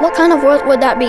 [0.03, 1.07] What kind of world would that be?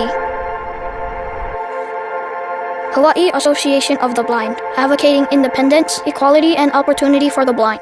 [2.95, 7.81] Hawaii Association of the Blind, advocating independence, equality, and opportunity for the blind.